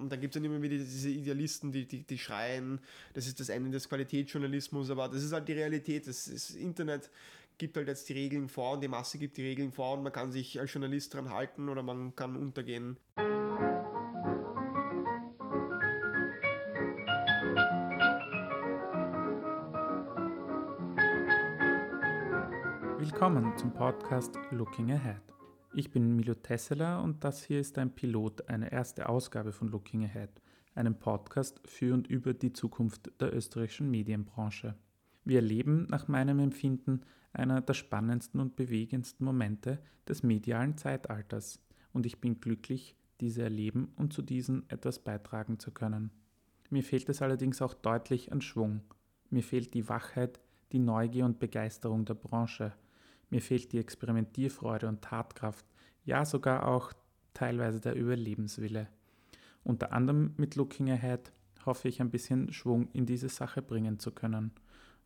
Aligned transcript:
und 0.00 0.10
dann 0.10 0.20
gibt 0.20 0.34
es 0.34 0.40
dann 0.40 0.50
immer 0.50 0.60
wieder 0.62 0.76
diese 0.76 1.10
Idealisten, 1.10 1.70
die, 1.70 1.86
die, 1.86 2.02
die 2.02 2.18
schreien, 2.18 2.80
das 3.14 3.26
ist 3.26 3.38
das 3.38 3.48
Ende 3.48 3.70
des 3.70 3.88
Qualitätsjournalismus, 3.88 4.90
aber 4.90 5.08
das 5.08 5.22
ist 5.22 5.32
halt 5.32 5.46
die 5.48 5.52
Realität. 5.52 6.06
Das, 6.06 6.24
das 6.24 6.50
Internet 6.50 7.10
gibt 7.58 7.76
halt 7.76 7.88
jetzt 7.88 8.08
die 8.08 8.14
Regeln 8.14 8.48
vor 8.48 8.72
und 8.74 8.80
die 8.82 8.88
Masse 8.88 9.18
gibt 9.18 9.36
die 9.36 9.42
Regeln 9.42 9.70
vor 9.70 9.94
und 9.94 10.02
man 10.02 10.12
kann 10.12 10.32
sich 10.32 10.58
als 10.58 10.72
Journalist 10.72 11.12
dran 11.12 11.30
halten 11.30 11.68
oder 11.68 11.82
man 11.82 12.14
kann 12.16 12.36
untergehen. 12.36 12.96
Willkommen 22.98 23.56
zum 23.56 23.72
Podcast 23.72 24.38
Looking 24.50 24.92
Ahead. 24.92 25.39
Ich 25.72 25.92
bin 25.92 26.16
Milo 26.16 26.34
Tesseler 26.34 27.00
und 27.00 27.22
das 27.22 27.44
hier 27.44 27.60
ist 27.60 27.78
ein 27.78 27.94
Pilot, 27.94 28.48
eine 28.48 28.72
erste 28.72 29.08
Ausgabe 29.08 29.52
von 29.52 29.68
Looking 29.68 30.04
Ahead, 30.04 30.42
einem 30.74 30.98
Podcast 30.98 31.60
für 31.64 31.94
und 31.94 32.08
über 32.08 32.34
die 32.34 32.52
Zukunft 32.52 33.12
der 33.20 33.32
österreichischen 33.32 33.88
Medienbranche. 33.88 34.74
Wir 35.24 35.36
erleben 35.36 35.86
nach 35.88 36.08
meinem 36.08 36.40
Empfinden 36.40 37.02
einer 37.32 37.60
der 37.60 37.74
spannendsten 37.74 38.40
und 38.40 38.56
bewegendsten 38.56 39.24
Momente 39.24 39.78
des 40.08 40.24
medialen 40.24 40.76
Zeitalters 40.76 41.60
und 41.92 42.04
ich 42.04 42.20
bin 42.20 42.40
glücklich, 42.40 42.96
diese 43.20 43.42
erleben 43.42 43.92
und 43.94 44.12
zu 44.12 44.22
diesen 44.22 44.68
etwas 44.70 44.98
beitragen 44.98 45.60
zu 45.60 45.70
können. 45.70 46.10
Mir 46.68 46.82
fehlt 46.82 47.08
es 47.08 47.22
allerdings 47.22 47.62
auch 47.62 47.74
deutlich 47.74 48.32
an 48.32 48.40
Schwung. 48.40 48.80
Mir 49.28 49.44
fehlt 49.44 49.72
die 49.74 49.88
Wachheit, 49.88 50.40
die 50.72 50.80
Neugier 50.80 51.26
und 51.26 51.38
Begeisterung 51.38 52.04
der 52.06 52.14
Branche. 52.14 52.72
Mir 53.30 53.40
fehlt 53.40 53.72
die 53.72 53.78
Experimentierfreude 53.78 54.88
und 54.88 55.02
Tatkraft, 55.02 55.64
ja 56.04 56.24
sogar 56.24 56.66
auch 56.66 56.92
teilweise 57.32 57.80
der 57.80 57.94
Überlebenswille. 57.94 58.88
Unter 59.62 59.92
anderem 59.92 60.34
mit 60.36 60.56
Looking 60.56 60.90
Ahead 60.90 61.32
hoffe 61.64 61.88
ich 61.88 62.00
ein 62.00 62.10
bisschen 62.10 62.52
Schwung 62.52 62.88
in 62.92 63.06
diese 63.06 63.28
Sache 63.28 63.62
bringen 63.62 63.98
zu 63.98 64.10
können. 64.10 64.52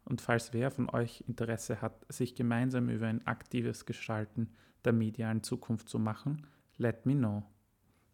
Und 0.05 0.21
falls 0.21 0.53
wer 0.53 0.71
von 0.71 0.89
euch 0.91 1.25
Interesse 1.27 1.81
hat, 1.81 2.05
sich 2.13 2.35
gemeinsam 2.35 2.89
über 2.89 3.07
ein 3.07 3.27
aktives 3.27 3.87
Gestalten 3.87 4.51
der 4.85 4.93
medialen 4.93 5.43
Zukunft 5.43 5.89
zu 5.89 5.99
machen, 5.99 6.47
let 6.77 7.07
me 7.07 7.15
know. 7.15 7.43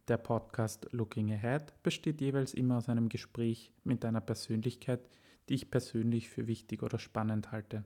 Der 0.08 0.16
Podcast 0.16 0.88
Looking 0.92 1.32
Ahead 1.32 1.72
besteht 1.82 2.20
jeweils 2.20 2.54
immer 2.54 2.78
aus 2.78 2.88
einem 2.88 3.08
Gespräch 3.08 3.72
mit 3.84 4.04
einer 4.04 4.20
Persönlichkeit, 4.20 5.08
die 5.48 5.54
ich 5.54 5.70
persönlich 5.70 6.28
für 6.28 6.46
wichtig 6.46 6.82
oder 6.82 6.98
spannend 6.98 7.52
halte. 7.52 7.84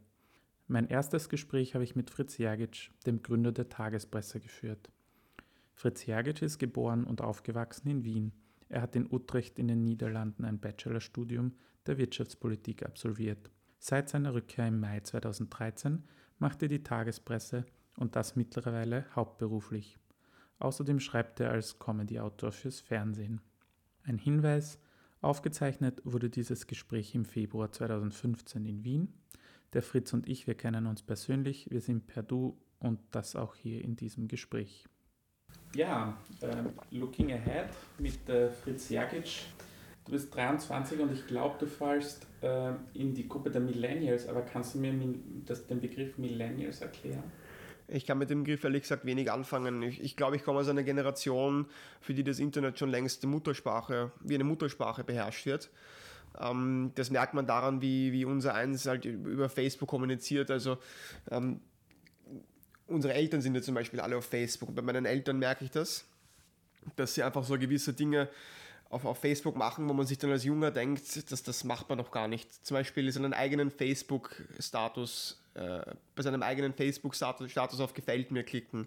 Mein 0.66 0.86
erstes 0.86 1.28
Gespräch 1.28 1.74
habe 1.74 1.84
ich 1.84 1.94
mit 1.94 2.10
Fritz 2.10 2.38
Jergic, 2.38 2.90
dem 3.06 3.22
Gründer 3.22 3.52
der 3.52 3.68
Tagespresse, 3.68 4.40
geführt. 4.40 4.90
Fritz 5.74 6.06
Jergic 6.06 6.40
ist 6.40 6.58
geboren 6.58 7.04
und 7.04 7.20
aufgewachsen 7.20 7.88
in 7.88 8.04
Wien. 8.04 8.32
Er 8.70 8.80
hat 8.80 8.96
in 8.96 9.12
Utrecht 9.12 9.58
in 9.58 9.68
den 9.68 9.84
Niederlanden 9.84 10.44
ein 10.44 10.58
Bachelorstudium 10.58 11.52
der 11.86 11.98
Wirtschaftspolitik 11.98 12.82
absolviert. 12.84 13.50
Seit 13.78 14.08
seiner 14.08 14.32
Rückkehr 14.32 14.68
im 14.68 14.80
Mai 14.80 15.00
2013 15.00 16.02
macht 16.38 16.62
er 16.62 16.68
die 16.68 16.82
Tagespresse 16.82 17.66
und 17.98 18.16
das 18.16 18.34
mittlerweile 18.34 19.04
hauptberuflich. 19.14 19.98
Außerdem 20.58 20.98
schreibt 21.00 21.40
er 21.40 21.50
als 21.50 21.78
Comedy-Autor 21.78 22.52
fürs 22.52 22.80
Fernsehen. 22.80 23.42
Ein 24.04 24.16
Hinweis, 24.16 24.78
aufgezeichnet 25.20 26.00
wurde 26.04 26.30
dieses 26.30 26.66
Gespräch 26.66 27.14
im 27.14 27.26
Februar 27.26 27.70
2015 27.70 28.64
in 28.64 28.84
Wien. 28.84 29.12
Der 29.74 29.82
Fritz 29.82 30.12
und 30.12 30.28
ich, 30.28 30.46
wir 30.46 30.54
kennen 30.54 30.86
uns 30.86 31.02
persönlich, 31.02 31.68
wir 31.68 31.80
sind 31.80 32.06
per 32.06 32.22
Du 32.22 32.56
und 32.78 33.00
das 33.10 33.34
auch 33.34 33.56
hier 33.56 33.82
in 33.82 33.96
diesem 33.96 34.28
Gespräch. 34.28 34.86
Ja, 35.74 36.16
äh, 36.40 36.62
Looking 36.92 37.32
Ahead 37.32 37.70
mit 37.98 38.28
äh, 38.28 38.50
Fritz 38.50 38.88
Jagic. 38.88 39.46
Du 40.04 40.12
bist 40.12 40.32
23 40.34 41.00
und 41.00 41.12
ich 41.12 41.26
glaube, 41.26 41.56
du 41.58 41.66
fallst 41.66 42.26
äh, 42.42 42.72
in 42.92 43.14
die 43.14 43.28
Gruppe 43.28 43.50
der 43.50 43.60
Millennials, 43.60 44.28
aber 44.28 44.42
kannst 44.42 44.76
du 44.76 44.78
mir 44.78 44.94
das, 45.44 45.66
den 45.66 45.80
Begriff 45.80 46.18
Millennials 46.18 46.80
erklären? 46.80 47.24
Ich 47.88 48.06
kann 48.06 48.18
mit 48.18 48.30
dem 48.30 48.44
Begriff 48.44 48.62
ehrlich 48.62 48.82
gesagt 48.82 49.04
wenig 49.04 49.32
anfangen. 49.32 49.82
Ich, 49.82 50.00
ich 50.00 50.16
glaube, 50.16 50.36
ich 50.36 50.44
komme 50.44 50.60
aus 50.60 50.68
einer 50.68 50.84
Generation, 50.84 51.66
für 52.00 52.14
die 52.14 52.22
das 52.22 52.38
Internet 52.38 52.78
schon 52.78 52.90
längst 52.90 53.24
die 53.24 53.26
Muttersprache, 53.26 54.12
wie 54.20 54.34
eine 54.34 54.44
Muttersprache 54.44 55.02
beherrscht 55.02 55.46
wird. 55.46 55.70
Ähm, 56.40 56.92
das 56.94 57.10
merkt 57.10 57.34
man 57.34 57.46
daran, 57.46 57.80
wie, 57.80 58.12
wie 58.12 58.24
unser 58.24 58.54
Eins 58.54 58.86
halt 58.86 59.04
über 59.04 59.48
Facebook 59.48 59.88
kommuniziert. 59.88 60.50
Also 60.50 60.78
ähm, 61.30 61.60
unsere 62.86 63.14
Eltern 63.14 63.40
sind 63.40 63.54
ja 63.54 63.62
zum 63.62 63.74
Beispiel 63.74 64.00
alle 64.00 64.16
auf 64.16 64.26
Facebook. 64.26 64.74
Bei 64.74 64.82
meinen 64.82 65.04
Eltern 65.04 65.38
merke 65.38 65.64
ich 65.64 65.70
das, 65.70 66.04
dass 66.96 67.14
sie 67.14 67.22
einfach 67.22 67.44
so 67.44 67.58
gewisse 67.58 67.92
Dinge 67.92 68.28
auf, 68.90 69.04
auf 69.04 69.18
Facebook 69.18 69.56
machen, 69.56 69.88
wo 69.88 69.92
man 69.92 70.06
sich 70.06 70.18
dann 70.18 70.30
als 70.30 70.44
Junger 70.44 70.70
denkt, 70.70 71.30
dass 71.30 71.42
das 71.42 71.64
macht 71.64 71.88
man 71.88 71.98
doch 71.98 72.10
gar 72.10 72.28
nicht. 72.28 72.64
Zum 72.64 72.76
Beispiel 72.76 73.10
seinen 73.10 73.34
eigenen 73.34 73.70
Facebook-Status, 73.70 75.42
äh, 75.54 75.80
bei 76.14 76.22
seinem 76.22 76.42
eigenen 76.42 76.72
Facebook-Status 76.72 77.80
auf 77.80 77.94
Gefällt 77.94 78.30
mir 78.30 78.44
klicken. 78.44 78.86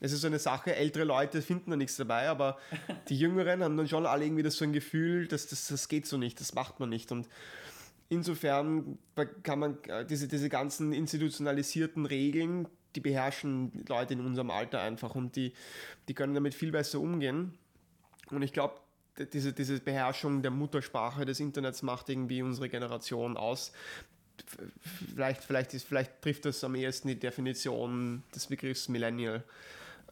Es 0.00 0.12
ist 0.12 0.22
so 0.22 0.26
eine 0.26 0.38
Sache, 0.38 0.74
ältere 0.74 1.04
Leute 1.04 1.42
finden 1.42 1.70
da 1.70 1.76
nichts 1.76 1.96
dabei, 1.96 2.28
aber 2.28 2.58
die 3.08 3.18
Jüngeren 3.18 3.62
haben 3.62 3.76
dann 3.76 3.88
schon 3.88 4.06
alle 4.06 4.24
irgendwie 4.24 4.42
das 4.42 4.56
so 4.56 4.64
ein 4.64 4.72
Gefühl, 4.72 5.28
dass 5.28 5.46
das, 5.46 5.68
das 5.68 5.88
geht 5.88 6.06
so 6.06 6.16
nicht, 6.16 6.40
das 6.40 6.54
macht 6.54 6.80
man 6.80 6.88
nicht. 6.88 7.12
Und 7.12 7.28
insofern 8.08 8.98
kann 9.42 9.58
man 9.58 9.78
äh, 9.84 10.04
diese, 10.06 10.26
diese 10.26 10.48
ganzen 10.48 10.92
institutionalisierten 10.92 12.06
Regeln, 12.06 12.66
die 12.96 13.00
beherrschen 13.00 13.84
Leute 13.88 14.14
in 14.14 14.20
unserem 14.20 14.50
Alter 14.50 14.80
einfach 14.80 15.14
und 15.14 15.36
die, 15.36 15.52
die 16.08 16.14
können 16.14 16.34
damit 16.34 16.54
viel 16.54 16.72
besser 16.72 16.98
umgehen. 16.98 17.56
Und 18.30 18.42
ich 18.42 18.52
glaube, 18.52 18.80
diese, 19.32 19.52
diese 19.52 19.78
Beherrschung 19.80 20.42
der 20.42 20.50
Muttersprache 20.50 21.24
des 21.24 21.40
Internets 21.40 21.82
macht 21.82 22.08
irgendwie 22.08 22.42
unsere 22.42 22.68
Generation 22.68 23.36
aus. 23.36 23.72
Vielleicht, 25.14 25.44
vielleicht, 25.44 25.74
ist, 25.74 25.86
vielleicht 25.86 26.22
trifft 26.22 26.46
das 26.46 26.64
am 26.64 26.74
ehesten 26.74 27.08
die 27.08 27.18
Definition 27.18 28.22
des 28.34 28.46
Begriffs 28.46 28.88
Millennial. 28.88 29.44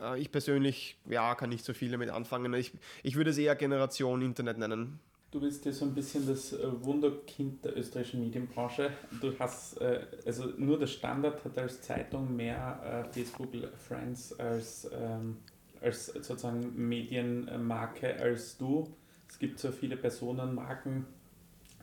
Äh, 0.01 0.21
ich 0.21 0.31
persönlich, 0.31 0.99
ja, 1.09 1.35
kann 1.35 1.51
nicht 1.51 1.65
so 1.65 1.73
viel 1.73 1.91
damit 1.91 2.11
anfangen. 2.11 2.53
Ich, 2.55 2.73
ich 3.03 3.17
würde 3.17 3.31
es 3.31 3.39
eher 3.39 3.57
Generation 3.57 4.23
Internet 4.23 4.59
nennen. 4.59 5.01
Du 5.31 5.41
bist 5.41 5.67
ja 5.67 5.73
so 5.73 5.85
ein 5.85 5.95
bisschen 5.95 6.27
das 6.27 6.55
äh, 6.55 6.85
Wunderkind 6.85 7.65
der 7.65 7.77
österreichischen 7.77 8.21
Medienbranche. 8.21 8.91
Du 9.21 9.39
hast, 9.39 9.79
äh, 9.81 10.01
also 10.25 10.47
nur 10.57 10.79
der 10.79 10.87
Standard 10.87 11.45
hat 11.45 11.59
als 11.59 11.83
Zeitung 11.83 12.35
mehr 12.35 13.09
Facebook 13.13 13.51
Friends 13.77 14.39
als 14.39 14.89
ähm, 14.93 15.37
als 15.83 16.07
sozusagen 16.07 16.73
Medienmarke 16.75 18.19
als 18.21 18.57
du. 18.57 18.89
Es 19.29 19.39
gibt 19.39 19.59
so 19.59 19.71
viele 19.71 19.97
Personenmarken, 19.97 21.07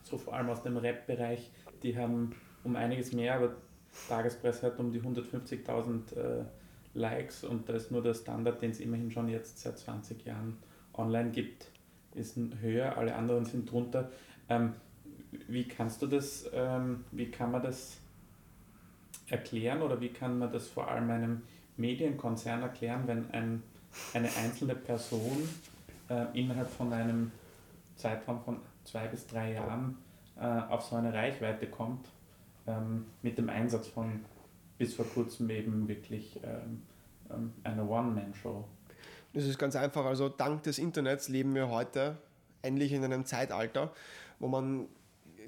so 0.04 0.18
vor 0.18 0.34
allem 0.34 0.50
aus 0.50 0.64
dem 0.64 0.78
Rap-Bereich, 0.78 1.52
die 1.84 1.98
haben 1.98 2.36
um 2.64 2.76
einiges 2.76 3.14
mehr, 3.14 3.36
aber 3.36 3.56
Tagespresse 4.10 4.68
hat 4.68 4.80
um 4.80 4.92
die 4.92 5.00
150.000 5.00 6.16
äh, 6.16 6.46
Likes 6.96 7.44
und 7.44 7.70
da 7.70 7.74
ist 7.74 7.92
nur 7.92 8.02
der 8.02 8.14
Standard, 8.14 8.62
den 8.62 8.72
es 8.72 8.80
immerhin 8.80 9.12
schon 9.12 9.28
jetzt 9.28 9.60
seit 9.60 9.78
20 9.78 10.26
Jahren 10.26 10.58
online 10.94 11.32
gibt, 11.32 11.68
ist 12.16 12.38
höher, 12.62 12.98
alle 12.98 13.16
anderen 13.16 13.46
sind 13.46 13.70
drunter. 13.70 14.10
Ähm, 14.50 14.74
wie 15.48 15.68
kannst 15.68 16.02
du 16.02 16.08
das, 16.08 16.50
ähm, 16.54 17.04
wie 17.12 17.30
kann 17.30 17.52
man 17.52 17.62
das 17.62 17.98
erklären 19.28 19.82
oder 19.82 20.00
wie 20.00 20.10
kann 20.10 20.40
man 20.40 20.52
das 20.52 20.68
vor 20.68 20.90
allem 20.90 21.10
einem 21.10 21.42
Medienkonzern 21.78 22.62
erklären, 22.62 23.04
wenn 23.06 23.30
ein 23.32 23.64
eine 24.14 24.30
einzelne 24.36 24.76
Person 24.76 25.48
äh, 26.10 26.26
innerhalb 26.40 26.70
von 26.70 26.92
einem 26.94 27.32
Zeitraum 27.96 28.42
von 28.42 28.58
zwei 28.84 29.08
bis 29.08 29.26
drei 29.28 29.54
Jahren 29.54 29.98
äh, 30.38 30.46
auf 30.46 30.84
so 30.84 30.96
eine 30.96 31.14
Reichweite 31.14 31.68
kommt, 31.68 32.08
ähm, 32.68 33.06
mit 33.22 33.38
dem 33.38 33.50
Einsatz 33.50 33.88
von 33.88 34.26
bis 34.78 34.94
vor 34.94 35.06
kurzem 35.06 35.50
eben 35.50 35.88
wirklich 35.88 36.40
ähm, 36.44 36.82
ähm, 37.30 37.54
einer 37.64 37.90
One-Man-Show. 37.90 38.66
Das 39.34 39.46
ist 39.46 39.58
ganz 39.58 39.76
einfach. 39.76 40.06
Also 40.06 40.30
dank 40.30 40.64
des 40.64 40.78
Internets 40.78 41.28
leben 41.28 41.56
wir 41.56 41.70
heute 41.70 42.18
endlich 42.62 42.92
in 42.94 43.04
einem 43.04 43.26
Zeitalter, 43.26 43.94
wo 44.40 44.48
man 44.48 44.88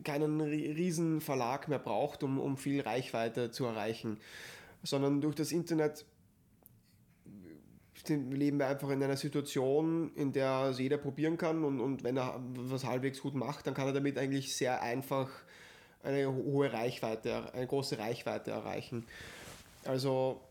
keinen 0.03 0.41
riesen 0.41 1.21
Verlag 1.21 1.67
mehr 1.67 1.79
braucht, 1.79 2.23
um, 2.23 2.39
um 2.39 2.57
viel 2.57 2.81
Reichweite 2.81 3.51
zu 3.51 3.65
erreichen, 3.65 4.19
sondern 4.83 5.21
durch 5.21 5.35
das 5.35 5.51
Internet 5.51 6.05
leben 8.09 8.59
wir 8.59 8.67
einfach 8.67 8.89
in 8.89 9.03
einer 9.03 9.17
Situation, 9.17 10.11
in 10.15 10.31
der 10.31 10.69
es 10.71 10.79
jeder 10.79 10.97
probieren 10.97 11.37
kann 11.37 11.63
und, 11.65 11.81
und 11.81 12.03
wenn 12.03 12.15
er 12.15 12.39
was 12.55 12.85
halbwegs 12.85 13.21
gut 13.21 13.35
macht, 13.35 13.67
dann 13.67 13.73
kann 13.73 13.87
er 13.87 13.93
damit 13.93 14.17
eigentlich 14.17 14.55
sehr 14.55 14.81
einfach 14.81 15.29
eine 16.07 16.33
hohe 16.33 16.71
Reichweite, 16.71 17.53
eine 17.53 17.67
große 17.67 17.99
Reichweite 17.99 18.51
erreichen. 18.51 19.05
Also 19.85 20.41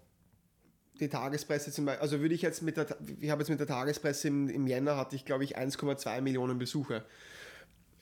die 1.01 1.09
Tagespresse 1.09 1.73
zum 1.73 1.87
Beispiel, 1.87 2.03
also 2.03 2.21
würde 2.21 2.35
ich 2.35 2.43
jetzt 2.43 2.63
mit 2.63 2.77
der, 2.77 2.87
ich 3.21 3.31
habe 3.31 3.43
jetzt 3.43 3.51
mit 3.51 3.61
der 3.61 3.67
Tagespresse 3.67 4.29
im, 4.29 4.49
im 4.49 4.67
Jänner 4.67 4.97
hatte 4.97 5.17
ich 5.17 5.25
glaube 5.25 5.45
ich 5.45 5.59
1,2 5.59 6.21
Millionen 6.21 6.59
Besuche. 6.59 7.05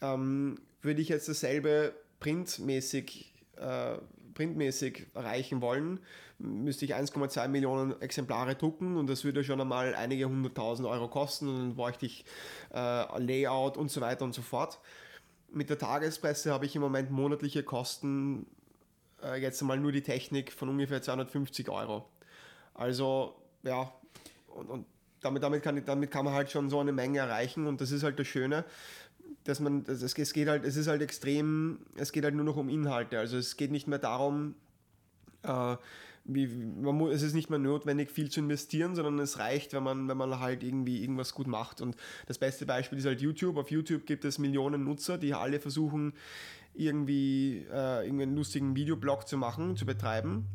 Ähm, 0.01 0.61
würde 0.83 1.01
ich 1.01 1.09
jetzt 1.09 1.29
dasselbe 1.29 1.95
printmäßig 2.21 3.35
äh, 3.57 3.97
printmäßig 4.35 5.07
erreichen 5.15 5.61
wollen, 5.61 6.01
müsste 6.39 6.85
ich 6.85 6.95
1,2 6.95 7.49
Millionen 7.49 8.01
Exemplare 8.03 8.57
drucken 8.57 8.97
und 8.97 9.09
das 9.09 9.25
würde 9.25 9.45
schon 9.45 9.61
einmal 9.61 9.95
einige 9.95 10.27
hunderttausend 10.27 10.87
Euro 10.89 11.09
kosten 11.09 11.49
und 11.49 11.57
dann 11.57 11.77
bräuchte 11.77 12.07
ich 12.07 12.25
äh, 12.75 13.19
Layout 13.21 13.77
und 13.77 13.91
so 13.91 14.01
weiter 14.01 14.25
und 14.25 14.35
so 14.35 14.43
fort. 14.43 14.81
Mit 15.55 15.71
der 15.71 15.79
Tagespresse 15.79 16.53
habe 16.53 16.67
ich 16.67 16.75
im 16.75 16.83
Moment 16.83 17.11
monatliche 17.11 17.63
Kosten, 17.63 18.47
äh, 19.23 19.41
jetzt 19.41 19.61
einmal 19.63 19.79
nur 19.79 19.93
die 19.93 20.03
Technik 20.03 20.53
von 20.53 20.69
ungefähr 20.69 21.01
250 21.01 21.69
Euro. 21.69 22.09
Also 22.75 23.37
ja, 23.63 23.93
und, 24.49 24.69
und 24.69 24.87
damit, 25.21 25.43
damit, 25.43 25.63
kann, 25.63 25.83
damit 25.85 26.11
kann 26.11 26.25
man 26.25 26.35
halt 26.35 26.51
schon 26.51 26.69
so 26.69 26.81
eine 26.81 26.93
Menge 26.93 27.21
erreichen 27.21 27.67
und 27.67 27.81
das 27.81 27.93
ist 27.93 28.03
halt 28.03 28.19
das 28.19 28.27
Schöne 28.27 28.65
dass 29.45 29.61
man, 29.61 29.85
es, 29.87 30.03
es 30.03 30.33
geht 30.33 30.49
halt, 30.49 30.65
es 30.65 30.77
ist 30.77 30.87
halt 30.87 31.03
extrem, 31.03 31.81
es 31.97 32.13
geht 32.13 32.25
halt 32.25 32.35
nur 32.35 32.45
noch 32.45 32.57
um 32.57 32.69
Inhalte. 32.69 33.19
Also 33.19 33.37
es 33.37 33.57
geht 33.57 33.71
nicht 33.71 33.87
mehr 33.87 33.99
darum, 33.99 34.55
äh, 35.43 35.77
wie, 36.25 36.47
man 36.47 36.97
muss, 36.97 37.15
es 37.15 37.23
ist 37.23 37.35
nicht 37.35 37.51
mehr 37.51 37.59
notwendig, 37.59 38.11
viel 38.11 38.31
zu 38.31 38.41
investieren, 38.41 38.95
sondern 38.95 39.19
es 39.19 39.39
reicht, 39.39 39.73
wenn 39.73 39.83
man, 39.83 40.09
wenn 40.09 40.17
man 40.17 40.41
halt 40.41 40.63
irgendwie 40.63 41.03
irgendwas 41.03 41.35
gut 41.35 41.47
macht. 41.47 41.81
Und 41.81 41.97
das 42.27 42.39
beste 42.39 42.67
Beispiel 42.67 42.99
ist 42.99 43.07
halt 43.07 43.21
YouTube. 43.21 43.57
Auf 43.57 43.71
YouTube 43.71 44.07
gibt 44.07 44.25
es 44.25 44.39
Millionen 44.39 44.85
Nutzer, 44.85 45.19
die 45.19 45.35
alle 45.35 45.61
versuchen, 45.61 46.15
irgendwie 46.75 47.67
äh, 47.71 48.09
einen 48.09 48.35
lustigen 48.35 48.75
Videoblog 48.75 49.29
zu 49.29 49.37
machen, 49.37 49.77
zu 49.77 49.85
betreiben. 49.87 50.47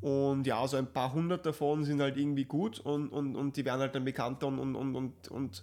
Und 0.00 0.46
ja, 0.46 0.66
so 0.66 0.76
ein 0.76 0.90
paar 0.90 1.12
hundert 1.12 1.44
davon 1.44 1.84
sind 1.84 2.00
halt 2.00 2.16
irgendwie 2.16 2.46
gut 2.46 2.80
und, 2.80 3.08
und, 3.08 3.36
und 3.36 3.56
die 3.56 3.64
werden 3.66 3.80
halt 3.80 3.94
dann 3.94 4.04
bekannter 4.04 4.46
und, 4.46 4.58
und, 4.58 4.74
und, 4.74 4.96
und, 4.96 5.28
und 5.28 5.62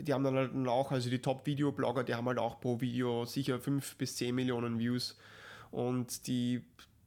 die 0.00 0.12
haben 0.12 0.24
dann 0.24 0.34
halt 0.34 0.68
auch, 0.68 0.90
also 0.90 1.08
die 1.08 1.20
Top-Video-Blogger, 1.20 2.04
die 2.04 2.14
haben 2.14 2.26
halt 2.26 2.38
auch 2.38 2.60
pro 2.60 2.80
Video 2.80 3.24
sicher 3.24 3.58
5 3.58 3.96
bis 3.96 4.16
10 4.16 4.34
Millionen 4.34 4.78
Views. 4.78 5.16
Und 5.70 6.26
die, 6.26 6.62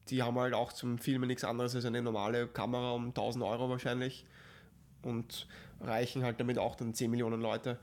die 0.09 0.23
haben 0.23 0.37
halt 0.39 0.53
auch 0.53 0.73
zum 0.73 0.97
Filmen 0.97 1.27
nichts 1.27 1.43
anderes 1.43 1.75
als 1.75 1.85
eine 1.85 2.01
normale 2.01 2.47
Kamera 2.47 2.91
um 2.91 3.07
1000 3.07 3.43
Euro 3.43 3.69
wahrscheinlich. 3.69 4.25
Und 5.01 5.47
reichen 5.81 6.23
halt 6.23 6.39
damit 6.39 6.57
auch 6.57 6.75
dann 6.75 6.93
10 6.93 7.09
Millionen 7.09 7.41
Leute. 7.41 7.79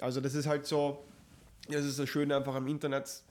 Also 0.00 0.20
das 0.20 0.34
ist 0.34 0.46
halt 0.46 0.66
so, 0.66 1.04
das 1.68 1.84
ist 1.84 1.98
das 1.98 2.08
Schöne 2.08 2.36
einfach 2.36 2.54
am 2.54 2.66
Internet, 2.68 3.22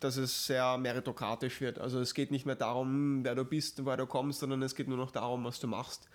dass 0.00 0.16
es 0.16 0.46
sehr 0.46 0.78
meritokratisch 0.78 1.60
wird. 1.60 1.78
Also 1.78 2.00
es 2.00 2.14
geht 2.14 2.30
nicht 2.30 2.46
mehr 2.46 2.56
darum, 2.56 3.22
wer 3.22 3.34
du 3.34 3.44
bist 3.44 3.78
und 3.78 3.86
woher 3.86 3.98
du 3.98 4.06
kommst, 4.06 4.40
sondern 4.40 4.62
es 4.62 4.74
geht 4.74 4.88
nur 4.88 4.96
noch 4.96 5.10
darum, 5.10 5.44
was 5.44 5.60
du 5.60 5.66
machst. 5.66 6.08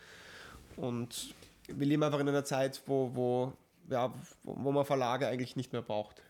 Und 0.76 1.36
wir 1.68 1.86
leben 1.86 2.04
einfach 2.04 2.20
in 2.20 2.28
einer 2.28 2.46
Zeit, 2.46 2.82
wo, 2.88 3.12
wo 3.14 3.54
ja, 3.90 4.12
wo 4.44 4.72
man 4.72 4.86
Verlage 4.86 5.28
eigentlich 5.28 5.56
nicht 5.56 5.72
mehr 5.72 5.82
braucht. 5.82 6.22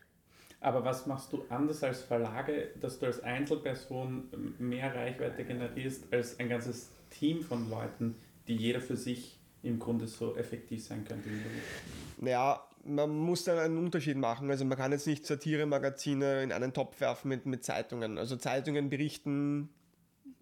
Aber 0.65 0.83
was 0.83 1.05
machst 1.05 1.31
du 1.31 1.45
anders 1.49 1.83
als 1.83 2.01
Verlage, 2.01 2.69
dass 2.81 2.97
du 2.97 3.05
als 3.05 3.21
Einzelperson 3.21 4.55
mehr 4.57 4.95
Reichweite 4.95 5.43
generierst 5.43 6.11
als 6.11 6.39
ein 6.39 6.49
ganzes 6.49 6.89
Team 7.11 7.43
von 7.43 7.69
Leuten, 7.69 8.15
die 8.47 8.55
jeder 8.55 8.81
für 8.81 8.97
sich 8.97 9.37
im 9.61 9.77
Grunde 9.77 10.07
so 10.07 10.35
effektiv 10.35 10.83
sein 10.83 11.05
könnte 11.05 11.29
wie 11.29 12.23
du? 12.23 12.27
Ja, 12.27 12.65
man 12.83 13.15
muss 13.15 13.43
da 13.43 13.61
einen 13.61 13.77
Unterschied 13.77 14.17
machen. 14.17 14.49
Also 14.49 14.65
man 14.65 14.75
kann 14.75 14.91
jetzt 14.91 15.05
nicht 15.05 15.27
Satire-Magazine 15.27 16.41
in 16.41 16.51
einen 16.51 16.73
Topf 16.73 16.99
werfen 16.99 17.29
mit, 17.29 17.45
mit 17.45 17.63
Zeitungen. 17.63 18.17
Also 18.17 18.35
Zeitungen 18.35 18.89
berichten 18.89 19.69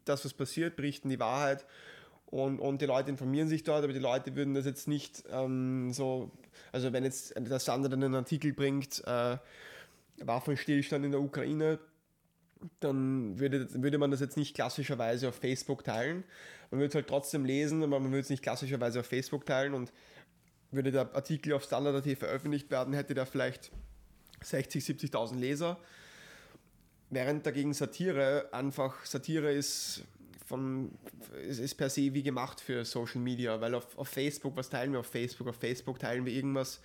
das, 0.06 0.24
was 0.24 0.34
passiert, 0.34 0.78
berichten 0.78 1.10
die 1.10 1.20
Wahrheit 1.20 1.66
und, 2.28 2.60
und 2.60 2.82
die 2.82 2.86
Leute 2.86 3.10
informieren 3.10 3.50
sich 3.50 3.64
dort, 3.64 3.84
aber 3.84 3.92
die 3.92 4.00
Leute 4.00 4.38
würden 4.38 4.54
das 4.54 4.66
jetzt 4.66 4.88
nicht 4.88 5.26
ähm, 5.30 5.92
so, 5.92 6.32
also 6.72 6.94
wenn 6.94 7.04
jetzt 7.04 7.34
der 7.38 7.60
Standard 7.60 7.92
einen 7.92 8.16
Artikel 8.16 8.54
bringt, 8.54 9.04
äh, 9.06 9.38
Waffenstillstand 10.20 11.06
in 11.06 11.12
der 11.12 11.22
Ukraine, 11.22 11.80
dann 12.80 13.40
würde, 13.40 13.68
würde 13.82 13.98
man 13.98 14.12
das 14.12 14.20
jetzt 14.20 14.38
nicht 14.38 14.56
klassischerweise 14.56 15.30
auf 15.30 15.36
Facebook 15.36 15.84
teilen. 15.84 16.24
Man 16.72 16.80
würde 16.80 16.90
es 16.90 16.96
halt 16.96 17.08
trotzdem 17.08 17.46
lesen, 17.46 17.84
aber 17.84 18.00
man 18.00 18.12
würde 18.12 18.22
es 18.22 18.30
nicht 18.30 18.44
klassischerweise 18.44 19.02
auf 19.02 19.06
Facebook 19.06 19.46
teilen 19.46 19.74
und 19.74 19.92
würde 20.72 20.92
der 20.92 21.14
Artikel 21.14 21.54
auf 21.54 21.64
Standard.at 21.64 22.18
veröffentlicht 22.18 22.72
werden, 22.72 22.94
hätte 22.94 23.14
der 23.14 23.26
vielleicht 23.26 23.72
60, 24.42 24.84
70.000 24.84 25.38
Leser. 25.38 25.78
Während 27.10 27.46
dagegen 27.46 27.74
Satire 27.74 28.50
einfach, 28.52 29.06
Satire 29.06 29.52
ist 29.52 30.04
von, 30.46 30.92
ist 31.48 31.76
per 31.76 31.90
se 31.90 32.14
wie 32.14 32.24
gemacht 32.24 32.60
für 32.60 32.86
Social 32.86 33.22
Media, 33.22 33.62
weil 33.62 33.76
auf, 33.76 33.98
auf 33.98 34.08
Facebook, 34.08 34.56
was 34.58 34.70
teilen 34.70 34.92
wir 34.92 35.00
auf 35.00 35.08
Facebook? 35.08 35.48
Auf 35.48 35.58
Facebook 35.58 36.00
teilen 36.00 36.26
wir 36.26 36.34
irgendwas, 36.34 36.82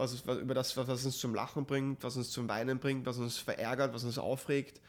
was, 0.00 0.26
was 0.26 0.38
über 0.38 0.54
das, 0.54 0.76
was 0.76 1.04
uns 1.04 1.18
zum 1.18 1.34
Lachen 1.34 1.66
bringt, 1.66 2.02
was 2.02 2.16
uns 2.16 2.30
zum 2.30 2.48
Weinen 2.48 2.78
bringt, 2.78 3.06
was 3.06 3.18
uns 3.18 3.38
verärgert, 3.38 3.94
was 3.94 4.04
uns 4.04 4.18
aufregt. 4.18 4.80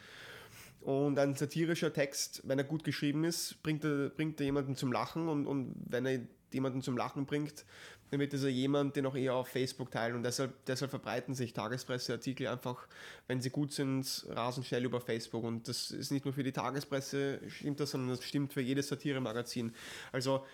Und 0.81 1.19
ein 1.19 1.35
satirischer 1.35 1.93
Text, 1.93 2.41
wenn 2.45 2.57
er 2.57 2.63
gut 2.63 2.83
geschrieben 2.83 3.23
ist, 3.23 3.61
bringt 3.61 3.83
er, 3.83 4.09
bringt 4.09 4.39
er 4.39 4.45
jemanden 4.45 4.75
zum 4.75 4.91
Lachen 4.91 5.27
und, 5.27 5.45
und 5.45 5.75
wenn 5.87 6.05
er 6.07 6.21
jemanden 6.51 6.81
zum 6.81 6.97
Lachen 6.97 7.25
bringt, 7.25 7.65
dann 8.09 8.19
wird 8.19 8.33
dieser 8.33 8.49
jemand 8.49 8.95
den 8.95 9.05
auch 9.05 9.15
eher 9.15 9.35
auf 9.35 9.47
Facebook 9.47 9.89
teilen 9.91 10.15
und 10.15 10.23
deshalb, 10.23 10.65
deshalb 10.65 10.91
verbreiten 10.91 11.33
sich 11.33 11.53
Tagespresseartikel 11.53 12.47
einfach, 12.47 12.87
wenn 13.27 13.41
sie 13.41 13.51
gut 13.51 13.71
sind, 13.71 14.25
rasend 14.29 14.65
schnell 14.65 14.83
über 14.83 14.99
Facebook 14.99 15.43
und 15.43 15.67
das 15.67 15.91
ist 15.91 16.11
nicht 16.11 16.25
nur 16.25 16.33
für 16.33 16.43
die 16.43 16.51
Tagespresse 16.51 17.39
stimmt 17.47 17.79
das, 17.79 17.91
sondern 17.91 18.09
das 18.09 18.25
stimmt 18.25 18.51
für 18.51 18.61
jedes 18.61 18.89
Satiremagazin. 18.89 19.73
Also 20.11 20.45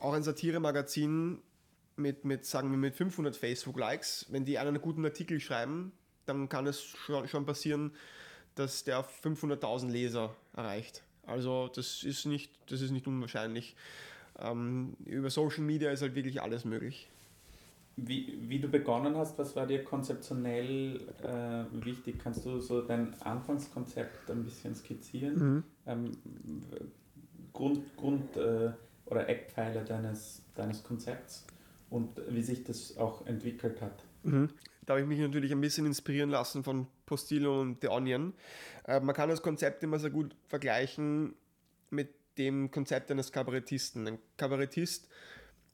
auch 0.00 0.12
ein 0.12 0.22
Satiremagazin 0.22 1.38
mit, 1.96 2.24
mit, 2.24 2.44
sagen 2.44 2.70
wir, 2.70 2.78
mit 2.78 2.94
500 2.94 3.36
Facebook-Likes, 3.36 4.26
wenn 4.30 4.44
die 4.44 4.58
einen 4.58 4.80
guten 4.80 5.04
Artikel 5.04 5.40
schreiben, 5.40 5.92
dann 6.26 6.48
kann 6.48 6.66
es 6.66 6.82
schon, 6.82 7.28
schon 7.28 7.46
passieren, 7.46 7.92
dass 8.54 8.84
der 8.84 9.04
500.000 9.04 9.90
Leser 9.90 10.34
erreicht. 10.54 11.02
Also 11.26 11.68
das 11.68 12.02
ist 12.02 12.26
nicht, 12.26 12.52
das 12.70 12.80
ist 12.80 12.90
nicht 12.90 13.06
unwahrscheinlich 13.06 13.76
ähm, 14.38 14.96
über 15.04 15.30
Social 15.30 15.62
Media 15.62 15.90
ist 15.90 16.02
halt 16.02 16.14
wirklich 16.14 16.40
alles 16.40 16.64
möglich. 16.64 17.08
Wie, 17.96 18.38
wie 18.48 18.58
du 18.58 18.68
begonnen 18.68 19.16
hast, 19.16 19.38
was 19.38 19.54
war 19.54 19.66
dir 19.66 19.84
konzeptionell 19.84 21.00
äh, 21.22 21.84
wichtig? 21.84 22.18
Kannst 22.22 22.46
du 22.46 22.58
so 22.58 22.80
dein 22.80 23.14
Anfangskonzept 23.20 24.30
ein 24.30 24.44
bisschen 24.44 24.74
skizzieren? 24.74 25.34
Mhm. 25.34 25.64
Ähm, 25.86 26.12
Grund, 27.52 27.94
Grund 27.96 28.34
äh, 28.36 28.70
oder 29.04 29.28
Eckpfeiler 29.28 29.84
deines, 29.84 30.42
deines 30.54 30.82
Konzepts 30.82 31.46
und 31.92 32.22
wie 32.28 32.42
sich 32.42 32.64
das 32.64 32.96
auch 32.96 33.26
entwickelt 33.26 33.80
hat? 33.82 34.04
Mhm. 34.22 34.48
Da 34.84 34.94
habe 34.94 35.02
ich 35.02 35.06
mich 35.06 35.20
natürlich 35.20 35.52
ein 35.52 35.60
bisschen 35.60 35.86
inspirieren 35.86 36.30
lassen 36.30 36.64
von 36.64 36.86
Postillo 37.06 37.60
und 37.60 37.82
The 37.82 37.88
Onion. 37.88 38.32
Äh, 38.86 39.00
man 39.00 39.14
kann 39.14 39.28
das 39.28 39.42
Konzept 39.42 39.84
immer 39.84 39.98
sehr 39.98 40.10
gut 40.10 40.34
vergleichen 40.48 41.34
mit 41.90 42.08
dem 42.38 42.70
Konzept 42.70 43.10
eines 43.10 43.30
Kabarettisten. 43.30 44.08
Ein 44.08 44.18
Kabarettist 44.38 45.08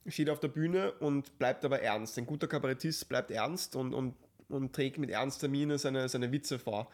steht 0.06 0.28
auf 0.28 0.40
der 0.40 0.48
Bühne 0.48 0.92
und 0.92 1.38
bleibt 1.38 1.64
aber 1.64 1.80
ernst. 1.80 2.18
Ein 2.18 2.26
guter 2.26 2.48
Kabarettist 2.48 3.08
bleibt 3.08 3.30
ernst 3.30 3.76
und, 3.76 3.94
und, 3.94 4.14
und 4.48 4.74
trägt 4.74 4.98
mit 4.98 5.10
ernster 5.10 5.48
Miene 5.48 5.78
seine, 5.78 6.08
seine 6.08 6.32
Witze 6.32 6.58
vor. 6.58 6.90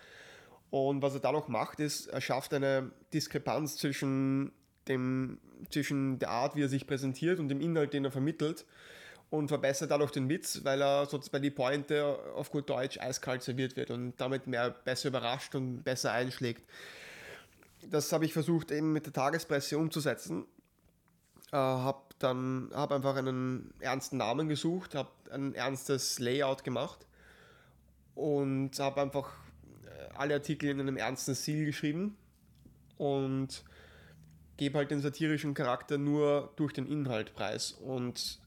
Und 0.71 1.03
was 1.03 1.15
er 1.15 1.21
dadurch 1.21 1.49
macht, 1.49 1.81
ist, 1.81 2.09
er 2.09 2.21
schafft 2.21 2.53
eine 2.53 2.93
Diskrepanz 3.13 3.77
zwischen, 3.77 4.53
dem, 4.87 5.39
zwischen 5.71 6.19
der 6.19 6.31
Art, 6.31 6.57
wie 6.57 6.63
er 6.63 6.69
sich 6.69 6.87
präsentiert 6.87 7.39
und 7.39 7.49
dem 7.49 7.61
Inhalt, 7.61 7.95
den 7.95 8.05
er 8.05 8.11
vermittelt 8.11 8.67
und 9.37 9.49
verbessert 9.49 9.91
dadurch 9.91 10.11
den 10.11 10.29
Witz, 10.29 10.61
weil 10.65 10.83
er 10.83 11.07
sozusagen 11.07 11.43
die 11.43 11.51
Pointe 11.51 12.19
auf 12.35 12.51
gut 12.51 12.69
Deutsch 12.69 12.99
eiskalt 12.99 13.43
serviert 13.43 13.77
wird 13.77 13.91
und 13.91 14.15
damit 14.19 14.47
mehr 14.47 14.71
besser 14.71 15.09
überrascht 15.09 15.55
und 15.55 15.83
besser 15.83 16.13
einschlägt 16.13 16.63
das 17.91 18.13
habe 18.13 18.25
ich 18.25 18.33
versucht 18.33 18.71
eben 18.71 18.93
mit 18.93 19.07
der 19.07 19.13
Tagespresse 19.13 19.79
umzusetzen. 19.79 20.47
Äh, 21.53 21.57
habe 21.57 22.03
dann 22.19 22.71
hab 22.73 22.93
einfach 22.93 23.17
einen 23.17 23.73
ernsten 23.81 24.19
Namen 24.19 24.49
gesucht, 24.49 24.95
habe 24.95 25.11
ein 25.31 25.55
ernstes 25.55 26.19
Layout 26.19 26.65
gemacht 26.65 27.07
und 28.15 28.79
habe 28.79 29.03
einfach 29.03 29.33
äh, 29.85 30.15
alle 30.15 30.35
Artikel 30.35 30.71
in 30.71 30.81
einem 30.81 30.97
ernsten 30.97 31.35
Stil 31.35 31.67
geschrieben 31.67 32.17
und 32.99 33.65
gebe 34.57 34.79
halt 34.79 34.91
den 34.91 35.01
satirischen 35.01 35.55
Charakter 35.55 35.99
nur 35.99 36.53
durch 36.57 36.73
den 36.73 36.87
Inhalt 36.87 37.35
preis. 37.35 37.73
Und 37.73 38.39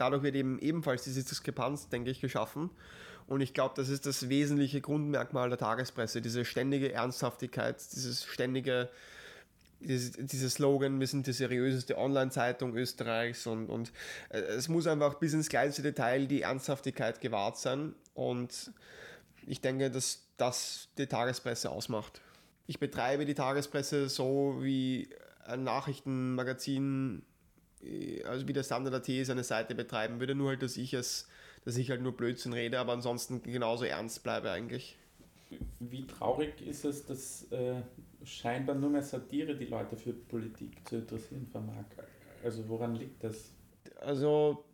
dadurch 0.00 0.22
wird 0.22 0.34
eben 0.34 0.58
ebenfalls 0.58 1.04
diese 1.04 1.22
Diskrepanz, 1.22 1.88
denke 1.88 2.10
ich, 2.10 2.20
geschaffen. 2.20 2.70
Und 3.26 3.42
ich 3.42 3.54
glaube, 3.54 3.74
das 3.76 3.88
ist 3.88 4.06
das 4.06 4.28
wesentliche 4.28 4.80
Grundmerkmal 4.80 5.48
der 5.50 5.58
Tagespresse, 5.58 6.20
diese 6.20 6.44
ständige 6.44 6.92
Ernsthaftigkeit, 6.92 7.76
dieses 7.94 8.24
ständige, 8.24 8.88
dieses, 9.78 10.12
dieser 10.12 10.50
Slogan, 10.50 10.98
wir 10.98 11.06
sind 11.06 11.26
die 11.26 11.32
seriöseste 11.32 11.96
Online-Zeitung 11.96 12.74
Österreichs 12.74 13.46
und, 13.46 13.68
und 13.68 13.92
äh, 14.30 14.38
es 14.38 14.68
muss 14.68 14.86
einfach 14.86 15.14
bis 15.14 15.32
ins 15.32 15.48
kleinste 15.48 15.82
Detail 15.82 16.26
die 16.26 16.42
Ernsthaftigkeit 16.42 17.20
gewahrt 17.20 17.56
sein. 17.56 17.94
Und 18.14 18.72
ich 19.46 19.60
denke, 19.60 19.90
dass 19.90 20.22
das 20.36 20.88
die 20.98 21.06
Tagespresse 21.06 21.70
ausmacht. 21.70 22.20
Ich 22.66 22.78
betreibe 22.80 23.26
die 23.26 23.34
Tagespresse 23.34 24.08
so 24.08 24.58
wie 24.60 25.08
ein 25.44 25.64
Nachrichtenmagazin, 25.64 27.22
also 28.26 28.46
wie 28.46 28.52
der 28.52 28.62
Standard.at 28.62 29.06
seine 29.26 29.44
Seite 29.44 29.74
betreiben 29.74 30.20
würde, 30.20 30.34
nur 30.34 30.50
halt, 30.50 30.62
dass 30.62 30.76
ich 30.76 30.94
es 30.94 31.28
dass 31.64 31.76
ich 31.76 31.90
halt 31.90 32.02
nur 32.02 32.16
Blödsinn 32.16 32.52
rede, 32.52 32.78
aber 32.78 32.92
ansonsten 32.92 33.42
genauso 33.42 33.84
ernst 33.84 34.22
bleibe 34.22 34.50
eigentlich. 34.50 34.96
Wie 35.78 36.06
traurig 36.06 36.66
ist 36.66 36.84
es, 36.84 37.04
dass 37.04 37.50
äh, 37.50 37.82
scheinbar 38.24 38.76
nur 38.76 38.90
mehr 38.90 39.02
Satire 39.02 39.56
die 39.56 39.66
Leute 39.66 39.96
für 39.96 40.12
Politik 40.12 40.88
zu 40.88 40.96
interessieren 40.96 41.46
vermag? 41.50 41.84
Also 42.44 42.68
woran 42.68 42.94
liegt 42.94 43.22
das? 43.24 43.50
Also 44.00 44.64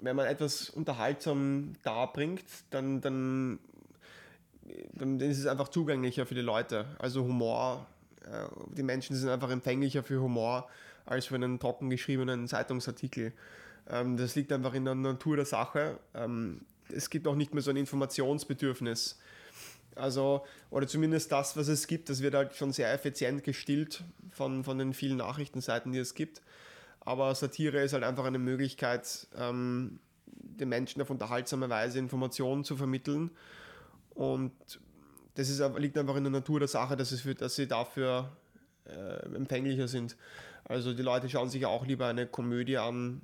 wenn 0.00 0.14
man 0.14 0.26
etwas 0.26 0.68
unterhaltsam 0.70 1.72
darbringt, 1.82 2.44
dann, 2.70 3.00
dann, 3.00 3.58
dann 4.92 5.18
ist 5.20 5.38
es 5.38 5.46
einfach 5.46 5.68
zugänglicher 5.68 6.26
für 6.26 6.34
die 6.34 6.42
Leute. 6.42 6.84
Also 6.98 7.24
Humor, 7.24 7.86
äh, 8.24 8.44
die 8.76 8.82
Menschen 8.82 9.16
sind 9.16 9.30
einfach 9.30 9.50
empfänglicher 9.50 10.02
für 10.02 10.20
Humor 10.20 10.68
als 11.06 11.26
für 11.26 11.36
einen 11.36 11.58
trocken 11.58 11.88
geschriebenen 11.88 12.46
Zeitungsartikel. 12.48 13.32
Ähm, 13.88 14.16
das 14.16 14.34
liegt 14.34 14.52
einfach 14.52 14.74
in 14.74 14.84
der 14.84 14.94
Natur 14.94 15.36
der 15.36 15.46
Sache. 15.46 15.98
Ähm, 16.14 16.62
es 16.88 17.10
gibt 17.10 17.26
auch 17.26 17.34
nicht 17.34 17.54
mehr 17.54 17.62
so 17.62 17.70
ein 17.70 17.76
Informationsbedürfnis. 17.76 19.18
Also, 19.94 20.44
oder 20.70 20.86
zumindest 20.86 21.32
das, 21.32 21.56
was 21.56 21.68
es 21.68 21.86
gibt, 21.86 22.10
das 22.10 22.20
wird 22.20 22.34
halt 22.34 22.54
schon 22.54 22.72
sehr 22.72 22.92
effizient 22.92 23.42
gestillt 23.42 24.04
von, 24.30 24.62
von 24.62 24.78
den 24.78 24.92
vielen 24.92 25.16
Nachrichtenseiten, 25.16 25.92
die 25.92 25.98
es 25.98 26.14
gibt. 26.14 26.42
Aber 27.00 27.34
Satire 27.34 27.82
ist 27.82 27.92
halt 27.92 28.04
einfach 28.04 28.26
eine 28.26 28.38
Möglichkeit, 28.38 29.26
ähm, 29.38 29.98
den 30.26 30.68
Menschen 30.68 31.00
auf 31.00 31.08
unterhaltsame 31.08 31.70
Weise 31.70 31.98
Informationen 31.98 32.64
zu 32.64 32.76
vermitteln. 32.76 33.30
Und 34.14 34.52
das 35.34 35.48
ist, 35.48 35.62
liegt 35.78 35.96
einfach 35.96 36.16
in 36.16 36.24
der 36.24 36.32
Natur 36.32 36.58
der 36.58 36.68
Sache, 36.68 36.96
dass, 36.96 37.12
es 37.12 37.22
für, 37.22 37.34
dass 37.34 37.56
sie 37.56 37.66
dafür 37.66 38.36
äh, 38.86 39.34
empfänglicher 39.34 39.88
sind. 39.88 40.16
Also 40.68 40.94
die 40.94 41.02
Leute 41.02 41.28
schauen 41.28 41.48
sich 41.48 41.64
auch 41.66 41.86
lieber 41.86 42.06
eine 42.06 42.26
Komödie 42.26 42.78
an 42.78 43.22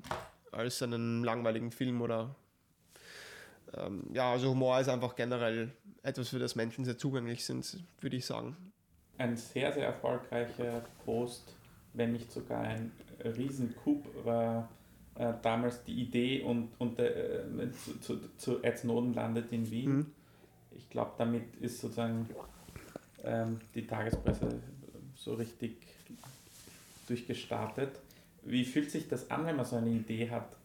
als 0.53 0.83
einen 0.83 1.25
langweiligen 1.25 1.73
Film 1.73 2.01
oder 2.01 2.35
ähm, 3.75 4.05
ja, 4.13 4.33
also 4.33 4.51
Humor 4.51 4.81
ist 4.81 4.89
einfach 4.89 5.17
generell 5.17 5.73
etwas, 6.03 6.29
für 6.29 6.39
das 6.39 6.55
Menschen 6.55 6.85
sehr 6.85 6.99
zugänglich 6.99 7.45
sind, 7.45 7.83
würde 8.01 8.17
ich 8.17 8.27
sagen. 8.27 8.57
Ein 9.19 9.37
sehr, 9.37 9.73
sehr 9.73 9.87
erfolgreicher 9.87 10.83
Post, 11.05 11.55
wenn 11.95 12.13
nicht 12.13 12.31
sogar 12.31 12.61
ein 12.61 12.93
Riesencoup, 13.25 14.05
war 14.25 14.69
äh, 15.15 15.33
damals 15.43 15.83
die 15.85 15.95
Idee 15.95 16.43
und, 16.43 16.71
und 16.79 16.99
äh, 16.99 17.43
zu, 17.73 17.99
zu, 18.01 18.37
zu 18.37 18.63
Ed 18.63 18.79
Snowden 18.79 19.15
landet 19.15 19.53
in 19.53 19.71
Wien. 19.71 19.97
Mhm. 19.97 20.07
Ich 20.73 20.89
glaube, 20.91 21.13
damit 21.19 21.57
ist 21.57 21.81
sozusagen 21.81 22.29
ähm, 23.23 23.61
die 23.75 23.87
Tagespresse 23.87 24.61
so 25.15 25.35
richtig 25.35 25.77
durchgestartet. 27.13 28.01
Wie 28.43 28.65
fühlt 28.65 28.91
sich 28.91 29.07
das 29.09 29.31
an, 29.31 29.47
wenn 29.47 29.57
man 29.57 29.67
so 29.67 29.77
eine 29.77 29.91
Idee 29.91 30.31
hat 30.31 30.57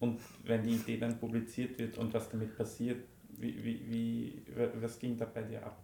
und 0.00 0.20
wenn 0.44 0.62
die 0.62 0.74
Idee 0.74 0.96
dann 0.96 1.18
publiziert 1.20 1.78
wird 1.78 1.98
und 1.98 2.12
was 2.12 2.28
damit 2.30 2.56
passiert? 2.56 3.04
Wie, 3.36 3.64
wie, 3.64 3.90
wie, 3.90 4.42
was 4.80 4.98
ging 4.98 5.16
da 5.16 5.26
bei 5.26 5.42
dir 5.42 5.64
ab? 5.64 5.78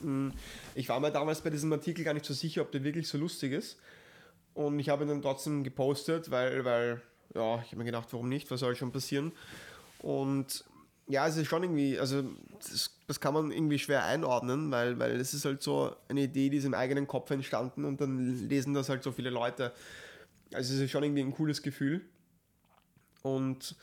Hm, 0.00 0.32
ich 0.74 0.88
war 0.88 1.00
mir 1.00 1.10
damals 1.10 1.40
bei 1.40 1.50
diesem 1.50 1.72
Artikel 1.72 2.04
gar 2.04 2.14
nicht 2.14 2.24
so 2.24 2.34
sicher, 2.34 2.62
ob 2.62 2.72
der 2.72 2.82
wirklich 2.82 3.08
so 3.08 3.18
lustig 3.18 3.52
ist. 3.52 3.78
Und 4.54 4.78
ich 4.78 4.88
habe 4.88 5.04
ihn 5.04 5.08
dann 5.08 5.22
trotzdem 5.22 5.62
gepostet, 5.62 6.30
weil, 6.30 6.64
weil 6.64 7.02
ja, 7.34 7.60
ich 7.62 7.68
habe 7.68 7.76
mir 7.76 7.84
gedacht, 7.84 8.08
warum 8.12 8.28
nicht, 8.28 8.50
was 8.50 8.60
soll 8.60 8.74
schon 8.74 8.90
passieren? 8.90 9.32
Und 10.00 10.64
ja, 11.08 11.26
es 11.26 11.36
ist 11.36 11.48
schon 11.48 11.62
irgendwie, 11.62 11.98
also 11.98 12.22
das, 12.58 12.90
das, 13.06 13.20
kann 13.20 13.34
man 13.34 13.50
irgendwie 13.50 13.78
schwer 13.78 14.04
einordnen, 14.04 14.70
weil, 14.70 14.98
weil 14.98 15.12
es 15.18 15.32
ist 15.32 15.44
halt 15.44 15.62
so 15.62 15.96
eine 16.08 16.22
Idee, 16.22 16.50
die 16.50 16.58
ist 16.58 16.64
im 16.64 16.74
eigenen 16.74 17.06
Kopf 17.06 17.30
entstanden 17.30 17.84
und 17.84 18.00
dann 18.00 18.48
lesen 18.48 18.74
das 18.74 18.88
halt 18.88 19.02
so 19.02 19.10
viele 19.10 19.30
Leute. 19.30 19.72
Also 20.52 20.74
es 20.74 20.80
ist 20.80 20.90
schon 20.90 21.02
irgendwie 21.02 21.22
ein 21.22 21.32
cooles 21.32 21.62
Gefühl. 21.62 22.02
Und 23.22 23.74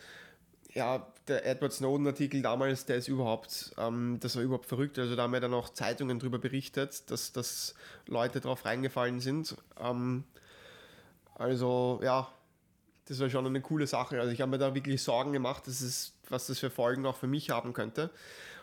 ja, 0.73 1.07
der 1.27 1.45
Edward 1.45 1.73
Snowden-Artikel 1.73 2.41
damals, 2.41 2.85
der 2.85 2.97
ist 2.97 3.07
überhaupt, 3.07 3.73
ähm, 3.77 4.17
das 4.19 4.35
war 4.35 4.43
überhaupt 4.43 4.67
verrückt. 4.67 4.99
Also 4.99 5.15
da 5.15 5.23
haben 5.23 5.33
ja 5.33 5.39
dann 5.39 5.53
auch 5.53 5.69
Zeitungen 5.69 6.19
darüber 6.19 6.37
berichtet, 6.37 7.09
dass, 7.09 7.31
dass 7.31 7.73
Leute 8.07 8.39
drauf 8.39 8.65
reingefallen 8.65 9.19
sind. 9.19 9.55
Ähm, 9.79 10.25
also 11.33 11.99
ja, 12.03 12.27
das 13.05 13.19
war 13.19 13.29
schon 13.29 13.45
eine 13.45 13.61
coole 13.61 13.87
Sache. 13.87 14.19
Also 14.19 14.31
ich 14.31 14.41
habe 14.41 14.51
mir 14.51 14.57
da 14.57 14.73
wirklich 14.73 15.01
Sorgen 15.01 15.31
gemacht, 15.33 15.67
dass 15.67 15.81
es, 15.81 16.13
was 16.29 16.47
das 16.47 16.59
für 16.59 16.69
Folgen 16.69 17.05
auch 17.05 17.15
für 17.15 17.27
mich 17.27 17.49
haben 17.49 17.73
könnte. 17.73 18.09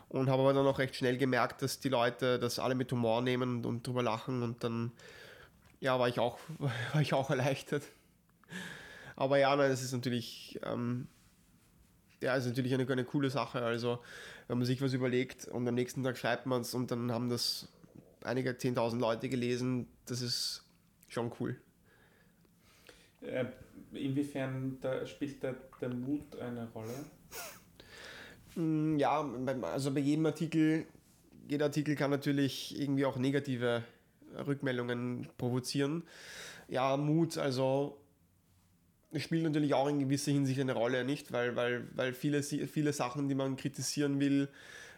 Und 0.09 0.29
habe 0.29 0.43
aber 0.43 0.53
dann 0.53 0.67
auch 0.67 0.79
recht 0.79 0.95
schnell 0.95 1.17
gemerkt, 1.17 1.61
dass 1.61 1.79
die 1.79 1.89
Leute 1.89 2.37
das 2.37 2.59
alle 2.59 2.75
mit 2.75 2.91
Humor 2.91 3.21
nehmen 3.21 3.57
und, 3.57 3.65
und 3.65 3.87
drüber 3.87 4.03
lachen 4.03 4.43
und 4.43 4.63
dann 4.63 4.91
ja, 5.79 5.99
war 5.99 6.07
ich 6.07 6.19
auch, 6.19 6.39
war 6.59 7.01
ich 7.01 7.13
auch 7.13 7.29
erleichtert. 7.29 7.83
Aber 9.15 9.37
ja, 9.37 9.55
nein, 9.55 9.71
es 9.71 9.83
ist 9.83 9.91
natürlich, 9.91 10.59
ähm, 10.63 11.07
ja, 12.21 12.35
ist 12.35 12.45
natürlich 12.45 12.73
eine, 12.73 12.87
eine 12.87 13.05
coole 13.05 13.29
Sache. 13.29 13.61
Also, 13.61 13.99
wenn 14.47 14.57
man 14.57 14.65
sich 14.65 14.81
was 14.81 14.93
überlegt 14.93 15.47
und 15.47 15.67
am 15.67 15.75
nächsten 15.75 16.03
Tag 16.03 16.17
schreibt 16.17 16.45
man 16.45 16.61
es 16.61 16.73
und 16.73 16.91
dann 16.91 17.11
haben 17.11 17.29
das 17.29 17.67
einige 18.23 18.51
10.000 18.51 18.99
Leute 18.99 19.29
gelesen, 19.29 19.87
das 20.05 20.21
ist 20.21 20.65
schon 21.07 21.31
cool. 21.39 21.59
Äh, 23.93 23.99
inwiefern 23.99 24.77
da 24.81 25.05
spielt 25.05 25.43
da 25.43 25.55
der 25.81 25.89
Mut 25.89 26.39
eine 26.39 26.67
Rolle? 26.73 26.93
Mm, 28.55 28.97
ja, 28.97 29.27
also 29.63 29.91
bei 29.93 29.99
jedem 29.99 30.25
Artikel, 30.25 30.85
jeder 31.47 31.65
Artikel 31.65 31.95
kann 31.95 32.11
natürlich 32.11 32.79
irgendwie 32.79 33.05
auch 33.05 33.17
negative 33.17 33.83
Rückmeldungen 34.45 35.27
provozieren. 35.37 36.03
Ja, 36.67 36.97
Mut, 36.97 37.37
also 37.37 37.97
spielt 39.17 39.43
natürlich 39.43 39.73
auch 39.73 39.87
in 39.87 39.99
gewisser 39.99 40.31
Hinsicht 40.31 40.59
eine 40.59 40.73
Rolle, 40.73 41.03
nicht? 41.03 41.31
Weil, 41.31 41.55
weil, 41.55 41.87
weil 41.95 42.13
viele, 42.13 42.41
viele 42.43 42.93
Sachen, 42.93 43.27
die 43.27 43.35
man 43.35 43.55
kritisieren 43.55 44.19
will, 44.19 44.49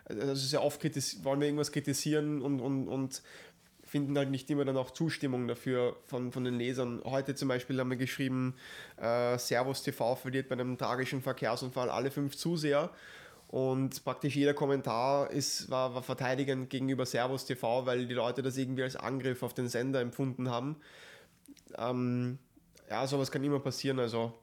also 0.05 0.35
sehr 0.35 0.63
oft 0.63 0.83
wollen 1.23 1.39
wir 1.39 1.47
irgendwas 1.47 1.71
kritisieren 1.71 2.41
und, 2.41 2.59
und, 2.59 2.87
und 2.87 3.23
finden 3.95 4.17
halt 4.17 4.29
nicht 4.29 4.49
immer 4.49 4.65
dann 4.65 4.75
auch 4.75 4.91
Zustimmung 4.91 5.47
dafür 5.47 5.95
von, 6.07 6.33
von 6.33 6.43
den 6.43 6.55
Lesern. 6.55 7.01
Heute 7.05 7.33
zum 7.33 7.47
Beispiel 7.47 7.79
haben 7.79 7.89
wir 7.89 7.95
geschrieben, 7.95 8.53
äh, 8.97 9.37
Servus 9.37 9.83
TV 9.83 10.17
verliert 10.17 10.49
bei 10.49 10.55
einem 10.55 10.77
tragischen 10.77 11.21
Verkehrsunfall 11.21 11.89
alle 11.89 12.11
fünf 12.11 12.35
Zuseher. 12.35 12.89
Und 13.47 14.03
praktisch 14.03 14.35
jeder 14.35 14.53
Kommentar 14.53 15.31
ist, 15.31 15.69
war, 15.69 15.95
war 15.95 16.03
verteidigend 16.03 16.69
gegenüber 16.69 17.05
Servus 17.05 17.45
TV, 17.45 17.85
weil 17.85 18.05
die 18.05 18.13
Leute 18.13 18.41
das 18.41 18.57
irgendwie 18.57 18.83
als 18.83 18.97
Angriff 18.97 19.41
auf 19.43 19.53
den 19.53 19.69
Sender 19.69 20.01
empfunden 20.01 20.49
haben. 20.49 20.75
Ähm, 21.77 22.37
ja, 22.89 23.07
sowas 23.07 23.31
kann 23.31 23.45
immer 23.45 23.61
passieren. 23.61 23.99
Also 23.99 24.33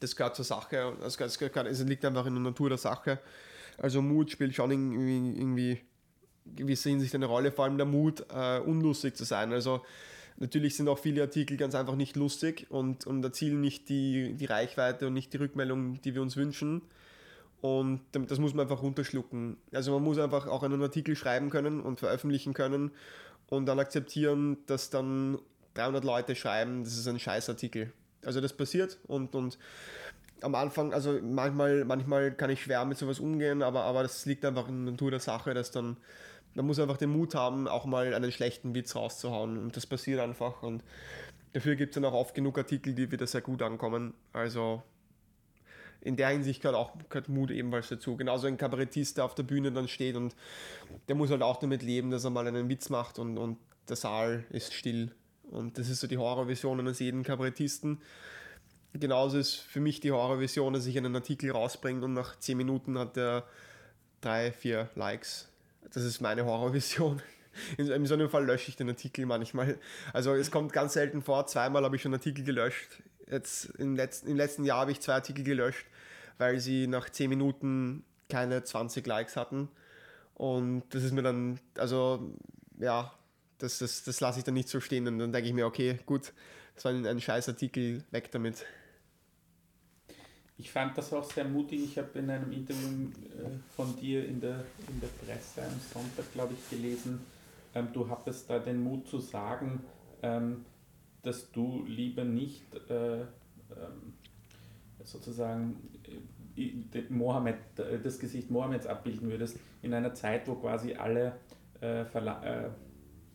das 0.00 0.14
gehört 0.14 0.36
zur 0.36 0.44
Sache. 0.44 0.98
Das, 1.00 1.16
das, 1.16 1.38
gehört, 1.38 1.66
es 1.66 1.82
liegt 1.82 2.04
einfach 2.04 2.26
in 2.26 2.34
der 2.34 2.42
Natur 2.42 2.68
der 2.68 2.76
Sache. 2.76 3.20
Also 3.78 4.02
Mut 4.02 4.30
spielt 4.30 4.54
schon 4.54 4.70
irgendwie, 4.70 5.40
irgendwie 5.40 5.80
gewisse 6.44 6.88
Hinsicht 6.88 7.14
eine 7.14 7.26
Rolle, 7.26 7.52
vor 7.52 7.64
allem 7.64 7.76
der 7.76 7.86
Mut, 7.86 8.24
äh, 8.34 8.58
unlustig 8.58 9.16
zu 9.16 9.24
sein. 9.24 9.52
Also 9.52 9.82
natürlich 10.38 10.76
sind 10.76 10.88
auch 10.88 10.98
viele 10.98 11.22
Artikel 11.22 11.56
ganz 11.56 11.74
einfach 11.74 11.94
nicht 11.96 12.16
lustig 12.16 12.66
und, 12.70 13.06
und 13.06 13.22
erzielen 13.24 13.60
nicht 13.60 13.88
die, 13.88 14.34
die 14.34 14.46
Reichweite 14.46 15.06
und 15.06 15.14
nicht 15.14 15.32
die 15.32 15.38
Rückmeldung, 15.38 16.00
die 16.02 16.14
wir 16.14 16.22
uns 16.22 16.36
wünschen. 16.36 16.82
Und 17.60 18.00
das 18.12 18.40
muss 18.40 18.54
man 18.54 18.64
einfach 18.66 18.82
runterschlucken. 18.82 19.56
Also 19.72 19.92
man 19.92 20.02
muss 20.02 20.18
einfach 20.18 20.48
auch 20.48 20.64
einen 20.64 20.82
Artikel 20.82 21.14
schreiben 21.14 21.48
können 21.48 21.80
und 21.80 22.00
veröffentlichen 22.00 22.54
können 22.54 22.90
und 23.46 23.66
dann 23.66 23.78
akzeptieren, 23.78 24.56
dass 24.66 24.90
dann 24.90 25.38
300 25.74 26.02
Leute 26.02 26.34
schreiben, 26.34 26.82
das 26.82 26.98
ist 26.98 27.06
ein 27.06 27.20
Scheißartikel. 27.20 27.92
Also 28.24 28.40
das 28.40 28.52
passiert 28.52 28.98
und, 29.06 29.34
und 29.34 29.58
am 30.42 30.54
Anfang, 30.54 30.92
also 30.92 31.18
manchmal, 31.22 31.84
manchmal 31.84 32.32
kann 32.32 32.50
ich 32.50 32.62
schwer 32.62 32.84
mit 32.84 32.98
sowas 32.98 33.20
umgehen, 33.20 33.62
aber, 33.62 33.84
aber 33.84 34.02
das 34.02 34.26
liegt 34.26 34.44
einfach 34.44 34.68
in 34.68 34.84
der 34.84 34.92
Natur 34.92 35.10
der 35.10 35.20
Sache, 35.20 35.54
dass 35.54 35.70
dann, 35.70 35.96
man 36.54 36.66
muss 36.66 36.78
einfach 36.78 36.96
den 36.96 37.10
Mut 37.10 37.34
haben, 37.34 37.68
auch 37.68 37.84
mal 37.84 38.14
einen 38.14 38.32
schlechten 38.32 38.74
Witz 38.74 38.94
rauszuhauen 38.94 39.58
und 39.58 39.76
das 39.76 39.86
passiert 39.86 40.20
einfach 40.20 40.62
und 40.62 40.82
dafür 41.52 41.76
gibt 41.76 41.90
es 41.90 41.94
dann 41.94 42.04
auch 42.04 42.14
oft 42.14 42.34
genug 42.34 42.58
Artikel, 42.58 42.94
die 42.94 43.10
wieder 43.10 43.26
sehr 43.26 43.40
gut 43.40 43.62
ankommen. 43.62 44.14
Also 44.32 44.82
in 46.00 46.16
der 46.16 46.28
Hinsicht 46.28 46.60
gehört 46.62 46.76
auch 46.76 46.92
gehört 47.08 47.28
Mut 47.28 47.50
ebenfalls 47.50 47.88
dazu. 47.88 48.16
Genauso 48.16 48.48
ein 48.48 48.56
Kabarettist, 48.56 49.18
der 49.18 49.24
auf 49.24 49.34
der 49.34 49.44
Bühne 49.44 49.72
dann 49.72 49.88
steht 49.88 50.16
und 50.16 50.34
der 51.08 51.14
muss 51.14 51.30
halt 51.30 51.42
auch 51.42 51.58
damit 51.58 51.82
leben, 51.82 52.10
dass 52.10 52.24
er 52.24 52.30
mal 52.30 52.46
einen 52.46 52.68
Witz 52.68 52.88
macht 52.90 53.18
und, 53.18 53.38
und 53.38 53.58
der 53.88 53.96
Saal 53.96 54.44
ist 54.50 54.74
still 54.74 55.12
und 55.50 55.78
das 55.78 55.88
ist 55.88 56.00
so 56.00 56.06
die 56.06 56.18
Horrorvision 56.18 56.80
eines 56.80 56.98
jeden 56.98 57.22
Kabarettisten. 57.22 58.00
Genauso 58.94 59.38
ist 59.38 59.54
für 59.54 59.80
mich 59.80 60.00
die 60.00 60.12
Horrorvision, 60.12 60.72
dass 60.72 60.86
ich 60.86 60.98
einen 60.98 61.14
Artikel 61.14 61.50
rausbringe 61.50 62.04
und 62.04 62.12
nach 62.12 62.38
10 62.38 62.56
Minuten 62.56 62.98
hat 62.98 63.16
er 63.16 63.46
drei, 64.20 64.52
vier 64.52 64.90
Likes. 64.94 65.51
Das 65.92 66.04
ist 66.04 66.20
meine 66.20 66.44
Horrorvision. 66.44 67.20
In 67.76 68.06
so 68.06 68.14
einem 68.14 68.30
Fall 68.30 68.46
lösche 68.46 68.70
ich 68.70 68.76
den 68.76 68.88
Artikel 68.88 69.26
manchmal. 69.26 69.78
Also 70.12 70.34
es 70.34 70.50
kommt 70.50 70.72
ganz 70.72 70.94
selten 70.94 71.22
vor. 71.22 71.46
Zweimal 71.46 71.84
habe 71.84 71.96
ich 71.96 72.02
schon 72.02 72.14
Artikel 72.14 72.44
gelöscht. 72.44 73.02
Jetzt 73.30 73.66
im 73.78 73.94
letzten, 73.94 74.28
im 74.28 74.36
letzten 74.36 74.64
Jahr 74.64 74.80
habe 74.80 74.92
ich 74.92 75.00
zwei 75.00 75.14
Artikel 75.14 75.44
gelöscht, 75.44 75.86
weil 76.38 76.60
sie 76.60 76.86
nach 76.86 77.08
10 77.08 77.30
Minuten 77.30 78.04
keine 78.28 78.62
20 78.62 79.06
Likes 79.06 79.36
hatten. 79.36 79.68
Und 80.34 80.82
das 80.90 81.02
ist 81.02 81.12
mir 81.12 81.22
dann, 81.22 81.60
also 81.76 82.34
ja, 82.78 83.12
das, 83.58 83.78
das, 83.78 84.04
das 84.04 84.20
lasse 84.20 84.38
ich 84.38 84.44
dann 84.44 84.54
nicht 84.54 84.68
so 84.68 84.80
stehen 84.80 85.06
und 85.06 85.18
dann 85.18 85.32
denke 85.32 85.48
ich 85.48 85.54
mir, 85.54 85.66
okay, 85.66 85.98
gut, 86.04 86.32
das 86.74 86.84
war 86.84 86.92
ein, 86.92 87.06
ein 87.06 87.20
scheiß 87.20 87.48
Artikel, 87.48 88.02
weg 88.10 88.30
damit. 88.32 88.64
Ich 90.62 90.70
fand 90.70 90.96
das 90.96 91.12
auch 91.12 91.24
sehr 91.24 91.44
mutig. 91.44 91.82
Ich 91.82 91.98
habe 91.98 92.16
in 92.20 92.30
einem 92.30 92.52
Interview 92.52 93.08
äh, 93.08 93.50
von 93.74 93.96
dir 93.96 94.24
in 94.24 94.40
der, 94.40 94.64
in 94.88 95.00
der 95.00 95.08
Presse 95.08 95.62
am 95.62 95.80
Sonntag, 95.92 96.32
glaube 96.32 96.54
ich, 96.54 96.70
gelesen, 96.70 97.20
ähm, 97.74 97.88
du 97.92 98.08
hattest 98.08 98.48
da 98.48 98.60
den 98.60 98.80
Mut 98.80 99.08
zu 99.08 99.18
sagen, 99.18 99.82
ähm, 100.22 100.64
dass 101.22 101.50
du 101.50 101.84
lieber 101.84 102.22
nicht 102.22 102.62
äh, 102.88 103.22
ähm, 103.22 103.26
sozusagen 105.02 105.76
äh, 106.56 107.02
Mohammed, 107.08 107.56
das 108.04 108.20
Gesicht 108.20 108.48
Mohammeds 108.48 108.86
abbilden 108.86 109.30
würdest, 109.30 109.58
in 109.82 109.92
einer 109.92 110.14
Zeit, 110.14 110.46
wo 110.46 110.54
quasi 110.54 110.94
alle 110.94 111.38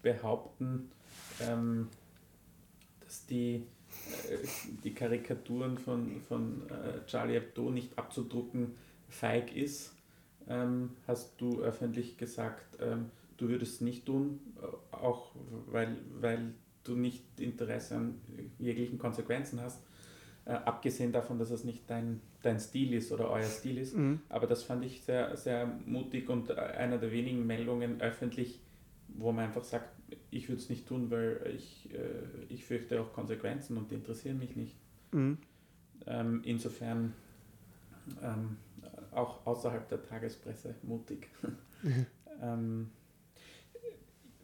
behaupten, 0.01 0.91
dass 3.01 3.25
die, 3.25 3.65
die 4.83 4.93
Karikaturen 4.93 5.77
von, 5.77 6.21
von 6.27 6.63
Charlie 7.05 7.33
Hebdo 7.35 7.69
nicht 7.69 7.97
abzudrucken 7.97 8.75
feig 9.09 9.55
ist, 9.55 9.93
ähm, 10.49 10.91
hast 11.07 11.39
du 11.39 11.61
öffentlich 11.61 12.17
gesagt, 12.17 12.77
ähm, 12.81 13.09
du 13.37 13.49
würdest 13.49 13.75
es 13.75 13.81
nicht 13.81 14.05
tun, 14.05 14.39
auch 14.91 15.31
weil, 15.67 15.97
weil 16.19 16.53
du 16.83 16.95
nicht 16.95 17.23
Interesse 17.39 17.95
an 17.95 18.15
jeglichen 18.59 18.97
Konsequenzen 18.97 19.61
hast. 19.61 19.83
Äh, 20.45 20.51
abgesehen 20.51 21.11
davon, 21.11 21.37
dass 21.37 21.51
es 21.51 21.65
nicht 21.65 21.89
dein, 21.89 22.21
dein 22.41 22.59
Stil 22.59 22.93
ist 22.93 23.11
oder 23.11 23.29
euer 23.29 23.43
Stil 23.43 23.77
ist. 23.77 23.95
Mhm. 23.95 24.21
Aber 24.29 24.47
das 24.47 24.63
fand 24.63 24.85
ich 24.85 25.01
sehr, 25.01 25.35
sehr 25.35 25.69
mutig 25.85 26.29
und 26.29 26.51
einer 26.51 26.97
der 26.97 27.11
wenigen 27.11 27.45
Meldungen 27.45 27.99
öffentlich, 27.99 28.61
wo 29.09 29.31
man 29.31 29.45
einfach 29.45 29.63
sagt, 29.63 29.96
ich 30.37 30.47
würde 30.49 30.61
es 30.61 30.69
nicht 30.69 30.87
tun, 30.87 31.09
weil 31.09 31.55
ich, 31.55 31.89
äh, 31.93 32.53
ich 32.53 32.63
fürchte 32.63 33.01
auch 33.01 33.11
Konsequenzen 33.13 33.77
und 33.77 33.91
die 33.91 33.95
interessieren 33.95 34.37
mich 34.37 34.55
nicht. 34.55 34.75
Mhm. 35.11 35.37
Ähm, 36.05 36.41
insofern 36.45 37.13
ähm, 38.21 38.57
auch 39.11 39.45
außerhalb 39.45 39.87
der 39.89 40.03
Tagespresse 40.03 40.75
mutig. 40.83 41.27
Mhm. 41.81 42.05
ähm, 42.41 42.89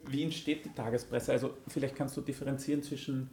wie 0.08 0.24
entsteht 0.24 0.66
die 0.66 0.74
Tagespresse? 0.74 1.32
Also 1.32 1.58
vielleicht 1.68 1.96
kannst 1.96 2.18
du 2.18 2.22
differenzieren 2.22 2.84
zwischen 2.84 3.30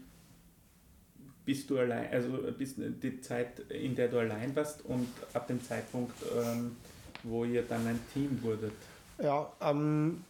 bist 1.45 1.69
du 1.71 1.79
allein, 1.79 2.13
also 2.13 2.39
bis 2.57 2.77
die 2.77 3.21
Zeit, 3.23 3.61
in 3.71 3.97
der 3.97 4.09
du 4.09 4.19
allein 4.19 4.55
warst 4.55 4.85
und 4.85 5.09
ab 5.33 5.49
dem 5.49 5.61
Zeitpunkt, 5.61 6.15
ähm, 6.39 6.77
wo 7.25 7.45
ihr 7.45 7.63
dann 7.63 7.87
ein 7.87 7.99
Team 8.13 8.41
wurdet? 8.43 8.73
Ja, 9.21 9.51
ähm, 9.61 10.23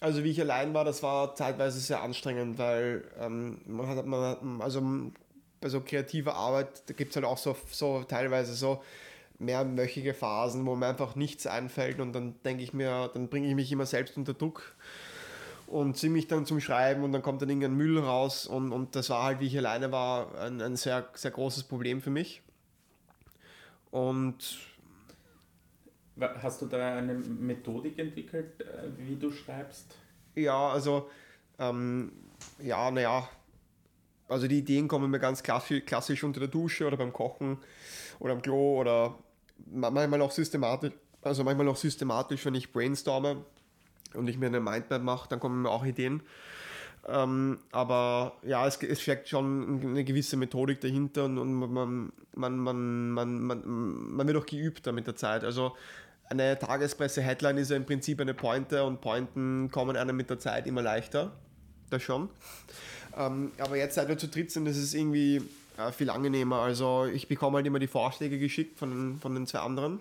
also 0.00 0.24
wie 0.24 0.30
ich 0.30 0.40
allein 0.40 0.74
war, 0.74 0.84
das 0.84 1.02
war 1.02 1.34
zeitweise 1.34 1.78
sehr 1.80 2.02
anstrengend, 2.02 2.58
weil 2.58 3.04
ähm, 3.20 3.60
man 3.66 3.86
hat, 3.86 4.06
man, 4.06 4.60
also 4.60 4.82
bei 5.60 5.68
so 5.68 5.80
kreativer 5.80 6.34
Arbeit, 6.34 6.82
da 6.86 6.94
gibt 6.94 7.10
es 7.10 7.16
halt 7.16 7.24
auch 7.24 7.38
so, 7.38 7.56
so 7.70 8.02
teilweise 8.04 8.54
so 8.54 8.82
mehrwöchige 9.38 10.14
Phasen, 10.14 10.66
wo 10.66 10.74
mir 10.76 10.86
einfach 10.86 11.16
nichts 11.16 11.46
einfällt 11.46 12.00
und 12.00 12.12
dann 12.12 12.34
denke 12.44 12.62
ich 12.62 12.72
mir, 12.72 13.10
dann 13.14 13.28
bringe 13.28 13.48
ich 13.48 13.54
mich 13.54 13.72
immer 13.72 13.86
selbst 13.86 14.16
unter 14.16 14.34
Druck 14.34 14.74
und 15.66 15.96
ziehe 15.96 16.12
mich 16.12 16.28
dann 16.28 16.46
zum 16.46 16.60
Schreiben 16.60 17.02
und 17.02 17.12
dann 17.12 17.22
kommt 17.22 17.42
dann 17.42 17.48
irgendein 17.48 17.74
Müll 17.74 17.98
raus 17.98 18.46
und, 18.46 18.72
und 18.72 18.94
das 18.96 19.10
war 19.10 19.24
halt, 19.24 19.40
wie 19.40 19.46
ich 19.46 19.56
alleine 19.56 19.90
war, 19.90 20.38
ein, 20.38 20.60
ein 20.60 20.76
sehr, 20.76 21.08
sehr 21.14 21.30
großes 21.30 21.64
Problem 21.64 22.00
für 22.00 22.10
mich. 22.10 22.42
Und 23.90 24.58
Hast 26.20 26.62
du 26.62 26.66
da 26.66 26.96
eine 26.96 27.14
Methodik 27.14 27.98
entwickelt, 27.98 28.60
äh, 28.60 28.88
wie 28.98 29.16
du 29.16 29.32
schreibst? 29.32 29.96
Ja, 30.36 30.68
also, 30.68 31.10
ähm, 31.58 32.12
ja, 32.62 32.90
naja, 32.90 33.28
also 34.28 34.48
die 34.48 34.58
Ideen 34.58 34.88
kommen 34.88 35.10
mir 35.10 35.18
ganz 35.18 35.42
klassisch, 35.42 36.24
unter 36.24 36.40
der 36.40 36.48
Dusche 36.48 36.86
oder 36.86 36.96
beim 36.96 37.12
Kochen 37.12 37.58
oder 38.18 38.32
am 38.32 38.42
Klo 38.42 38.80
oder 38.80 39.18
manchmal 39.66 40.22
auch 40.22 40.30
systematisch, 40.30 40.92
also 41.22 41.44
manchmal 41.44 41.68
auch 41.68 41.76
systematisch, 41.76 42.44
wenn 42.46 42.54
ich 42.54 42.72
brainstorme 42.72 43.44
und 44.14 44.28
ich 44.28 44.38
mir 44.38 44.46
eine 44.46 44.60
Mindmap 44.60 45.02
mache, 45.02 45.28
dann 45.28 45.40
kommen 45.40 45.62
mir 45.62 45.70
auch 45.70 45.84
Ideen. 45.84 46.22
Ähm, 47.06 47.58
aber 47.70 48.38
ja, 48.42 48.66
es, 48.66 48.82
es 48.82 49.02
steckt 49.02 49.28
schon 49.28 49.80
eine 49.82 50.04
gewisse 50.04 50.38
Methodik 50.38 50.80
dahinter 50.80 51.26
und, 51.26 51.36
und 51.36 51.52
man, 51.52 52.12
man, 52.34 52.58
man, 52.58 53.10
man, 53.10 53.40
man, 53.42 53.62
man 54.16 54.26
wird 54.26 54.38
auch 54.38 54.46
geübter 54.46 54.92
mit 54.92 55.06
der 55.06 55.14
Zeit. 55.14 55.44
Also 55.44 55.76
eine 56.28 56.58
Tagespresse-Headline 56.58 57.58
ist 57.58 57.70
ja 57.70 57.76
im 57.76 57.84
Prinzip 57.84 58.20
eine 58.20 58.34
Pointe 58.34 58.84
und 58.84 59.00
Pointen 59.00 59.70
kommen 59.70 59.96
einem 59.96 60.16
mit 60.16 60.30
der 60.30 60.38
Zeit 60.38 60.66
immer 60.66 60.82
leichter. 60.82 61.32
Das 61.90 62.02
schon. 62.02 62.28
Ähm, 63.16 63.52
aber 63.58 63.76
jetzt, 63.76 63.94
seit 63.94 64.08
wir 64.08 64.18
zu 64.18 64.28
dritt 64.28 64.50
sind, 64.50 64.66
ist 64.66 64.78
es 64.78 64.94
irgendwie 64.94 65.42
äh, 65.76 65.92
viel 65.92 66.10
angenehmer. 66.10 66.60
Also 66.60 67.06
ich 67.06 67.28
bekomme 67.28 67.56
halt 67.56 67.66
immer 67.66 67.78
die 67.78 67.86
Vorschläge 67.86 68.38
geschickt 68.38 68.78
von, 68.78 69.18
von 69.20 69.34
den 69.34 69.46
zwei 69.46 69.60
anderen 69.60 70.00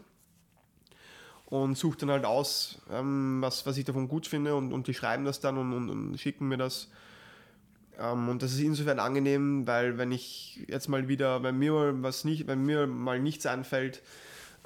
und 1.45 1.77
suche 1.77 1.99
dann 1.99 2.09
halt 2.09 2.25
aus, 2.25 2.79
ähm, 2.91 3.37
was, 3.41 3.65
was 3.65 3.77
ich 3.77 3.85
davon 3.85 4.07
gut 4.07 4.27
finde 4.27 4.55
und, 4.55 4.73
und 4.73 4.87
die 4.87 4.93
schreiben 4.93 5.25
das 5.25 5.39
dann 5.39 5.57
und, 5.57 5.73
und, 5.73 5.89
und 5.89 6.17
schicken 6.17 6.47
mir 6.47 6.57
das. 6.57 6.87
Ähm, 7.99 8.29
und 8.29 8.41
das 8.41 8.53
ist 8.53 8.59
insofern 8.59 8.99
angenehm, 8.99 9.67
weil 9.67 9.97
wenn 9.97 10.11
ich 10.11 10.61
jetzt 10.67 10.87
mal 10.87 11.07
wieder, 11.07 11.43
wenn 11.43 11.59
mir 11.59 12.01
was 12.01 12.23
nicht, 12.23 12.47
wenn 12.47 12.63
mir 12.63 12.87
mal 12.87 13.19
nichts 13.19 13.45
einfällt, 13.45 14.01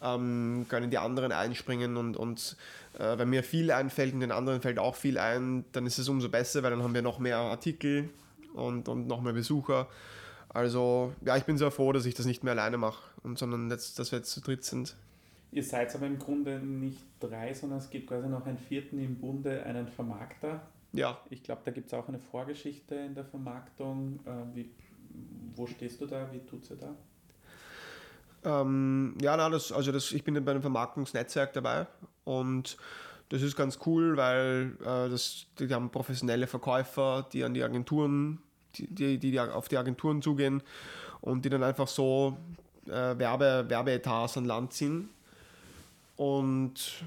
ähm, 0.01 0.65
können 0.69 0.89
die 0.89 0.97
anderen 0.97 1.31
einspringen 1.31 1.97
und, 1.97 2.17
und 2.17 2.55
äh, 2.97 3.17
wenn 3.17 3.29
mir 3.29 3.43
viel 3.43 3.71
einfällt 3.71 4.13
und 4.13 4.19
den 4.19 4.31
anderen 4.31 4.61
fällt 4.61 4.79
auch 4.79 4.95
viel 4.95 5.17
ein, 5.17 5.65
dann 5.71 5.85
ist 5.85 5.97
es 5.97 6.09
umso 6.09 6.29
besser, 6.29 6.63
weil 6.63 6.71
dann 6.71 6.83
haben 6.83 6.93
wir 6.93 7.01
noch 7.01 7.19
mehr 7.19 7.37
Artikel 7.37 8.09
und, 8.53 8.89
und 8.89 9.07
noch 9.07 9.21
mehr 9.21 9.33
Besucher. 9.33 9.87
Also 10.49 11.13
ja, 11.25 11.37
ich 11.37 11.43
bin 11.43 11.57
sehr 11.57 11.71
froh, 11.71 11.91
dass 11.91 12.05
ich 12.05 12.13
das 12.13 12.25
nicht 12.25 12.43
mehr 12.43 12.53
alleine 12.53 12.77
mache, 12.77 13.03
und, 13.23 13.37
sondern 13.37 13.69
jetzt, 13.69 13.99
dass 13.99 14.11
wir 14.11 14.19
jetzt 14.19 14.31
zu 14.31 14.41
dritt 14.41 14.63
sind. 14.63 14.95
Ihr 15.51 15.63
seid 15.63 15.93
aber 15.95 16.07
im 16.07 16.19
Grunde 16.19 16.59
nicht 16.59 17.03
drei, 17.19 17.53
sondern 17.53 17.79
es 17.79 17.89
gibt 17.89 18.07
quasi 18.07 18.27
noch 18.27 18.45
einen 18.45 18.57
vierten 18.57 18.99
im 18.99 19.15
Bunde, 19.15 19.63
einen 19.63 19.87
Vermarkter. 19.87 20.61
Ja. 20.93 21.19
Ich 21.29 21.43
glaube, 21.43 21.61
da 21.63 21.71
gibt 21.71 21.87
es 21.87 21.93
auch 21.93 22.07
eine 22.07 22.19
Vorgeschichte 22.19 22.95
in 22.95 23.15
der 23.15 23.25
Vermarktung. 23.25 24.19
Äh, 24.25 24.55
wie, 24.55 24.69
wo 25.55 25.67
stehst 25.67 26.01
du 26.01 26.05
da? 26.05 26.29
Wie 26.31 26.39
tut 26.39 26.65
sie 26.65 26.75
da? 26.75 26.93
Ähm, 28.47 29.15
ja, 29.21 29.35
na, 29.35 29.49
das, 29.49 29.73
also 29.73 29.91
das, 29.91 30.13
ich 30.13 30.23
bin 30.23 30.33
bei 30.45 30.51
einem 30.51 30.61
Vermarktungsnetzwerk 30.61 31.51
dabei 31.51 31.85
und 32.23 32.77
das 33.27 33.41
ist 33.41 33.57
ganz 33.57 33.79
cool, 33.85 34.15
weil 34.15 34.77
äh, 34.81 35.09
das, 35.09 35.47
die 35.59 35.73
haben 35.73 35.89
professionelle 35.89 36.47
Verkäufer, 36.47 37.27
die 37.33 37.43
an 37.43 37.53
die 37.53 37.61
Agenturen, 37.61 38.39
die, 38.75 38.87
die, 38.87 39.17
die 39.19 39.39
auf 39.39 39.67
die 39.67 39.77
Agenturen 39.77 40.21
zugehen 40.21 40.63
und 41.19 41.43
die 41.43 41.49
dann 41.49 41.63
einfach 41.63 41.89
so 41.89 42.37
äh, 42.85 43.19
Werbe, 43.19 43.65
Werbeetats 43.67 44.37
an 44.37 44.45
Land 44.45 44.71
ziehen 44.71 45.09
und 46.15 47.03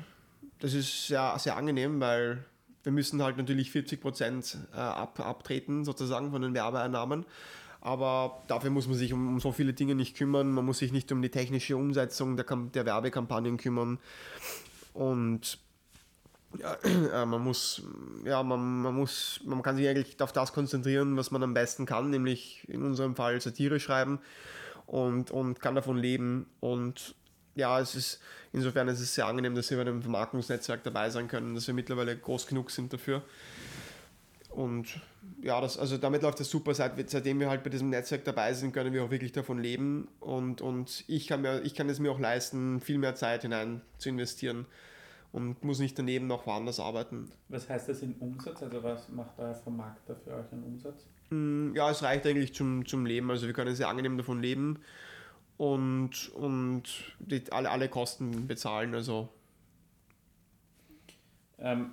das 0.58 0.74
ist 0.74 1.06
sehr, 1.06 1.38
sehr 1.38 1.56
angenehm, 1.56 2.00
weil 2.00 2.44
wir 2.82 2.92
müssen 2.92 3.22
halt 3.22 3.38
natürlich 3.38 3.70
40 3.70 4.00
Prozent 4.00 4.58
äh, 4.74 4.78
ab, 4.78 5.20
abtreten, 5.20 5.86
sozusagen, 5.86 6.30
von 6.30 6.42
den 6.42 6.54
Werbeeinnahmen. 6.54 7.24
Aber 7.80 8.42
dafür 8.46 8.70
muss 8.70 8.86
man 8.86 8.96
sich 8.96 9.12
um, 9.12 9.40
so 9.40 9.52
viele 9.52 9.72
Dinge 9.72 9.94
nicht 9.94 10.16
kümmern. 10.16 10.50
Man 10.52 10.64
muss 10.64 10.78
sich 10.78 10.92
nicht 10.92 11.10
um 11.12 11.22
die 11.22 11.30
technische 11.30 11.76
Umsetzung 11.76 12.36
der, 12.36 12.44
der 12.44 12.86
Werbekampagnen 12.86 13.56
kümmern. 13.56 13.98
Und 14.92 15.58
ja, 16.58 16.74
äh, 16.82 17.26
man 17.26 17.42
muss, 17.42 17.82
ja, 18.24 18.42
man, 18.42 18.82
man 18.82 18.94
muss, 18.94 19.40
man 19.44 19.62
kann 19.62 19.76
sich 19.76 19.88
eigentlich 19.88 20.20
auf 20.20 20.32
das 20.32 20.52
konzentrieren, 20.52 21.16
was 21.16 21.30
man 21.30 21.42
am 21.42 21.54
besten 21.54 21.86
kann, 21.86 22.10
nämlich 22.10 22.66
in 22.68 22.82
unserem 22.82 23.16
Fall 23.16 23.40
Satire 23.40 23.80
schreiben 23.80 24.18
und, 24.86 25.30
und 25.30 25.60
kann 25.60 25.74
davon 25.74 25.96
leben. 25.96 26.46
Und 26.60 27.14
ja, 27.54 27.80
es 27.80 27.94
ist, 27.94 28.20
insofern 28.52 28.88
ist 28.88 29.00
es 29.00 29.14
sehr 29.14 29.26
angenehm, 29.26 29.54
dass 29.54 29.70
wir 29.70 29.76
bei 29.76 29.82
einem 29.82 30.02
Vermarktungsnetzwerk 30.02 30.82
dabei 30.84 31.10
sein 31.10 31.28
können, 31.28 31.54
dass 31.54 31.66
wir 31.66 31.74
mittlerweile 31.74 32.16
groß 32.16 32.46
genug 32.46 32.70
sind 32.70 32.92
dafür. 32.92 33.22
Und 34.50 35.00
ja, 35.42 35.60
das, 35.60 35.78
also 35.78 35.96
damit 35.96 36.22
läuft 36.22 36.40
das 36.40 36.50
super. 36.50 36.74
Seit, 36.74 37.08
seitdem 37.08 37.40
wir 37.40 37.48
halt 37.48 37.62
bei 37.62 37.70
diesem 37.70 37.88
Netzwerk 37.88 38.24
dabei 38.24 38.52
sind, 38.52 38.72
können 38.72 38.92
wir 38.92 39.04
auch 39.04 39.10
wirklich 39.10 39.32
davon 39.32 39.58
leben. 39.58 40.08
Und, 40.18 40.60
und 40.60 41.04
ich, 41.06 41.26
kann 41.26 41.42
mir, 41.42 41.62
ich 41.62 41.74
kann 41.74 41.88
es 41.88 41.98
mir 41.98 42.10
auch 42.10 42.18
leisten, 42.18 42.80
viel 42.80 42.98
mehr 42.98 43.14
Zeit 43.14 43.42
hinein 43.42 43.80
zu 43.98 44.08
investieren 44.08 44.66
und 45.32 45.62
muss 45.62 45.78
nicht 45.78 45.98
daneben 45.98 46.26
noch 46.26 46.46
woanders 46.46 46.80
arbeiten. 46.80 47.30
Was 47.48 47.68
heißt 47.68 47.88
das 47.88 48.02
in 48.02 48.14
Umsatz? 48.14 48.62
Also 48.62 48.82
was 48.82 49.08
macht 49.08 49.38
euer 49.38 49.54
Vermarkter 49.54 50.16
für 50.16 50.34
euch 50.34 50.52
einen 50.52 50.64
Umsatz? 50.64 51.06
Mm, 51.30 51.74
ja, 51.74 51.90
es 51.90 52.02
reicht 52.02 52.26
eigentlich 52.26 52.52
zum, 52.54 52.84
zum 52.86 53.06
Leben. 53.06 53.30
Also 53.30 53.46
wir 53.46 53.54
können 53.54 53.74
sehr 53.74 53.88
angenehm 53.88 54.18
davon 54.18 54.42
leben 54.42 54.80
und, 55.56 56.30
und 56.30 56.82
die, 57.20 57.44
alle, 57.52 57.70
alle 57.70 57.88
Kosten 57.88 58.46
bezahlen. 58.48 58.94
Also. 58.94 59.28
Ähm, 61.58 61.90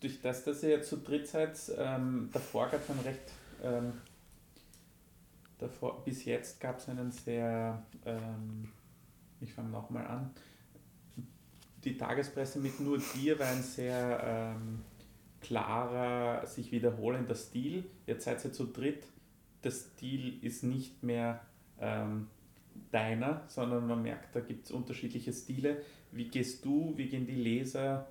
durch 0.00 0.20
das, 0.20 0.44
dass 0.44 0.62
ihr 0.62 0.70
jetzt 0.70 0.88
zu 0.88 0.98
dritt 0.98 1.26
seid, 1.26 1.58
ähm, 1.76 2.30
davor 2.32 2.68
gab 2.68 2.82
es 2.82 2.90
einen 2.90 3.00
recht, 3.00 3.32
ähm, 3.62 3.92
davor, 5.58 6.04
bis 6.04 6.24
jetzt 6.24 6.60
gab 6.60 6.78
es 6.78 6.88
einen 6.88 7.10
sehr, 7.10 7.82
ähm, 8.04 8.68
ich 9.40 9.52
fange 9.52 9.70
nochmal 9.70 10.06
an, 10.06 10.30
die 11.84 11.96
Tagespresse 11.96 12.58
mit 12.58 12.80
nur 12.80 12.98
dir 13.14 13.38
war 13.38 13.48
ein 13.48 13.62
sehr 13.62 14.20
ähm, 14.24 14.80
klarer, 15.40 16.46
sich 16.46 16.72
wiederholender 16.72 17.34
Stil. 17.34 17.84
Jetzt 18.06 18.24
seid 18.24 18.44
ihr 18.44 18.52
zu 18.52 18.66
dritt, 18.66 19.06
der 19.62 19.70
Stil 19.70 20.44
ist 20.44 20.64
nicht 20.64 21.02
mehr 21.02 21.40
ähm, 21.80 22.28
deiner, 22.90 23.42
sondern 23.48 23.86
man 23.86 24.02
merkt, 24.02 24.34
da 24.34 24.40
gibt 24.40 24.66
es 24.66 24.72
unterschiedliche 24.72 25.32
Stile. 25.32 25.82
Wie 26.10 26.28
gehst 26.28 26.64
du, 26.64 26.94
wie 26.96 27.08
gehen 27.08 27.26
die 27.26 27.34
Leser 27.34 28.08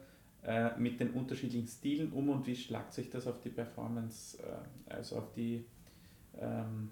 äh, 0.47 0.79
mit 0.79 1.01
den 1.01 1.11
unterschiedlichen 1.11 1.67
Stilen 1.67 2.13
um 2.13 2.29
und 2.29 2.47
wie 2.47 2.55
schlagt 2.55 2.93
sich 2.93 3.09
das 3.09 3.27
auf 3.27 3.41
die 3.41 3.49
Performance, 3.49 4.41
äh, 4.41 4.93
also 4.93 5.17
auf 5.17 5.33
die 5.33 5.65
ähm, 6.39 6.89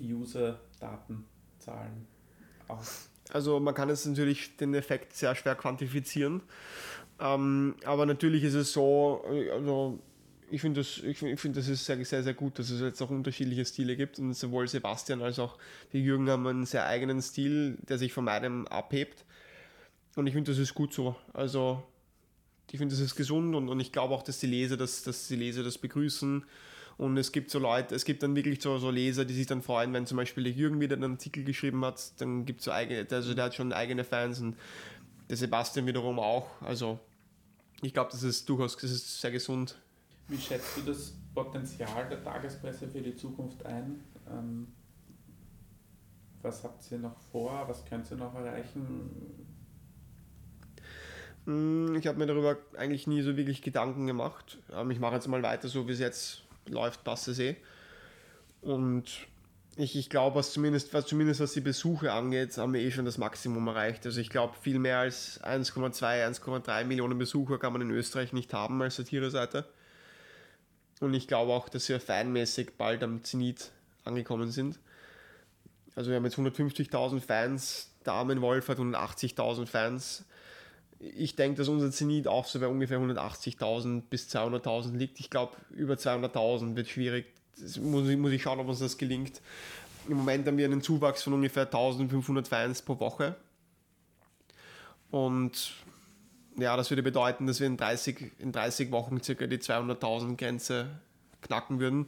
User-Datenzahlen 0.00 2.06
aus? 2.66 3.08
Also 3.32 3.60
man 3.60 3.74
kann 3.74 3.90
jetzt 3.90 4.06
natürlich 4.06 4.56
den 4.56 4.74
Effekt 4.74 5.14
sehr 5.14 5.36
schwer 5.36 5.54
quantifizieren, 5.54 6.42
ähm, 7.20 7.76
aber 7.84 8.06
natürlich 8.06 8.42
ist 8.42 8.54
es 8.54 8.72
so, 8.72 9.24
äh, 9.30 9.50
also 9.50 10.00
ich 10.50 10.60
finde 10.60 10.80
das, 10.80 10.98
ich 10.98 11.18
find, 11.18 11.32
ich 11.32 11.40
find, 11.40 11.56
das 11.56 11.68
ist 11.68 11.86
sehr, 11.86 12.04
sehr, 12.04 12.24
sehr 12.24 12.34
gut, 12.34 12.58
dass 12.58 12.70
es 12.70 12.80
jetzt 12.80 13.00
auch 13.00 13.10
unterschiedliche 13.10 13.64
Stile 13.64 13.96
gibt 13.96 14.18
und 14.18 14.34
sowohl 14.34 14.66
Sebastian 14.66 15.22
als 15.22 15.38
auch 15.38 15.58
die 15.92 16.02
Jürgen 16.02 16.28
haben 16.28 16.46
einen 16.46 16.66
sehr 16.66 16.86
eigenen 16.86 17.22
Stil, 17.22 17.78
der 17.88 17.98
sich 17.98 18.12
von 18.12 18.24
meinem 18.24 18.66
abhebt 18.66 19.24
und 20.16 20.26
ich 20.26 20.34
finde, 20.34 20.50
das 20.50 20.58
ist 20.58 20.74
gut 20.74 20.92
so. 20.92 21.14
Also 21.32 21.82
ich 22.70 22.78
finde, 22.78 22.94
das 22.94 23.00
ist 23.02 23.14
gesund 23.14 23.54
und, 23.54 23.68
und 23.68 23.80
ich 23.80 23.92
glaube 23.92 24.14
auch, 24.14 24.22
dass 24.22 24.40
die 24.40 24.46
Leser 24.46 24.76
das, 24.76 25.02
dass 25.02 25.28
die 25.28 25.36
Leser 25.36 25.62
das 25.62 25.78
begrüßen 25.78 26.44
und 26.96 27.16
es 27.16 27.32
gibt 27.32 27.50
so 27.50 27.58
Leute, 27.58 27.94
es 27.94 28.04
gibt 28.04 28.22
dann 28.22 28.36
wirklich 28.36 28.62
so, 28.62 28.78
so 28.78 28.90
Leser, 28.90 29.24
die 29.24 29.34
sich 29.34 29.46
dann 29.46 29.62
freuen, 29.62 29.92
wenn 29.92 30.06
zum 30.06 30.16
Beispiel 30.16 30.44
der 30.44 30.52
Jürgen 30.52 30.80
wieder 30.80 30.96
einen 30.96 31.12
Artikel 31.12 31.44
geschrieben 31.44 31.84
hat, 31.84 32.20
dann 32.20 32.44
gibt 32.44 32.60
es 32.60 32.66
so 32.66 32.72
eigene, 32.72 33.06
also 33.10 33.34
der 33.34 33.44
hat 33.44 33.54
schon 33.54 33.72
eigene 33.72 34.04
Fans 34.04 34.40
und 34.40 34.56
der 35.28 35.36
Sebastian 35.36 35.86
wiederum 35.86 36.18
auch. 36.18 36.48
Also 36.62 37.00
ich 37.82 37.92
glaube, 37.92 38.10
das 38.12 38.22
ist 38.22 38.48
durchaus 38.48 38.76
das 38.76 38.90
ist 38.90 39.20
sehr 39.20 39.30
gesund. 39.30 39.76
Wie 40.28 40.38
schätzt 40.38 40.76
du 40.76 40.82
das 40.82 41.14
Potenzial 41.34 42.08
der 42.08 42.22
Tagespresse 42.22 42.88
für 42.88 43.02
die 43.02 43.14
Zukunft 43.14 43.64
ein? 43.66 44.00
Ähm, 44.30 44.68
was 46.42 46.62
habt 46.62 46.90
ihr 46.92 46.98
noch 46.98 47.18
vor? 47.32 47.64
Was 47.66 47.84
könnt 47.84 48.10
ihr 48.10 48.16
noch 48.16 48.34
erreichen? 48.34 49.10
Hm, 51.46 51.94
ich 51.96 52.06
habe 52.06 52.18
mir 52.18 52.26
darüber 52.26 52.56
eigentlich 52.76 53.06
nie 53.06 53.22
so 53.22 53.36
wirklich 53.36 53.62
Gedanken 53.62 54.06
gemacht. 54.06 54.58
Ähm, 54.72 54.90
ich 54.90 55.00
mache 55.00 55.14
jetzt 55.14 55.28
mal 55.28 55.42
weiter, 55.42 55.68
so 55.68 55.86
wie 55.88 55.92
es 55.92 55.98
jetzt 55.98 56.42
läuft, 56.66 57.04
passt 57.04 57.28
es 57.28 57.38
eh. 57.38 57.56
Und 58.62 59.04
ich, 59.76 59.96
ich 59.96 60.08
glaube, 60.08 60.36
was 60.36 60.52
zumindest, 60.52 60.94
was 60.94 61.06
zumindest 61.06 61.40
was 61.40 61.52
die 61.52 61.60
Besuche 61.60 62.12
angeht, 62.12 62.56
haben 62.56 62.72
wir 62.72 62.80
eh 62.80 62.90
schon 62.90 63.04
das 63.04 63.18
Maximum 63.18 63.66
erreicht. 63.66 64.06
Also 64.06 64.20
ich 64.20 64.30
glaube, 64.30 64.54
viel 64.60 64.78
mehr 64.78 65.00
als 65.00 65.42
1,2, 65.42 66.00
1,3 66.00 66.84
Millionen 66.84 67.18
Besucher 67.18 67.58
kann 67.58 67.72
man 67.72 67.82
in 67.82 67.90
Österreich 67.90 68.32
nicht 68.32 68.52
haben 68.54 68.80
als 68.80 68.96
Satire-Seite. 68.96 69.66
Und 71.00 71.12
ich 71.12 71.26
glaube 71.26 71.52
auch, 71.52 71.68
dass 71.68 71.88
wir 71.88 72.00
fanmäßig 72.00 72.78
bald 72.78 73.02
am 73.02 73.24
Zenit 73.24 73.72
angekommen 74.04 74.50
sind. 74.50 74.78
Also 75.96 76.10
wir 76.10 76.16
haben 76.16 76.24
jetzt 76.24 76.38
150.000 76.38 77.20
Fans, 77.20 77.90
Damen 78.04 78.40
Wolf 78.40 78.68
hat 78.68 78.78
180.000 78.78 79.66
Fans. 79.66 80.24
Ich 81.16 81.36
denke, 81.36 81.58
dass 81.58 81.68
unser 81.68 81.90
Zenit 81.90 82.26
auch 82.28 82.46
so 82.46 82.60
bei 82.60 82.68
ungefähr 82.68 82.98
180.000 82.98 84.02
bis 84.08 84.28
200.000 84.34 84.96
liegt. 84.96 85.20
Ich 85.20 85.28
glaube, 85.28 85.54
über 85.70 85.94
200.000 85.94 86.76
wird 86.76 86.88
schwierig. 86.88 87.26
Das 87.60 87.78
muss, 87.78 88.08
muss 88.16 88.32
ich 88.32 88.42
schauen, 88.42 88.58
ob 88.60 88.68
uns 88.68 88.78
das 88.78 88.96
gelingt. 88.96 89.40
Im 90.08 90.16
Moment 90.16 90.46
haben 90.46 90.56
wir 90.56 90.64
einen 90.64 90.82
Zuwachs 90.82 91.22
von 91.22 91.32
ungefähr 91.32 91.64
1500 91.64 92.48
Fans 92.48 92.82
pro 92.82 92.98
Woche. 93.00 93.36
Und 95.10 95.74
ja, 96.56 96.76
das 96.76 96.90
würde 96.90 97.02
bedeuten, 97.02 97.46
dass 97.46 97.60
wir 97.60 97.66
in 97.66 97.76
30, 97.76 98.32
in 98.38 98.52
30 98.52 98.90
Wochen 98.90 99.22
circa 99.22 99.46
die 99.46 99.58
200.000 99.58 100.36
Grenze 100.36 100.88
knacken 101.42 101.80
würden. 101.80 102.06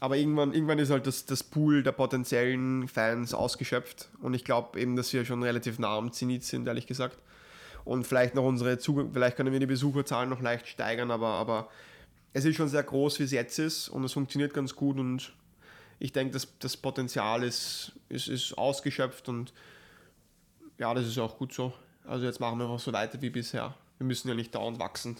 Aber 0.00 0.16
irgendwann, 0.16 0.52
irgendwann 0.52 0.78
ist 0.78 0.90
halt 0.90 1.06
das, 1.06 1.26
das 1.26 1.44
Pool 1.44 1.82
der 1.82 1.92
potenziellen 1.92 2.88
Fans 2.88 3.34
ausgeschöpft. 3.34 4.08
Und 4.20 4.34
ich 4.34 4.44
glaube 4.44 4.80
eben, 4.80 4.96
dass 4.96 5.12
wir 5.12 5.24
schon 5.24 5.42
relativ 5.42 5.78
nah 5.78 5.96
am 5.96 6.12
Zenit 6.12 6.44
sind, 6.44 6.66
ehrlich 6.66 6.86
gesagt. 6.86 7.18
Und 7.84 8.06
vielleicht 8.06 8.34
noch 8.34 8.44
unsere 8.44 8.78
Zugang, 8.78 9.12
vielleicht 9.12 9.36
können 9.36 9.52
wir 9.52 9.60
die 9.60 9.66
Besucherzahlen 9.66 10.30
noch 10.30 10.40
leicht 10.40 10.68
steigern, 10.68 11.10
aber, 11.10 11.28
aber 11.28 11.68
es 12.32 12.44
ist 12.44 12.56
schon 12.56 12.68
sehr 12.68 12.82
groß, 12.82 13.18
wie 13.18 13.24
es 13.24 13.32
jetzt 13.32 13.58
ist 13.58 13.88
und 13.88 14.04
es 14.04 14.12
funktioniert 14.12 14.54
ganz 14.54 14.74
gut 14.74 14.98
und 14.98 15.32
ich 15.98 16.12
denke, 16.12 16.32
dass 16.32 16.48
das 16.58 16.76
Potenzial 16.76 17.42
ist, 17.42 17.92
ist, 18.08 18.28
ist 18.28 18.56
ausgeschöpft 18.58 19.28
und 19.28 19.52
ja, 20.78 20.92
das 20.94 21.06
ist 21.06 21.18
auch 21.18 21.38
gut 21.38 21.52
so. 21.52 21.72
Also 22.04 22.26
jetzt 22.26 22.40
machen 22.40 22.58
wir 22.58 22.64
einfach 22.64 22.80
so 22.80 22.92
weiter 22.92 23.20
wie 23.22 23.30
bisher. 23.30 23.74
Wir 23.98 24.06
müssen 24.06 24.28
ja 24.28 24.34
nicht 24.34 24.54
dauernd 24.54 24.80
wachsen. 24.80 25.16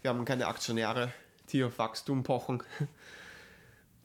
Wir 0.00 0.10
haben 0.10 0.24
keine 0.24 0.46
Aktionäre, 0.46 1.12
die 1.50 1.62
auf 1.64 1.78
Wachstum 1.78 2.22
pochen. 2.22 2.62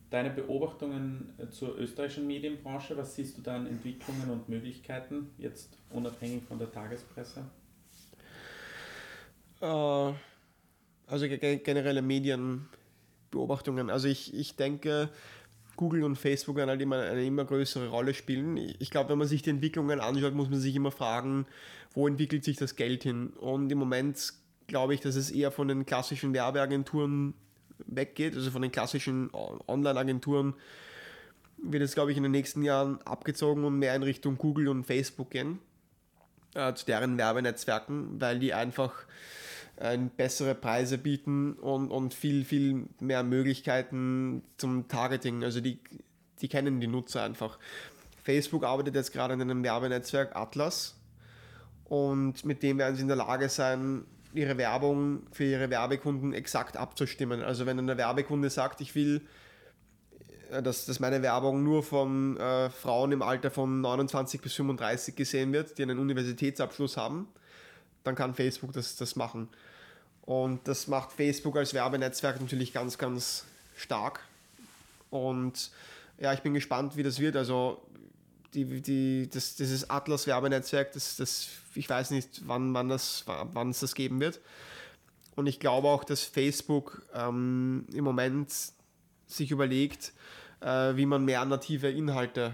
Deine 0.09 0.31
Beobachtungen 0.31 1.33
zur 1.51 1.77
österreichischen 1.77 2.25
Medienbranche, 2.25 2.97
was 2.97 3.15
siehst 3.15 3.38
du 3.38 3.41
da 3.41 3.55
an 3.55 3.67
Entwicklungen 3.67 4.29
und 4.31 4.49
Möglichkeiten, 4.49 5.29
jetzt 5.38 5.77
unabhängig 5.91 6.43
von 6.45 6.57
der 6.57 6.71
Tagespresse? 6.71 7.45
Äh, 9.61 10.13
also 11.07 11.27
generelle 11.27 12.01
Medienbeobachtungen. 12.01 13.89
Also 13.89 14.07
ich, 14.07 14.33
ich 14.33 14.55
denke, 14.55 15.09
Google 15.75 16.03
und 16.03 16.17
Facebook 16.17 16.57
werden 16.57 16.69
halt 16.69 16.81
immer 16.81 16.99
eine 16.99 17.25
immer 17.25 17.45
größere 17.45 17.87
Rolle 17.87 18.13
spielen. 18.13 18.57
Ich 18.79 18.91
glaube, 18.91 19.09
wenn 19.09 19.17
man 19.17 19.27
sich 19.27 19.41
die 19.41 19.49
Entwicklungen 19.49 19.99
anschaut, 19.99 20.33
muss 20.33 20.49
man 20.49 20.59
sich 20.59 20.75
immer 20.75 20.91
fragen, 20.91 21.45
wo 21.93 22.07
entwickelt 22.07 22.43
sich 22.43 22.57
das 22.57 22.75
Geld 22.75 23.03
hin? 23.03 23.29
Und 23.37 23.71
im 23.71 23.77
Moment 23.77 24.33
glaube 24.67 24.93
ich, 24.93 24.99
dass 24.99 25.15
es 25.15 25.31
eher 25.31 25.51
von 25.51 25.67
den 25.67 25.85
klassischen 25.85 26.33
Werbeagenturen 26.33 27.33
weggeht, 27.87 28.35
also 28.35 28.51
von 28.51 28.61
den 28.61 28.71
klassischen 28.71 29.29
Online-Agenturen 29.33 30.53
wird 31.63 31.83
es, 31.83 31.93
glaube 31.93 32.11
ich, 32.11 32.17
in 32.17 32.23
den 32.23 32.31
nächsten 32.31 32.61
Jahren 32.61 33.01
abgezogen 33.03 33.63
und 33.63 33.79
mehr 33.79 33.95
in 33.95 34.03
Richtung 34.03 34.37
Google 34.37 34.67
und 34.69 34.85
Facebook 34.85 35.31
gehen, 35.31 35.59
äh, 36.55 36.73
zu 36.73 36.85
deren 36.85 37.17
Werbenetzwerken, 37.17 38.19
weil 38.19 38.39
die 38.39 38.53
einfach 38.53 39.05
äh, 39.79 39.97
bessere 39.97 40.55
Preise 40.55 40.97
bieten 40.97 41.53
und, 41.53 41.89
und 41.89 42.13
viel, 42.13 42.43
viel 42.45 42.85
mehr 42.99 43.23
Möglichkeiten 43.23 44.43
zum 44.57 44.87
Targeting. 44.87 45.43
Also 45.43 45.61
die, 45.61 45.79
die 46.41 46.47
kennen 46.47 46.79
die 46.79 46.87
Nutzer 46.87 47.23
einfach. 47.23 47.57
Facebook 48.23 48.63
arbeitet 48.63 48.95
jetzt 48.95 49.13
gerade 49.13 49.33
an 49.33 49.41
einem 49.41 49.63
Werbenetzwerk 49.63 50.35
Atlas 50.35 50.95
und 51.85 52.45
mit 52.45 52.61
dem 52.61 52.77
werden 52.77 52.95
sie 52.95 53.01
in 53.01 53.07
der 53.07 53.17
Lage 53.17 53.49
sein, 53.49 54.05
ihre 54.33 54.57
Werbung 54.57 55.23
für 55.31 55.45
ihre 55.45 55.69
Werbekunden 55.69 56.33
exakt 56.33 56.77
abzustimmen. 56.77 57.41
Also 57.41 57.65
wenn 57.65 57.79
ein 57.79 57.97
Werbekunde 57.97 58.49
sagt, 58.49 58.81
ich 58.81 58.93
will, 58.95 59.21
äh, 60.51 60.61
dass, 60.61 60.85
dass 60.85 60.99
meine 60.99 61.21
Werbung 61.21 61.63
nur 61.63 61.83
von 61.83 62.37
äh, 62.37 62.69
Frauen 62.69 63.11
im 63.11 63.21
Alter 63.21 63.49
von 63.49 63.81
29 63.81 64.41
bis 64.41 64.53
35 64.53 65.15
gesehen 65.15 65.53
wird, 65.53 65.77
die 65.77 65.83
einen 65.83 65.99
Universitätsabschluss 65.99 66.97
haben, 66.97 67.27
dann 68.03 68.15
kann 68.15 68.35
Facebook 68.35 68.73
das, 68.73 68.95
das 68.95 69.15
machen. 69.15 69.49
Und 70.29 70.67
das 70.67 70.87
macht 70.87 71.11
Facebook 71.11 71.57
als 71.57 71.73
Werbenetzwerk 71.73 72.39
natürlich 72.39 72.71
ganz, 72.71 72.99
ganz 72.99 73.45
stark. 73.75 74.19
Und 75.09 75.71
ja, 76.19 76.33
ich 76.33 76.41
bin 76.41 76.53
gespannt, 76.53 76.95
wie 76.95 77.01
das 77.01 77.19
wird. 77.19 77.35
Also 77.35 77.81
die, 78.53 78.79
die, 78.79 79.27
das, 79.27 79.55
dieses 79.55 79.89
Atlas-Werbenetzwerk, 79.89 80.91
das, 80.91 81.15
das, 81.15 81.47
ich 81.73 81.89
weiß 81.89 82.11
nicht, 82.11 82.43
wann, 82.45 82.75
wann, 82.75 82.89
das, 82.89 83.23
wann 83.25 83.71
es 83.71 83.79
das 83.79 83.95
geben 83.95 84.19
wird. 84.19 84.39
Und 85.35 85.47
ich 85.47 85.59
glaube 85.59 85.87
auch, 85.87 86.03
dass 86.03 86.25
Facebook 86.25 87.01
ähm, 87.15 87.87
im 87.91 88.03
Moment 88.03 88.53
sich 89.25 89.49
überlegt, 89.49 90.13
äh, 90.61 90.95
wie 90.95 91.07
man 91.07 91.25
mehr 91.25 91.43
native 91.43 91.89
Inhalte 91.89 92.53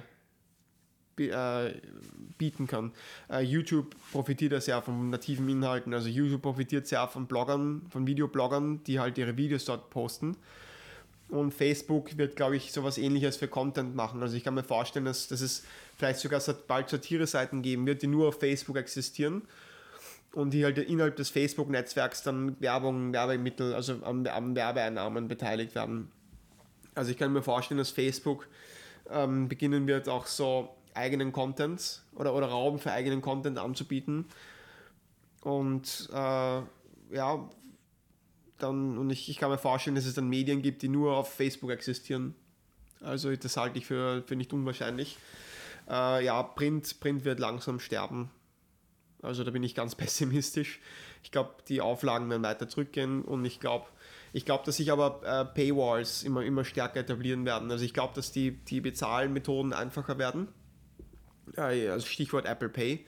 bieten 1.17 2.67
kann. 2.67 2.91
Äh, 3.30 3.41
YouTube 3.41 3.95
profitiert 4.12 4.51
ja 4.51 4.62
sehr 4.62 4.82
von 4.82 5.10
nativen 5.10 5.47
Inhalten. 5.49 5.93
Also 5.93 6.10
YouTube 6.10 6.41
profitiert 6.41 6.88
sehr 6.88 7.08
von 7.08 7.28
Bloggern, 7.28 7.84
von 7.89 8.06
Videobloggern, 8.08 8.84
die 8.84 8.99
halt 8.99 9.17
ihre 9.17 9.38
Videos 9.38 9.65
dort 9.65 9.89
posten. 9.89 10.36
Und 11.30 11.54
Facebook 11.54 12.17
wird, 12.17 12.36
glaube 12.36 12.56
ich, 12.56 12.71
sowas 12.71 12.97
ähnliches 12.97 13.38
für 13.38 13.47
Content 13.47 13.95
machen. 13.95 14.21
Also 14.21 14.38
ich 14.38 14.43
kann 14.43 14.54
mir 14.54 14.63
vorstellen, 14.63 15.06
dass, 15.06 15.28
dass 15.28 15.41
es 15.41 15.63
vielleicht 15.97 16.19
sogar 16.19 16.41
bald 16.67 16.89
Satire-Seiten 16.89 17.62
geben 17.62 17.88
wird, 17.88 18.04
die 18.04 18.08
nur 18.08 18.28
auf 18.28 18.39
Facebook 18.39 18.78
existieren 18.78 19.41
und 20.34 20.54
die 20.54 20.63
halt 20.63 20.78
innerhalb 20.78 21.15
des 21.15 21.30
Facebook-Netzwerks 21.30 22.21
dann 22.21 22.60
Werbung, 22.60 23.13
Werbemittel, 23.13 23.73
also 23.73 23.93
am, 24.04 24.28
am 24.28 24.56
Werbeeinnahmen 24.56 25.28
beteiligt 25.28 25.73
werden. 25.73 26.12
Also 26.93 27.12
ich 27.12 27.17
kann 27.17 27.34
mir 27.34 27.41
vorstellen, 27.41 27.78
dass 27.80 27.89
Facebook 27.89 28.47
ähm, 29.10 29.47
beginnen 29.47 29.88
wird, 29.88 30.08
auch 30.10 30.28
so 30.28 30.75
eigenen 30.95 31.31
Content 31.31 32.03
oder, 32.15 32.34
oder 32.34 32.47
Raum 32.47 32.79
für 32.79 32.91
eigenen 32.91 33.21
Content 33.21 33.58
anzubieten. 33.58 34.25
Und 35.41 36.10
äh, 36.12 36.62
ja, 37.12 37.49
dann, 38.58 38.97
und 38.97 39.10
ich, 39.10 39.29
ich 39.29 39.38
kann 39.38 39.51
mir 39.51 39.58
vorstellen, 39.58 39.95
dass 39.95 40.05
es 40.05 40.15
dann 40.15 40.27
Medien 40.27 40.62
gibt, 40.62 40.81
die 40.81 40.89
nur 40.89 41.15
auf 41.17 41.34
Facebook 41.34 41.71
existieren. 41.71 42.36
Also 43.01 43.36
das 43.36 43.58
halte 43.58 43.77
ich 43.77 43.86
für, 43.86 44.23
für 44.25 44.36
nicht 44.36 44.53
unwahrscheinlich. 44.53 45.17
Äh, 45.89 46.25
ja, 46.25 46.41
Print, 46.41 46.99
Print 46.99 47.25
wird 47.25 47.39
langsam 47.39 47.79
sterben. 47.79 48.31
Also 49.21 49.43
da 49.43 49.51
bin 49.51 49.63
ich 49.63 49.75
ganz 49.75 49.95
pessimistisch. 49.95 50.79
Ich 51.23 51.31
glaube, 51.31 51.55
die 51.67 51.81
Auflagen 51.81 52.29
werden 52.29 52.43
weiter 52.43 52.67
zurückgehen 52.67 53.23
und 53.23 53.45
ich 53.45 53.60
glaube, 53.60 53.86
ich 54.34 54.45
glaube, 54.45 54.65
dass 54.65 54.77
sich 54.77 54.91
aber 54.91 55.21
äh, 55.23 55.45
Paywalls 55.45 56.23
immer, 56.23 56.43
immer 56.43 56.65
stärker 56.65 56.99
etablieren 56.99 57.45
werden. 57.45 57.71
Also 57.71 57.86
ich 57.86 57.93
glaube, 57.93 58.13
dass 58.15 58.31
die, 58.31 58.51
die 58.51 58.81
Bezahlmethoden 58.81 59.73
einfacher 59.73 60.17
werden 60.17 60.47
also 61.55 62.05
Stichwort 62.05 62.45
Apple 62.45 62.69
Pay. 62.69 63.05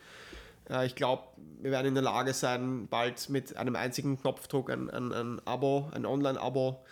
Ich 0.86 0.95
glaube, 0.95 1.23
wir 1.62 1.71
werden 1.71 1.88
in 1.88 1.93
der 1.93 2.04
Lage 2.04 2.34
sein, 2.34 2.88
bald 2.88 3.30
mit 3.30 3.56
einem 3.56 3.76
einzigen 3.76 4.19
Knopfdruck 4.19 4.69
ein, 4.69 4.89
ein, 4.89 5.13
ein 5.13 5.41
Abo, 5.45 5.89
ein 5.93 6.06
Online-Abo 6.06 6.84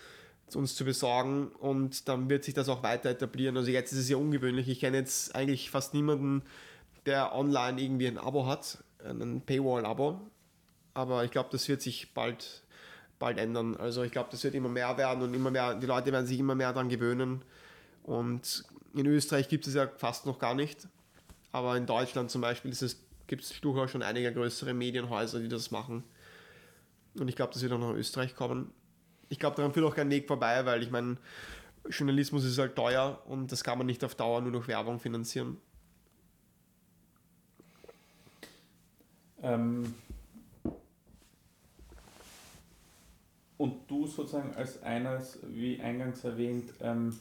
uns 0.53 0.75
zu 0.75 0.85
besorgen 0.85 1.47
und 1.47 2.07
dann 2.07 2.29
wird 2.29 2.43
sich 2.43 2.53
das 2.53 2.69
auch 2.69 2.83
weiter 2.83 3.09
etablieren. 3.09 3.57
Also 3.57 3.71
jetzt 3.71 3.91
ist 3.91 3.99
es 3.99 4.09
ja 4.09 4.17
ungewöhnlich. 4.17 4.67
Ich 4.69 4.79
kenne 4.79 4.97
jetzt 4.97 5.33
eigentlich 5.35 5.71
fast 5.71 5.93
niemanden, 5.93 6.43
der 7.05 7.33
online 7.33 7.81
irgendwie 7.81 8.07
ein 8.07 8.17
Abo 8.17 8.45
hat, 8.45 8.83
ein 9.03 9.41
Paywall-Abo. 9.41 10.21
Aber 10.93 11.23
ich 11.23 11.31
glaube, 11.31 11.49
das 11.51 11.67
wird 11.67 11.81
sich 11.81 12.13
bald, 12.13 12.63
bald 13.17 13.37
ändern. 13.37 13.75
Also 13.75 14.03
ich 14.03 14.11
glaube, 14.11 14.29
das 14.31 14.43
wird 14.43 14.55
immer 14.55 14.69
mehr 14.69 14.97
werden 14.97 15.23
und 15.23 15.33
immer 15.33 15.51
mehr, 15.51 15.73
die 15.75 15.87
Leute 15.87 16.11
werden 16.11 16.27
sich 16.27 16.39
immer 16.39 16.55
mehr 16.55 16.71
daran 16.71 16.89
gewöhnen. 16.89 17.41
Und 18.03 18.63
in 18.93 19.05
Österreich 19.07 19.49
gibt 19.49 19.67
es 19.67 19.73
ja 19.73 19.87
fast 19.97 20.25
noch 20.25 20.39
gar 20.39 20.53
nicht. 20.53 20.87
Aber 21.55 21.77
in 21.77 21.85
Deutschland 21.85 22.29
zum 22.29 22.41
Beispiel 22.41 22.75
gibt 23.27 23.43
es 23.43 23.61
durchaus 23.61 23.89
schon 23.89 24.01
einige 24.03 24.33
größere 24.33 24.73
Medienhäuser, 24.73 25.39
die 25.39 25.47
das 25.47 25.71
machen. 25.71 26.03
Und 27.17 27.29
ich 27.29 27.37
glaube, 27.37 27.53
das 27.53 27.61
wird 27.61 27.71
auch 27.71 27.79
nach 27.79 27.93
Österreich 27.93 28.35
kommen. 28.35 28.73
Ich 29.29 29.39
glaube, 29.39 29.55
daran 29.55 29.71
führt 29.71 29.85
auch 29.85 29.95
kein 29.95 30.09
Weg 30.09 30.27
vorbei, 30.27 30.65
weil 30.65 30.83
ich 30.83 30.91
meine, 30.91 31.15
Journalismus 31.89 32.43
ist 32.43 32.57
halt 32.57 32.75
teuer 32.75 33.21
und 33.27 33.53
das 33.53 33.63
kann 33.63 33.77
man 33.77 33.87
nicht 33.87 34.03
auf 34.03 34.15
Dauer 34.15 34.41
nur 34.41 34.51
durch 34.51 34.67
Werbung 34.67 34.99
finanzieren. 34.99 35.55
Ähm 39.41 39.95
und 43.55 43.89
du 43.89 44.07
sozusagen 44.07 44.53
als 44.55 44.83
eines, 44.83 45.39
wie 45.47 45.79
eingangs 45.79 46.21
erwähnt, 46.25 46.73
ähm, 46.81 47.17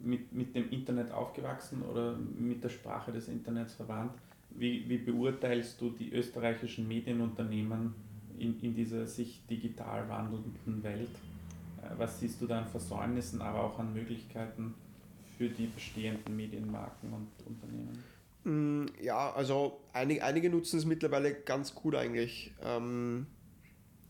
mit, 0.00 0.32
mit 0.32 0.54
dem 0.54 0.70
Internet 0.70 1.12
aufgewachsen 1.12 1.82
oder 1.82 2.16
mit 2.16 2.62
der 2.64 2.68
Sprache 2.68 3.12
des 3.12 3.28
Internets 3.28 3.74
verwandt. 3.74 4.12
Wie, 4.50 4.88
wie 4.88 4.98
beurteilst 4.98 5.80
du 5.80 5.90
die 5.90 6.12
österreichischen 6.12 6.88
Medienunternehmen 6.88 7.94
in, 8.38 8.58
in 8.60 8.74
dieser 8.74 9.06
sich 9.06 9.46
digital 9.48 10.08
wandelnden 10.08 10.82
Welt? 10.82 11.10
Äh, 11.82 11.98
was 11.98 12.20
siehst 12.20 12.40
du 12.40 12.46
da 12.46 12.58
an 12.58 12.66
Versäumnissen, 12.66 13.40
aber 13.40 13.62
auch 13.62 13.78
an 13.78 13.92
Möglichkeiten 13.92 14.74
für 15.38 15.48
die 15.48 15.66
bestehenden 15.66 16.36
Medienmarken 16.36 17.12
und 17.12 17.28
Unternehmen? 17.46 18.02
Mm, 18.44 18.86
ja, 19.02 19.32
also 19.32 19.80
einige, 19.92 20.24
einige 20.24 20.50
nutzen 20.50 20.78
es 20.78 20.84
mittlerweile 20.84 21.34
ganz 21.34 21.74
gut 21.74 21.94
eigentlich. 21.94 22.52
Ähm, 22.62 23.26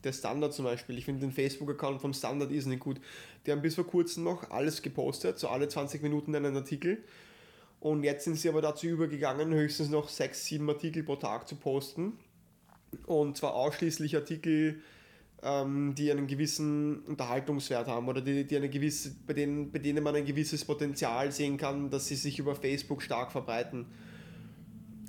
der 0.05 0.13
Standard 0.13 0.53
zum 0.53 0.65
Beispiel, 0.65 0.99
ich 0.99 1.05
finde 1.05 1.21
den 1.21 1.33
Facebook-Account 1.33 2.01
vom 2.01 2.13
Standard 2.13 2.51
ist 2.51 2.67
nicht 2.67 2.81
gut. 2.81 3.01
Die 3.47 3.53
haben 3.53 3.63
bis 3.63 3.75
vor 3.75 3.87
kurzem 3.87 4.25
noch 4.25 4.51
alles 4.51 4.83
gepostet, 4.83 5.39
so 5.39 5.49
alle 5.49 5.69
20 5.69 6.03
Minuten 6.03 6.35
einen 6.35 6.57
Artikel. 6.57 7.05
Und 7.81 8.05
jetzt 8.05 8.25
sind 8.25 8.37
sie 8.37 8.49
aber 8.49 8.61
dazu 8.61 8.87
übergegangen, 8.87 9.53
höchstens 9.53 9.89
noch 9.89 10.09
6, 10.09 10.45
7 10.45 10.69
Artikel 10.69 11.03
pro 11.03 11.17
Tag 11.17 11.49
zu 11.49 11.57
posten. 11.57 12.13
Und 13.07 13.37
zwar 13.37 13.55
ausschließlich 13.55 14.17
Artikel, 14.17 14.81
ähm, 15.43 15.95
die 15.95 16.11
einen 16.11 16.27
gewissen 16.27 17.01
Unterhaltungswert 17.05 17.87
haben 17.87 18.09
oder 18.09 18.21
die, 18.21 18.45
die 18.45 18.57
eine 18.57 18.69
gewisse, 18.69 19.15
bei, 19.27 19.33
denen, 19.33 19.71
bei 19.71 19.79
denen 19.79 20.05
man 20.05 20.15
ein 20.15 20.27
gewisses 20.27 20.65
Potenzial 20.65 21.33
sehen 21.33 21.57
kann, 21.57 21.91
dass 21.91 22.09
sie 22.09 22.17
sich 22.17 22.39
über 22.39 22.55
Facebook 22.55 23.03
stark 23.03 23.33
verbreiten. 23.33 23.87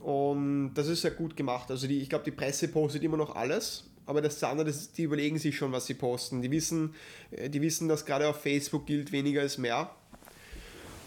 Und 0.01 0.73
das 0.73 0.88
ist 0.88 1.01
sehr 1.01 1.12
gut 1.12 1.36
gemacht. 1.36 1.69
Also 1.69 1.88
die, 1.88 1.99
ich 1.99 2.10
glaube, 2.10 2.23
die 2.25 2.32
Presse 2.32 2.67
postet 2.69 3.04
immer 3.04 3.17
noch 3.17 3.36
alles, 3.36 3.90
aber 4.12 4.21
das 4.21 4.43
andere, 4.43 4.67
das, 4.67 4.91
die 4.91 5.04
überlegen 5.04 5.39
sich 5.39 5.56
schon, 5.56 5.71
was 5.71 5.86
sie 5.86 5.93
posten. 5.93 6.41
Die 6.41 6.52
wissen, 6.52 6.93
äh, 7.32 7.50
die 7.50 7.62
wissen, 7.62 7.88
dass 7.88 8.06
gerade 8.06 8.28
auf 8.28 8.41
Facebook 8.41 8.86
gilt, 8.86 9.13
weniger 9.13 9.41
ist 9.41 9.58
mehr. 9.58 9.89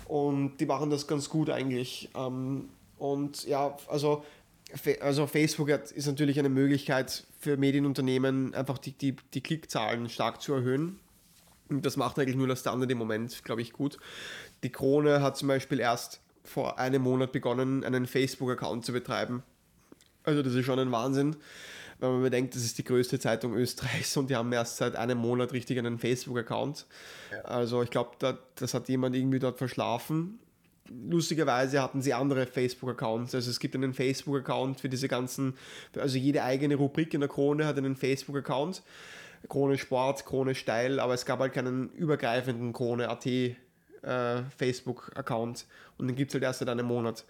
Und 0.08 0.56
die 0.56 0.64
machen 0.64 0.88
das 0.88 1.06
ganz 1.06 1.28
gut 1.28 1.50
eigentlich. 1.50 2.08
Ähm, 2.16 2.70
und 2.96 3.44
ja, 3.44 3.76
also, 3.88 4.24
also 5.00 5.26
Facebook 5.26 5.68
ist 5.68 6.06
natürlich 6.06 6.38
eine 6.38 6.48
Möglichkeit 6.48 7.24
für 7.38 7.58
Medienunternehmen, 7.58 8.54
einfach 8.54 8.78
die, 8.78 8.92
die, 8.92 9.16
die 9.34 9.42
Klickzahlen 9.42 10.08
stark 10.08 10.40
zu 10.40 10.54
erhöhen. 10.54 10.98
Und 11.68 11.84
das 11.84 11.98
macht 11.98 12.18
eigentlich 12.18 12.36
nur 12.36 12.48
das 12.48 12.60
Standard 12.60 12.90
im 12.90 12.96
Moment, 12.96 13.44
glaube 13.44 13.60
ich, 13.60 13.74
gut. 13.74 13.98
Die 14.62 14.70
Krone 14.70 15.20
hat 15.20 15.36
zum 15.36 15.48
Beispiel 15.48 15.78
erst 15.78 16.22
vor 16.42 16.78
einem 16.78 17.02
Monat 17.02 17.32
begonnen, 17.32 17.84
einen 17.84 18.06
Facebook-Account 18.06 18.86
zu 18.86 18.92
betreiben. 18.92 19.42
Also 20.22 20.42
das 20.42 20.54
ist 20.54 20.64
schon 20.64 20.78
ein 20.78 20.90
Wahnsinn, 20.90 21.36
wenn 22.06 22.12
man 22.14 22.22
bedenkt, 22.22 22.54
das 22.54 22.64
ist 22.64 22.78
die 22.78 22.84
größte 22.84 23.18
Zeitung 23.18 23.54
Österreichs 23.54 24.16
und 24.16 24.30
die 24.30 24.36
haben 24.36 24.52
erst 24.52 24.76
seit 24.76 24.96
einem 24.96 25.18
Monat 25.18 25.52
richtig 25.52 25.78
einen 25.78 25.98
Facebook-Account. 25.98 26.86
Ja. 27.32 27.40
Also 27.42 27.82
ich 27.82 27.90
glaube, 27.90 28.10
da, 28.18 28.38
das 28.56 28.74
hat 28.74 28.88
jemand 28.88 29.16
irgendwie 29.16 29.38
dort 29.38 29.58
verschlafen. 29.58 30.38
Lustigerweise 30.88 31.80
hatten 31.82 32.02
sie 32.02 32.12
andere 32.12 32.46
Facebook-Accounts. 32.46 33.34
Also 33.34 33.50
es 33.50 33.58
gibt 33.58 33.74
einen 33.74 33.94
Facebook-Account 33.94 34.80
für 34.80 34.88
diese 34.88 35.08
ganzen, 35.08 35.54
also 35.98 36.18
jede 36.18 36.42
eigene 36.42 36.74
Rubrik 36.74 37.14
in 37.14 37.20
der 37.20 37.28
Krone 37.28 37.66
hat 37.66 37.78
einen 37.78 37.96
Facebook-Account. 37.96 38.82
Krone 39.48 39.78
Sport, 39.78 40.24
Krone 40.24 40.54
Steil, 40.54 41.00
aber 41.00 41.14
es 41.14 41.26
gab 41.26 41.38
halt 41.40 41.52
keinen 41.52 41.90
übergreifenden 41.90 42.72
Krone.at 42.72 43.26
äh, 43.26 44.42
Facebook-Account 44.56 45.66
und 45.98 46.08
den 46.08 46.16
gibt 46.16 46.30
es 46.30 46.34
halt 46.34 46.44
erst 46.44 46.60
seit 46.60 46.68
einem 46.68 46.86
Monat. 46.86 47.24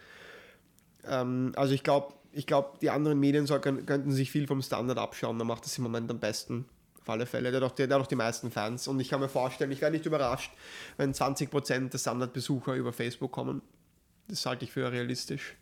Ähm, 1.06 1.52
also 1.56 1.74
ich 1.74 1.82
glaube, 1.82 2.14
ich 2.34 2.46
glaube, 2.46 2.78
die 2.80 2.90
anderen 2.90 3.18
Medien 3.20 3.46
soll, 3.46 3.60
könnten 3.60 4.12
sich 4.12 4.30
viel 4.30 4.46
vom 4.46 4.60
Standard 4.62 4.98
abschauen, 4.98 5.38
da 5.38 5.44
macht 5.44 5.64
das 5.64 5.78
im 5.78 5.84
Moment 5.84 6.10
am 6.10 6.18
besten. 6.18 6.66
Auf 7.00 7.10
alle 7.10 7.26
Fälle. 7.26 7.50
Der 7.50 7.60
hat, 7.60 7.70
auch, 7.70 7.74
der 7.74 7.86
hat 7.86 7.92
auch 7.92 8.06
die 8.06 8.16
meisten 8.16 8.50
Fans. 8.50 8.88
Und 8.88 8.98
ich 8.98 9.10
kann 9.10 9.20
mir 9.20 9.28
vorstellen, 9.28 9.70
ich 9.70 9.80
wäre 9.80 9.90
nicht 9.90 10.06
überrascht, 10.06 10.50
wenn 10.96 11.12
20% 11.12 11.90
der 11.90 11.98
Standardbesucher 11.98 12.74
über 12.74 12.92
Facebook 12.92 13.30
kommen. 13.30 13.60
Das 14.28 14.46
halte 14.46 14.64
ich 14.64 14.72
für 14.72 14.90
realistisch. 14.90 15.54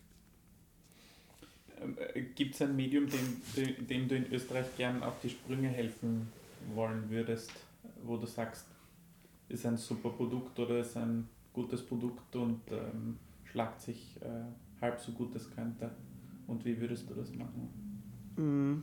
Ähm, 1.82 1.98
äh, 2.14 2.22
Gibt 2.22 2.54
es 2.54 2.62
ein 2.62 2.76
Medium, 2.76 3.06
dem, 3.08 3.86
dem 3.86 4.08
du 4.08 4.14
in 4.14 4.32
Österreich 4.32 4.66
gern 4.76 5.02
auf 5.02 5.14
die 5.22 5.30
Sprünge 5.30 5.68
helfen 5.68 6.30
wollen 6.74 7.10
würdest, 7.10 7.50
wo 8.04 8.16
du 8.16 8.26
sagst, 8.26 8.66
ist 9.48 9.66
ein 9.66 9.76
super 9.76 10.10
Produkt 10.10 10.56
oder 10.60 10.78
ist 10.78 10.96
ein 10.96 11.28
gutes 11.52 11.84
Produkt 11.84 12.36
und 12.36 12.60
ähm, 12.70 13.18
schlagt 13.44 13.80
sich 13.82 14.16
äh, 14.20 14.80
halb 14.80 15.00
so 15.00 15.10
gut 15.12 15.34
es 15.34 15.50
könnte? 15.50 15.90
Und 16.52 16.66
wie 16.66 16.78
würdest 16.78 17.08
du 17.08 17.14
das 17.14 17.32
machen? 17.32 17.70
Mm. 18.36 18.82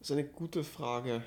Das 0.00 0.10
ist 0.10 0.16
eine 0.16 0.24
gute 0.24 0.64
Frage. 0.64 1.22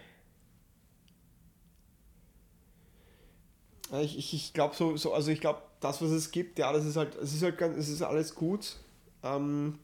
Ich, 4.02 4.18
ich, 4.18 4.34
ich 4.34 4.54
glaube 4.54 4.76
so, 4.76 4.98
so, 4.98 5.14
also 5.14 5.32
ich 5.32 5.40
glaube, 5.40 5.62
das, 5.80 6.02
was 6.02 6.12
es 6.12 6.32
gibt, 6.32 6.60
ja, 6.60 6.74
das 6.74 6.86
ist 6.86 6.98
halt, 6.98 7.16
es 7.16 7.34
ist 7.34 7.42
halt 7.42 7.58
ganz, 7.58 7.78
es 7.78 7.88
ist 7.88 8.02
alles 8.02 8.36
gut. 8.36 8.76
Ähm, 9.24 9.80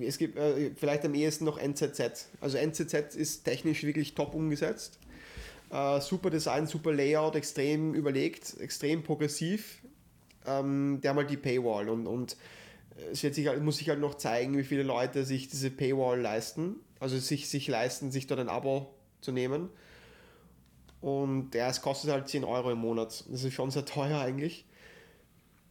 es 0.00 0.18
gibt 0.18 0.36
äh, 0.36 0.72
vielleicht 0.74 1.04
am 1.04 1.14
ehesten 1.14 1.44
noch 1.44 1.56
NZZ. 1.58 2.30
Also 2.40 2.58
NZZ 2.58 3.14
ist 3.14 3.44
technisch 3.44 3.84
wirklich 3.84 4.16
top 4.16 4.34
umgesetzt. 4.34 4.98
Äh, 5.70 6.00
super 6.00 6.30
Design, 6.30 6.66
super 6.66 6.92
Layout, 6.92 7.36
extrem 7.36 7.94
überlegt, 7.94 8.58
extrem 8.58 9.04
progressiv. 9.04 9.82
Ähm, 10.48 11.00
der 11.02 11.14
halt 11.14 11.30
die 11.30 11.36
Paywall 11.36 11.88
und, 11.88 12.06
und 12.06 12.36
es 13.12 13.22
wird 13.22 13.34
sich, 13.34 13.46
halt, 13.46 13.62
muss 13.62 13.78
sich 13.78 13.88
halt 13.88 14.00
noch 14.00 14.14
zeigen, 14.14 14.56
wie 14.56 14.64
viele 14.64 14.82
Leute 14.82 15.24
sich 15.24 15.48
diese 15.48 15.70
Paywall 15.70 16.20
leisten. 16.20 16.76
Also 17.00 17.16
sich, 17.18 17.48
sich 17.48 17.68
leisten, 17.68 18.10
sich 18.10 18.26
dort 18.26 18.40
ein 18.40 18.48
Abo 18.48 18.92
zu 19.20 19.32
nehmen. 19.32 19.68
Und 21.00 21.54
ja, 21.54 21.68
es 21.68 21.80
kostet 21.80 22.10
halt 22.10 22.28
10 22.28 22.44
Euro 22.44 22.72
im 22.72 22.78
Monat. 22.78 23.24
Das 23.30 23.44
ist 23.44 23.54
schon 23.54 23.70
sehr 23.70 23.84
teuer 23.84 24.20
eigentlich. 24.20 24.66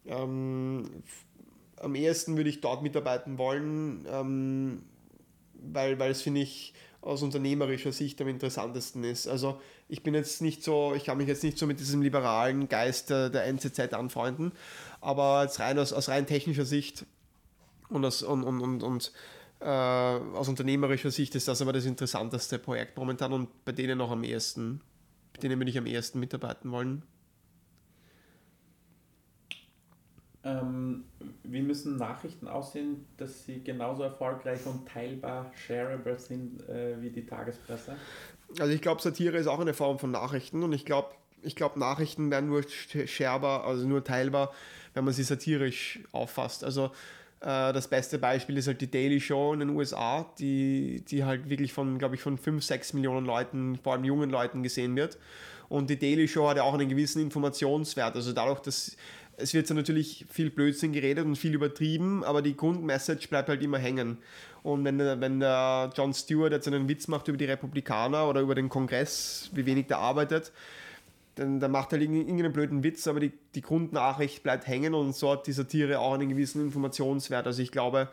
Ähm, 0.05 1.03
am 1.77 1.95
ehesten 1.95 2.37
würde 2.37 2.49
ich 2.49 2.61
dort 2.61 2.81
mitarbeiten 2.81 3.37
wollen, 3.37 4.05
ähm, 4.09 4.83
weil, 5.53 5.99
weil 5.99 6.11
es 6.11 6.21
finde 6.21 6.41
ich 6.41 6.73
aus 7.07 7.23
unternehmerischer 7.23 7.91
Sicht 7.91 8.21
am 8.21 8.27
interessantesten 8.27 9.03
ist. 9.03 9.27
Also 9.27 9.61
ich 9.87 10.03
bin 10.03 10.13
jetzt 10.13 10.41
nicht 10.41 10.63
so, 10.63 10.93
ich 10.95 11.05
kann 11.05 11.17
mich 11.17 11.27
jetzt 11.27 11.43
nicht 11.43 11.57
so 11.57 11.65
mit 11.65 11.79
diesem 11.79 12.01
liberalen 12.01 12.67
Geist 12.67 13.09
der, 13.09 13.45
NZZ 13.45 13.93
anfreunden, 13.93 14.51
aber 15.01 15.43
jetzt 15.43 15.59
rein 15.59 15.79
aus, 15.79 15.93
aus 15.93 16.09
rein 16.09 16.27
technischer 16.27 16.65
Sicht 16.65 17.05
und 17.89 18.03
aus, 18.03 18.23
und, 18.23 18.43
und, 18.43 18.61
und, 18.61 18.83
und 18.83 19.11
äh, 19.61 19.65
aus 19.65 20.49
unternehmerischer 20.49 21.11
Sicht 21.11 21.33
ist 21.35 21.47
das 21.47 21.61
aber 21.61 21.73
das 21.73 21.85
interessanteste 21.85 22.59
Projekt 22.59 22.97
momentan 22.97 23.33
und 23.33 23.65
bei 23.65 23.71
denen 23.71 23.97
noch 23.97 24.11
am 24.11 24.23
ehesten, 24.23 24.81
bei 25.33 25.39
denen 25.39 25.59
würde 25.59 25.71
ich 25.71 25.77
am 25.77 25.85
ehesten 25.85 26.19
mitarbeiten 26.19 26.71
wollen. 26.71 27.03
Ähm, 30.43 31.03
wie 31.43 31.61
müssen 31.61 31.97
Nachrichten 31.97 32.47
aussehen, 32.47 33.05
dass 33.17 33.45
sie 33.45 33.63
genauso 33.63 34.03
erfolgreich 34.03 34.65
und 34.65 34.87
teilbar, 34.87 35.51
shareable 35.55 36.17
sind 36.19 36.67
äh, 36.69 37.01
wie 37.01 37.09
die 37.09 37.25
Tagespresse? 37.25 37.95
Also 38.59 38.71
ich 38.71 38.81
glaube, 38.81 39.01
Satire 39.01 39.37
ist 39.37 39.47
auch 39.47 39.59
eine 39.59 39.73
Form 39.73 39.99
von 39.99 40.11
Nachrichten 40.11 40.63
und 40.63 40.73
ich 40.73 40.85
glaube, 40.85 41.09
ich 41.41 41.55
glaube, 41.55 41.79
Nachrichten 41.79 42.31
werden 42.31 42.49
nur 42.49 42.63
sharebar, 43.05 43.65
also 43.65 43.87
nur 43.87 44.03
teilbar, 44.03 44.53
wenn 44.93 45.03
man 45.03 45.13
sie 45.13 45.23
satirisch 45.23 45.99
auffasst. 46.11 46.63
Also 46.63 46.91
äh, 47.41 47.73
das 47.73 47.87
beste 47.87 48.17
Beispiel 48.17 48.57
ist 48.57 48.67
halt 48.67 48.81
die 48.81 48.89
Daily 48.89 49.19
Show 49.19 49.53
in 49.53 49.59
den 49.59 49.69
USA, 49.69 50.25
die, 50.39 51.03
die 51.07 51.23
halt 51.23 51.49
wirklich 51.49 51.73
von, 51.73 51.99
glaube 51.99 52.15
ich, 52.15 52.21
von 52.21 52.37
5, 52.37 52.63
6 52.63 52.93
Millionen 52.93 53.25
Leuten, 53.25 53.77
vor 53.77 53.93
allem 53.93 54.03
jungen 54.03 54.29
Leuten 54.29 54.63
gesehen 54.63 54.95
wird. 54.95 55.17
Und 55.69 55.89
die 55.89 55.99
Daily 55.99 56.27
Show 56.27 56.47
hat 56.47 56.57
ja 56.57 56.63
auch 56.63 56.73
einen 56.73 56.89
gewissen 56.89 57.21
Informationswert. 57.21 58.15
Also 58.15 58.31
dadurch, 58.33 58.61
dass 58.61 58.95
es 59.37 59.53
wird 59.53 59.67
so 59.67 59.75
natürlich 59.75 60.25
viel 60.29 60.49
Blödsinn 60.49 60.91
geredet 60.91 61.25
und 61.25 61.35
viel 61.35 61.53
übertrieben, 61.53 62.23
aber 62.23 62.41
die 62.41 62.57
Grundmessage 62.57 63.27
bleibt 63.29 63.49
halt 63.49 63.61
immer 63.61 63.77
hängen. 63.77 64.17
Und 64.63 64.83
wenn, 64.83 64.99
wenn 64.99 65.39
der 65.39 65.91
John 65.95 66.13
Stewart 66.13 66.51
jetzt 66.51 66.67
einen 66.67 66.89
Witz 66.89 67.07
macht 67.07 67.27
über 67.27 67.37
die 67.37 67.45
Republikaner 67.45 68.27
oder 68.27 68.41
über 68.41 68.55
den 68.55 68.67
Kongress, 68.67 69.51
wie 69.53 69.67
wenig 69.67 69.87
der 69.87 69.99
arbeitet, 69.99 70.51
dann, 71.35 71.59
dann 71.59 71.69
macht 71.69 71.93
er 71.93 72.01
irgendeinen 72.01 72.51
blöden 72.51 72.83
Witz, 72.83 73.07
aber 73.07 73.19
die, 73.19 73.31
die 73.53 73.61
Grundnachricht 73.61 74.41
bleibt 74.41 74.65
hängen 74.65 74.95
und 74.95 75.15
so 75.15 75.31
hat 75.31 75.45
die 75.45 75.51
Satire 75.51 75.99
auch 75.99 76.13
einen 76.13 76.29
gewissen 76.29 76.61
Informationswert. 76.61 77.45
Also 77.45 77.61
ich 77.61 77.71
glaube, 77.71 78.09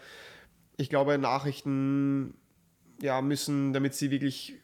ich 0.76 0.90
glaube, 0.90 1.16
Nachrichten 1.16 2.34
ja, 3.00 3.22
müssen, 3.22 3.72
damit 3.72 3.94
sie 3.94 4.10
wirklich 4.10 4.54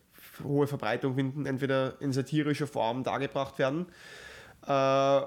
hohe 0.44 0.66
Verbreitung 0.66 1.14
finden, 1.14 1.46
entweder 1.46 2.00
in 2.00 2.12
satirischer 2.12 2.66
Form 2.66 3.02
dargebracht 3.02 3.58
werden. 3.58 3.86
Äh, 4.66 5.22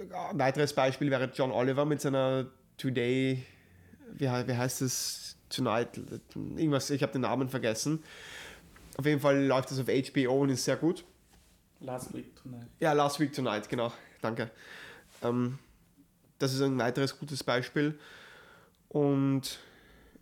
ein 0.00 0.38
weiteres 0.38 0.72
Beispiel 0.72 1.10
wäre 1.10 1.30
John 1.34 1.50
Oliver 1.50 1.84
mit 1.84 2.00
seiner 2.00 2.46
Today, 2.76 3.44
wie, 4.12 4.24
wie 4.24 4.56
heißt 4.56 4.82
es, 4.82 5.36
Tonight, 5.50 5.98
irgendwas, 6.34 6.90
ich 6.90 7.02
habe 7.02 7.12
den 7.12 7.22
Namen 7.22 7.48
vergessen. 7.48 8.02
Auf 8.96 9.06
jeden 9.06 9.20
Fall 9.20 9.44
läuft 9.44 9.70
das 9.70 9.78
auf 9.78 9.86
HBO 9.86 10.42
und 10.42 10.50
ist 10.50 10.64
sehr 10.64 10.76
gut. 10.76 11.04
Last 11.80 12.12
Week 12.14 12.34
Tonight. 12.36 12.66
Ja, 12.80 12.92
Last 12.92 13.20
Week 13.20 13.32
Tonight, 13.32 13.68
genau. 13.68 13.92
Danke. 14.20 14.50
Ähm, 15.22 15.58
das 16.38 16.52
ist 16.52 16.60
ein 16.60 16.78
weiteres 16.78 17.18
gutes 17.18 17.44
Beispiel. 17.44 17.98
Und 18.88 19.58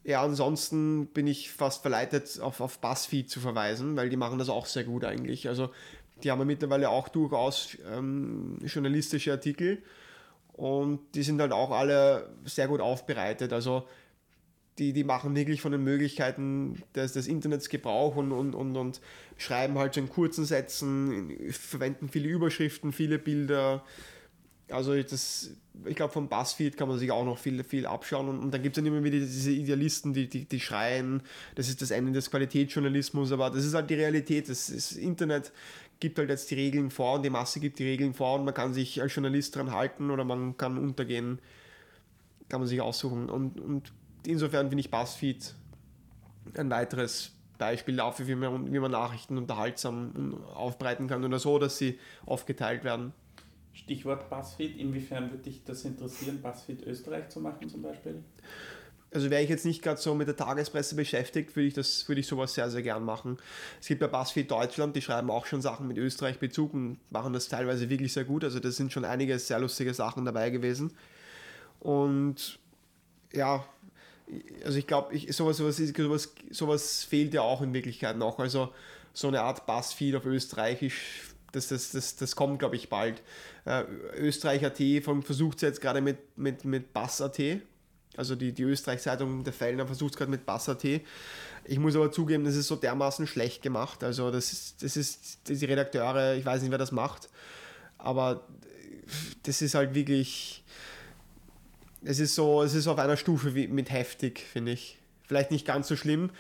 ja, 0.04 0.22
ansonsten 0.22 1.06
bin 1.08 1.26
ich 1.26 1.50
fast 1.50 1.82
verleitet, 1.82 2.40
auf, 2.40 2.60
auf 2.60 2.78
BuzzFeed 2.78 3.28
zu 3.28 3.40
verweisen, 3.40 3.96
weil 3.96 4.08
die 4.08 4.16
machen 4.16 4.38
das 4.38 4.48
auch 4.48 4.66
sehr 4.66 4.84
gut 4.84 5.04
eigentlich. 5.04 5.48
Also 5.48 5.70
die 6.22 6.30
haben 6.30 6.38
ja 6.38 6.44
mittlerweile 6.44 6.88
auch 6.88 7.08
durchaus 7.08 7.76
ähm, 7.92 8.58
journalistische 8.64 9.32
Artikel 9.32 9.82
und 10.52 11.00
die 11.14 11.22
sind 11.22 11.40
halt 11.40 11.52
auch 11.52 11.70
alle 11.70 12.30
sehr 12.44 12.68
gut 12.68 12.80
aufbereitet. 12.80 13.52
Also 13.52 13.86
die, 14.78 14.92
die 14.92 15.04
machen 15.04 15.34
wirklich 15.34 15.60
von 15.60 15.72
den 15.72 15.84
Möglichkeiten 15.84 16.82
des, 16.94 17.12
des 17.12 17.28
Internets 17.28 17.68
Gebrauch 17.68 18.16
und, 18.16 18.32
und, 18.32 18.54
und, 18.54 18.76
und 18.76 19.00
schreiben 19.38 19.78
halt 19.78 19.94
so 19.94 20.00
in 20.00 20.08
kurzen 20.08 20.44
Sätzen, 20.44 21.32
verwenden 21.50 22.08
viele 22.08 22.28
Überschriften, 22.28 22.92
viele 22.92 23.18
Bilder. 23.18 23.84
Also 24.68 25.00
das, 25.00 25.50
ich 25.84 25.94
glaube, 25.94 26.12
vom 26.12 26.28
Buzzfeed 26.28 26.76
kann 26.76 26.88
man 26.88 26.98
sich 26.98 27.10
auch 27.10 27.24
noch 27.24 27.38
viel, 27.38 27.62
viel 27.64 27.86
abschauen. 27.86 28.28
Und, 28.28 28.40
und 28.40 28.52
dann 28.52 28.62
gibt 28.62 28.76
es 28.76 28.82
dann 28.82 28.92
immer 28.92 29.04
wieder 29.04 29.18
diese 29.18 29.52
Idealisten, 29.52 30.12
die, 30.12 30.28
die, 30.28 30.44
die 30.44 30.60
schreien, 30.60 31.22
das 31.54 31.68
ist 31.68 31.80
das 31.80 31.90
Ende 31.90 32.12
des 32.12 32.30
Qualitätsjournalismus, 32.30 33.32
aber 33.32 33.50
das 33.50 33.64
ist 33.64 33.74
halt 33.74 33.88
die 33.88 33.94
Realität. 33.94 34.48
Das, 34.48 34.66
das 34.66 34.92
Internet 34.92 35.52
gibt 36.00 36.18
halt 36.18 36.28
jetzt 36.28 36.50
die 36.50 36.54
Regeln 36.54 36.90
vor 36.90 37.14
und 37.14 37.22
die 37.24 37.30
Masse 37.30 37.60
gibt 37.60 37.78
die 37.78 37.84
Regeln 37.84 38.14
vor 38.14 38.38
und 38.38 38.44
man 38.44 38.54
kann 38.54 38.74
sich 38.74 39.00
als 39.00 39.14
Journalist 39.14 39.56
dran 39.56 39.72
halten 39.72 40.10
oder 40.10 40.24
man 40.24 40.56
kann 40.56 40.78
untergehen, 40.78 41.38
kann 42.48 42.60
man 42.60 42.68
sich 42.68 42.80
aussuchen. 42.80 43.30
Und, 43.30 43.60
und 43.60 43.92
insofern 44.26 44.68
finde 44.68 44.80
ich 44.80 44.90
BuzzFeed 44.90 45.54
ein 46.54 46.70
weiteres 46.70 47.32
Beispiel 47.58 47.96
dafür, 47.96 48.26
wie 48.26 48.34
man, 48.34 48.72
wie 48.72 48.78
man 48.78 48.90
Nachrichten 48.90 49.38
unterhaltsam 49.38 50.34
aufbreiten 50.54 51.08
kann 51.08 51.24
oder 51.24 51.38
so, 51.38 51.58
dass 51.58 51.78
sie 51.78 51.98
aufgeteilt 52.26 52.84
werden. 52.84 53.12
Stichwort 53.72 54.30
BuzzFeed, 54.30 54.76
inwiefern 54.76 55.30
würde 55.30 55.44
dich 55.44 55.64
das 55.64 55.84
interessieren, 55.84 56.40
BuzzFeed 56.40 56.86
Österreich 56.86 57.28
zu 57.28 57.40
machen 57.40 57.68
zum 57.68 57.82
Beispiel? 57.82 58.22
Also 59.16 59.30
wäre 59.30 59.42
ich 59.42 59.48
jetzt 59.48 59.64
nicht 59.64 59.80
gerade 59.80 59.98
so 59.98 60.14
mit 60.14 60.28
der 60.28 60.36
Tagespresse 60.36 60.94
beschäftigt, 60.94 61.56
würde 61.56 61.68
ich 61.68 61.72
das, 61.72 62.06
ich 62.06 62.26
sowas 62.26 62.52
sehr, 62.52 62.68
sehr 62.68 62.82
gern 62.82 63.02
machen. 63.02 63.38
Es 63.80 63.86
gibt 63.86 64.02
ja 64.02 64.08
BuzzFeed 64.08 64.50
Deutschland, 64.50 64.94
die 64.94 65.00
schreiben 65.00 65.30
auch 65.30 65.46
schon 65.46 65.62
Sachen 65.62 65.88
mit 65.88 65.96
Österreich-Bezug 65.96 66.74
und 66.74 66.98
machen 67.08 67.32
das 67.32 67.48
teilweise 67.48 67.88
wirklich 67.88 68.12
sehr 68.12 68.24
gut. 68.24 68.44
Also 68.44 68.60
da 68.60 68.70
sind 68.70 68.92
schon 68.92 69.06
einige 69.06 69.38
sehr 69.38 69.58
lustige 69.58 69.94
Sachen 69.94 70.26
dabei 70.26 70.50
gewesen. 70.50 70.92
Und 71.80 72.58
ja, 73.32 73.64
also 74.66 74.76
ich 74.76 74.86
glaube, 74.86 75.14
ich, 75.14 75.34
sowas, 75.34 75.56
sowas, 75.56 75.78
sowas, 75.78 76.34
sowas 76.50 77.04
fehlt 77.04 77.32
ja 77.32 77.40
auch 77.40 77.62
in 77.62 77.72
Wirklichkeit 77.72 78.18
noch. 78.18 78.38
Also 78.38 78.70
so 79.14 79.28
eine 79.28 79.40
Art 79.40 79.64
Buzzfeed 79.64 80.14
auf 80.14 80.26
Österreichisch, 80.26 81.22
das, 81.52 81.68
das, 81.68 81.92
das, 81.92 82.16
das 82.16 82.36
kommt, 82.36 82.58
glaube 82.58 82.76
ich, 82.76 82.90
bald. 82.90 83.22
Äh, 83.64 83.84
Österreich.at 84.18 84.76
versucht 85.24 85.56
es 85.56 85.62
jetzt 85.62 85.80
gerade 85.80 86.02
mit, 86.02 86.18
mit, 86.36 86.66
mit 86.66 86.92
Bass.at. 86.92 87.40
Also 88.16 88.34
die, 88.34 88.52
die 88.52 88.62
Österreich-Zeitung 88.62 89.44
der 89.44 89.52
Fellner 89.52 89.86
versucht 89.86 90.12
es 90.12 90.16
gerade 90.16 90.30
mit 90.30 90.46
Bass.at. 90.46 90.84
Ich 90.84 91.78
muss 91.78 91.96
aber 91.96 92.10
zugeben, 92.10 92.44
das 92.44 92.56
ist 92.56 92.68
so 92.68 92.76
dermaßen 92.76 93.26
schlecht 93.26 93.62
gemacht. 93.62 94.04
Also 94.04 94.30
das 94.30 94.52
ist, 94.52 94.82
das 94.82 94.96
ist 94.96 95.48
die 95.48 95.64
Redakteure, 95.64 96.34
ich 96.34 96.44
weiß 96.44 96.62
nicht, 96.62 96.70
wer 96.70 96.78
das 96.78 96.92
macht, 96.92 97.28
aber 97.98 98.46
das 99.42 99.62
ist 99.62 99.74
halt 99.74 99.94
wirklich 99.94 100.64
es 102.06 102.20
ist 102.20 102.34
so, 102.34 102.62
es 102.62 102.74
ist 102.74 102.86
auf 102.86 102.98
einer 102.98 103.16
Stufe 103.16 103.54
wie 103.54 103.66
mit 103.66 103.90
heftig, 103.90 104.40
finde 104.40 104.72
ich. 104.72 104.98
Vielleicht 105.26 105.50
nicht 105.50 105.66
ganz 105.66 105.88
so 105.88 105.96
schlimm. 105.96 106.30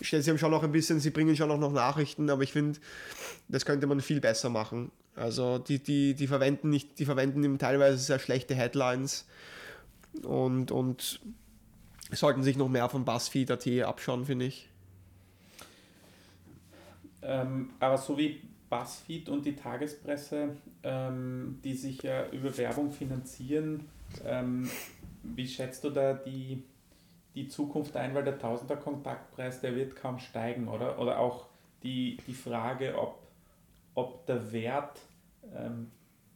Sie 0.00 0.28
haben 0.28 0.38
schon 0.38 0.50
noch 0.50 0.64
ein 0.64 0.72
bisschen, 0.72 0.98
sie 0.98 1.10
bringen 1.10 1.36
schon 1.36 1.48
noch 1.48 1.72
Nachrichten, 1.72 2.28
aber 2.30 2.42
ich 2.42 2.52
finde, 2.52 2.80
das 3.48 3.64
könnte 3.64 3.86
man 3.86 4.00
viel 4.00 4.20
besser 4.20 4.50
machen. 4.50 4.90
Also 5.14 5.58
die, 5.58 5.78
die, 5.78 6.14
die 6.14 6.26
verwenden 6.26 6.68
nicht, 6.70 6.98
die 6.98 7.04
verwenden 7.04 7.58
teilweise 7.58 7.98
sehr 7.98 8.18
schlechte 8.18 8.56
Headlines 8.56 9.26
und, 10.22 10.70
und 10.70 11.20
sollten 12.10 12.42
sich 12.42 12.56
noch 12.56 12.68
mehr 12.68 12.88
von 12.88 13.04
BuzzFeed.at 13.04 13.66
abschauen, 13.82 14.24
finde 14.24 14.46
ich. 14.46 14.68
Ähm, 17.22 17.70
aber 17.80 17.98
so 17.98 18.18
wie 18.18 18.42
BuzzFeed 18.68 19.28
und 19.28 19.46
die 19.46 19.56
Tagespresse, 19.56 20.56
ähm, 20.82 21.58
die 21.64 21.74
sich 21.74 22.02
ja 22.02 22.28
über 22.30 22.56
Werbung 22.56 22.90
finanzieren, 22.92 23.88
ähm, 24.24 24.70
wie 25.22 25.48
schätzt 25.48 25.84
du 25.84 25.90
da 25.90 26.12
die, 26.12 26.62
die 27.34 27.48
Zukunft 27.48 27.96
ein, 27.96 28.14
weil 28.14 28.24
der 28.24 28.38
Tausender 28.38 28.76
Kontaktpreis, 28.76 29.60
der 29.60 29.74
wird 29.74 29.96
kaum 29.96 30.18
steigen, 30.18 30.68
oder? 30.68 30.98
Oder 30.98 31.18
auch 31.18 31.46
die, 31.82 32.18
die 32.26 32.34
Frage, 32.34 32.96
ob, 32.98 33.18
ob 33.94 34.26
der 34.26 34.52
Wert 34.52 35.00
ähm, 35.54 35.90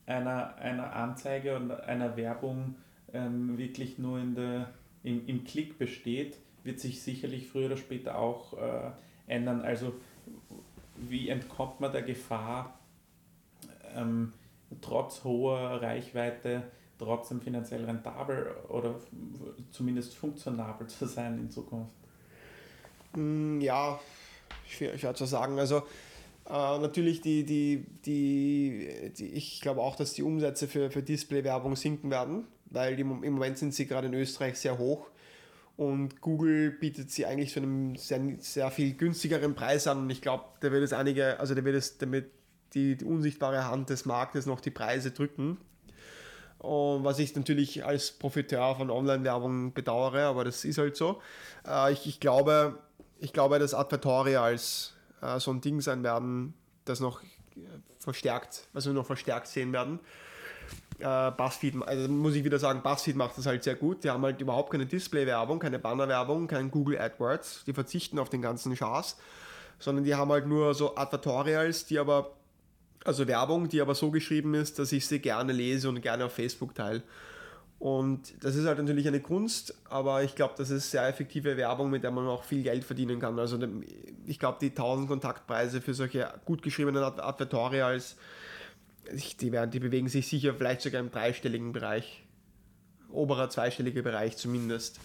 einer, 0.07 0.55
einer 0.57 0.95
Anzeige 0.95 1.57
und 1.57 1.71
einer 1.71 2.17
Werbung 2.17 2.77
ähm, 3.13 3.59
wirklich 3.59 3.99
nur 3.99 4.19
in 4.19 4.35
der, 4.35 4.73
im, 5.03 5.27
im 5.27 5.45
Klick 5.45 5.79
besteht, 5.79 6.39
wird 6.65 6.81
sich 6.81 7.03
sicherlich 7.03 7.49
früher 7.49 7.67
oder 7.67 7.77
später 7.77 8.19
auch 8.19 8.55
äh, 8.55 8.91
ändern. 9.27 9.63
Also 9.63 9.95
wie 10.97 11.29
entkommt 11.29 11.81
man 11.81 11.93
der 11.93 12.03
Gefahr, 12.03 12.79
ähm, 13.95 14.33
trotz 14.81 15.25
hoher 15.25 15.81
Reichweite 15.81 16.65
trotzdem 16.99 17.41
finanziell 17.41 17.85
rentabel 17.85 18.49
oder 18.69 18.97
zumindest 19.71 20.15
funktionabel 20.15 20.89
zu 20.89 21.07
sein 21.07 21.39
in 21.39 21.51
Zukunft? 21.51 21.93
Mm, 23.15 23.61
ja, 23.61 23.99
schwer, 24.67 24.99
schwer 24.99 25.15
zu 25.15 25.25
sagen. 25.25 25.59
Also 25.59 25.79
äh, 26.49 26.79
natürlich 26.79 27.21
die, 27.21 27.45
die, 27.45 27.87
die, 28.05 29.13
die, 29.17 29.27
ich 29.27 29.61
glaube 29.61 29.81
auch, 29.81 29.97
dass 29.97 30.13
die 30.13 30.23
Umsätze 30.23 30.67
für, 30.67 30.91
für 30.91 31.03
Display-Werbung 31.03 31.77
sinken 31.77 32.11
werden, 32.11 32.47
weil 32.71 32.99
im 32.99 33.09
Moment 33.09 33.59
sind 33.59 33.75
sie 33.75 33.87
gerade 33.87 34.09
in 34.09 34.15
Österreich 34.15 34.59
sehr 34.59 34.79
hoch 34.79 35.09
und 35.77 36.21
Google 36.21 36.71
bietet 36.71 37.11
sie 37.11 37.27
eigentlich 37.27 37.53
zu 37.53 37.61
einem 37.61 37.97
sehr, 37.97 38.21
sehr 38.39 38.71
viel 38.71 38.95
günstigeren 38.95 39.55
Preis 39.55 39.87
an 39.87 39.99
und 39.99 40.11
ich 40.11 40.21
glaube, 40.21 40.45
da 40.61 40.73
wird 40.73 40.83
es 40.83 40.93
einige, 40.93 41.39
also 41.41 41.55
da 41.55 41.65
wird 41.65 41.77
es 41.77 41.99
damit 41.99 42.31
die, 42.75 42.97
die 42.97 43.05
unsichtbare 43.05 43.65
Hand 43.67 43.91
des 43.91 44.05
Marktes 44.05 44.47
noch 44.47 44.61
die 44.61 44.71
Preise 44.71 45.11
drücken 45.11 45.59
und 46.59 47.05
was 47.05 47.21
ich 47.21 47.35
natürlich 47.37 47.85
als 47.85 48.11
Profiteur 48.11 48.75
von 48.75 48.91
Online-Werbung 48.91 49.73
bedauere, 49.73 50.25
aber 50.25 50.45
das 50.45 50.65
ist 50.65 50.79
halt 50.79 50.97
so. 50.97 51.23
Äh, 51.67 51.93
ich, 51.93 52.07
ich, 52.07 52.21
glaube, 52.21 52.79
ich 53.21 53.33
glaube, 53.33 53.59
dass 53.61 53.75
Advertorials 53.75 54.95
äh, 55.23 55.39
so 55.39 55.53
ein 55.53 55.61
Ding 55.61 55.81
sein 55.81 56.03
werden, 56.03 56.55
das 56.85 56.99
noch 56.99 57.21
verstärkt, 57.99 58.67
was 58.73 58.87
wir 58.87 58.93
noch 58.93 59.07
verstärkt 59.07 59.47
sehen 59.47 59.73
werden. 59.73 60.01
Äh, 60.99 61.31
Buzzfeed, 61.31 61.75
also 61.87 62.09
muss 62.09 62.35
ich 62.35 62.45
wieder 62.45 62.59
sagen, 62.59 62.83
Buzzfeed 62.83 63.17
macht 63.17 63.39
das 63.39 63.47
halt 63.47 63.63
sehr 63.63 63.77
gut. 63.77 64.05
Die 64.05 64.11
haben 64.11 64.23
halt 64.23 64.41
überhaupt 64.41 64.71
keine 64.71 64.87
Display-Werbung, 64.87 65.59
keine 65.59 65.79
Banner-Werbung, 65.79 66.49
kein 66.49 66.71
Google 66.71 66.99
AdWords. 66.99 67.65
Die 67.67 67.73
verzichten 67.73 68.19
auf 68.19 68.31
den 68.31 68.43
ganzen 68.43 68.75
Schaß, 68.75 69.17
sondern 69.79 70.05
die 70.05 70.15
haben 70.15 70.31
halt 70.31 70.47
nur 70.47 70.75
so 70.75 70.97
Advertorials, 70.97 71.87
die 71.87 71.99
aber 71.99 72.33
also 73.05 73.27
Werbung, 73.27 73.69
die 73.69 73.81
aber 73.81 73.95
so 73.95 74.11
geschrieben 74.11 74.55
ist, 74.55 74.79
dass 74.79 74.93
ich 74.93 75.07
sie 75.07 75.21
gerne 75.21 75.53
lese 75.53 75.89
und 75.89 76.01
gerne 76.03 76.25
auf 76.25 76.33
Facebook 76.33 76.75
teile. 76.75 77.03
Und 77.79 78.35
das 78.43 78.57
ist 78.57 78.67
halt 78.67 78.79
natürlich 78.79 79.07
eine 79.07 79.21
Kunst, 79.21 79.73
aber 79.89 80.25
ich 80.25 80.35
glaube, 80.35 80.55
das 80.57 80.71
ist 80.71 80.91
sehr 80.91 81.07
effektive 81.07 81.57
Werbung, 81.57 81.91
mit 81.91 82.03
der 82.03 82.11
man 82.11 82.27
auch 82.27 82.43
viel 82.43 82.65
Geld 82.65 82.83
verdienen 82.83 83.21
kann. 83.21 83.39
Also 83.39 83.57
ich 84.27 84.41
glaube, 84.41 84.59
die 84.61 84.71
1000 84.71 85.09
Kontaktpreise 85.09 85.81
für 85.81 85.95
solche 85.95 86.29
gut 86.45 86.63
geschriebenen 86.63 87.05
Advertorials, 87.05 88.17
die, 89.41 89.53
werden, 89.53 89.71
die 89.71 89.81
bewegen 89.81 90.09
sich 90.09 90.27
sicher 90.29 90.55
vielleicht 90.55 90.83
sogar 90.83 91.01
im 91.01 91.11
dreistelligen 91.11 91.73
Bereich. 91.73 92.25
Oberer 93.11 93.49
zweistelliger 93.51 94.03
Bereich 94.03 94.37
zumindest. 94.37 95.01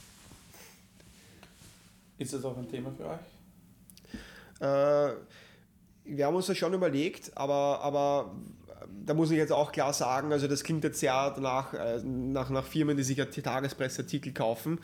Ist 2.17 2.33
das 2.33 2.43
auch 2.45 2.57
ein 2.57 2.69
Thema 2.69 2.91
für 2.91 3.05
euch? 3.05 3.19
Äh, 4.59 5.15
wir 6.05 6.25
haben 6.25 6.35
uns 6.35 6.47
das 6.47 6.57
schon 6.57 6.73
überlegt, 6.73 7.35
aber, 7.35 7.79
aber 7.81 8.35
da 9.05 9.13
muss 9.13 9.31
ich 9.31 9.37
jetzt 9.37 9.51
auch 9.51 9.71
klar 9.71 9.93
sagen, 9.93 10.31
also 10.31 10.47
das 10.47 10.63
klingt 10.63 10.83
jetzt 10.83 10.99
sehr 10.99 11.31
danach, 11.35 11.73
äh, 11.73 12.01
nach, 12.03 12.49
nach 12.49 12.65
Firmen, 12.65 12.97
die 12.97 13.03
sich 13.03 13.17
ja 13.17 13.25
Tagespresseartikel 13.25 14.33
kaufen. 14.33 14.79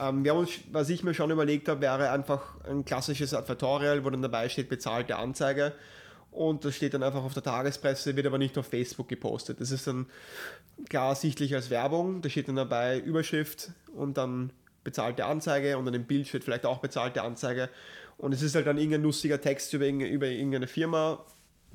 Ähm, 0.00 0.24
wir 0.24 0.32
haben 0.32 0.38
uns, 0.38 0.50
was 0.72 0.88
ich 0.88 1.02
mir 1.04 1.14
schon 1.14 1.30
überlegt 1.30 1.68
habe, 1.68 1.80
wäre 1.80 2.10
einfach 2.10 2.42
ein 2.64 2.84
klassisches 2.84 3.34
Advertorial, 3.34 4.04
wo 4.04 4.10
dann 4.10 4.22
dabei 4.22 4.48
steht, 4.48 4.68
bezahlte 4.68 5.16
Anzeige. 5.16 5.72
Und 6.36 6.66
das 6.66 6.76
steht 6.76 6.92
dann 6.92 7.02
einfach 7.02 7.24
auf 7.24 7.32
der 7.32 7.42
Tagespresse, 7.42 8.14
wird 8.14 8.26
aber 8.26 8.36
nicht 8.36 8.58
auf 8.58 8.66
Facebook 8.66 9.08
gepostet. 9.08 9.58
Das 9.58 9.70
ist 9.70 9.86
dann 9.86 10.04
klar 10.90 11.14
sichtlich 11.14 11.54
als 11.54 11.70
Werbung. 11.70 12.20
Da 12.20 12.28
steht 12.28 12.48
dann 12.48 12.56
dabei 12.56 12.98
Überschrift 12.98 13.70
und 13.94 14.18
dann 14.18 14.52
bezahlte 14.84 15.24
Anzeige 15.24 15.78
und 15.78 15.86
dann 15.86 15.94
im 15.94 16.04
Bild 16.04 16.28
steht 16.28 16.44
vielleicht 16.44 16.66
auch 16.66 16.78
bezahlte 16.78 17.22
Anzeige. 17.22 17.70
Und 18.18 18.34
es 18.34 18.42
ist 18.42 18.54
halt 18.54 18.66
dann 18.66 18.76
irgendein 18.76 19.02
lustiger 19.02 19.40
Text 19.40 19.72
über, 19.72 19.86
über 19.86 20.26
irgendeine 20.26 20.66
Firma 20.66 21.24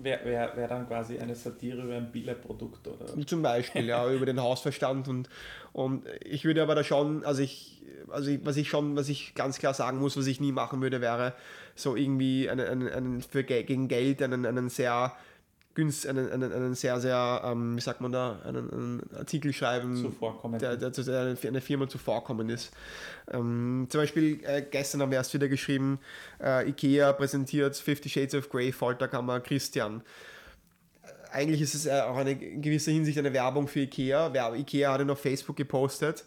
Wäre 0.04 0.26
wär, 0.26 0.56
wär 0.56 0.68
dann 0.68 0.88
quasi 0.88 1.20
eine 1.20 1.36
Satire 1.36 1.82
über 1.82 1.96
ein 1.96 2.12
Billigprodukt, 2.12 2.88
oder? 2.88 3.26
Zum 3.26 3.42
Beispiel, 3.42 3.86
ja, 3.86 4.10
über 4.12 4.26
den 4.26 4.42
Hausverstand 4.42 5.08
und, 5.08 5.30
und 5.74 6.04
ich 6.24 6.46
würde 6.46 6.62
aber 6.62 6.76
da 6.76 6.84
schon, 6.84 7.24
also 7.26 7.42
ich, 7.42 7.82
also 8.10 8.30
ich, 8.32 8.46
was 8.46 8.58
ich 8.58 8.70
schon, 8.70 8.96
was 8.96 9.10
ich 9.10 9.36
ganz 9.36 9.60
klar 9.60 9.74
sagen 9.74 10.00
muss, 10.00 10.18
was 10.18 10.28
ich 10.28 10.40
nie 10.40 10.52
machen 10.52 10.82
würde, 10.82 11.02
wäre 11.02 11.34
so 11.76 11.96
irgendwie 11.96 12.50
einen, 12.50 12.68
einen, 12.68 12.90
einen 12.90 13.22
für, 13.22 13.44
gegen 13.44 13.88
Geld 13.88 14.22
einen, 14.22 14.46
einen 14.46 14.70
sehr 14.70 15.14
günst, 15.74 16.08
einen, 16.08 16.32
einen, 16.32 16.52
einen 16.52 16.76
sehr, 16.76 17.00
sehr, 17.00 17.42
ähm, 17.46 17.78
wie 17.78 17.82
sagt 17.82 18.02
man 18.02 18.12
da, 18.12 18.40
einen, 18.46 18.72
einen 18.72 19.10
Artikel 19.16 19.54
schreiben, 19.54 20.16
der, 20.60 20.78
der, 20.78 20.90
der 20.90 21.38
eine 21.44 21.62
Firma 21.62 21.88
zuvorkommen 21.88 22.50
ist. 22.50 22.72
Ähm, 23.32 23.88
zum 23.90 24.02
Beispiel 24.02 24.40
äh, 24.44 24.62
gestern 24.62 25.02
haben 25.02 25.12
wir 25.12 25.18
erst 25.18 25.34
wieder 25.34 25.48
geschrieben, 25.48 26.00
äh, 26.42 26.70
Ikea 26.70 27.14
präsentiert 27.14 27.76
Fifty 27.76 28.10
Shades 28.10 28.36
of 28.36 28.50
Grey, 28.50 28.72
Folterkammer 28.72 29.40
Christian. 29.40 30.02
Äh, 31.04 31.08
eigentlich 31.32 31.62
ist 31.62 31.74
es 31.74 31.86
äh, 31.86 32.02
auch 32.02 32.18
eine 32.18 32.32
in 32.32 32.62
gewisser 32.62 32.92
Hinsicht 32.92 33.18
eine 33.18 33.34
Werbung 33.34 33.68
für 33.68 33.82
Ikea. 33.82 34.54
Ikea 34.56 34.94
hat 34.94 35.02
ihn 35.02 35.10
auf 35.10 35.22
Facebook 35.22 35.56
gepostet. 35.56 36.26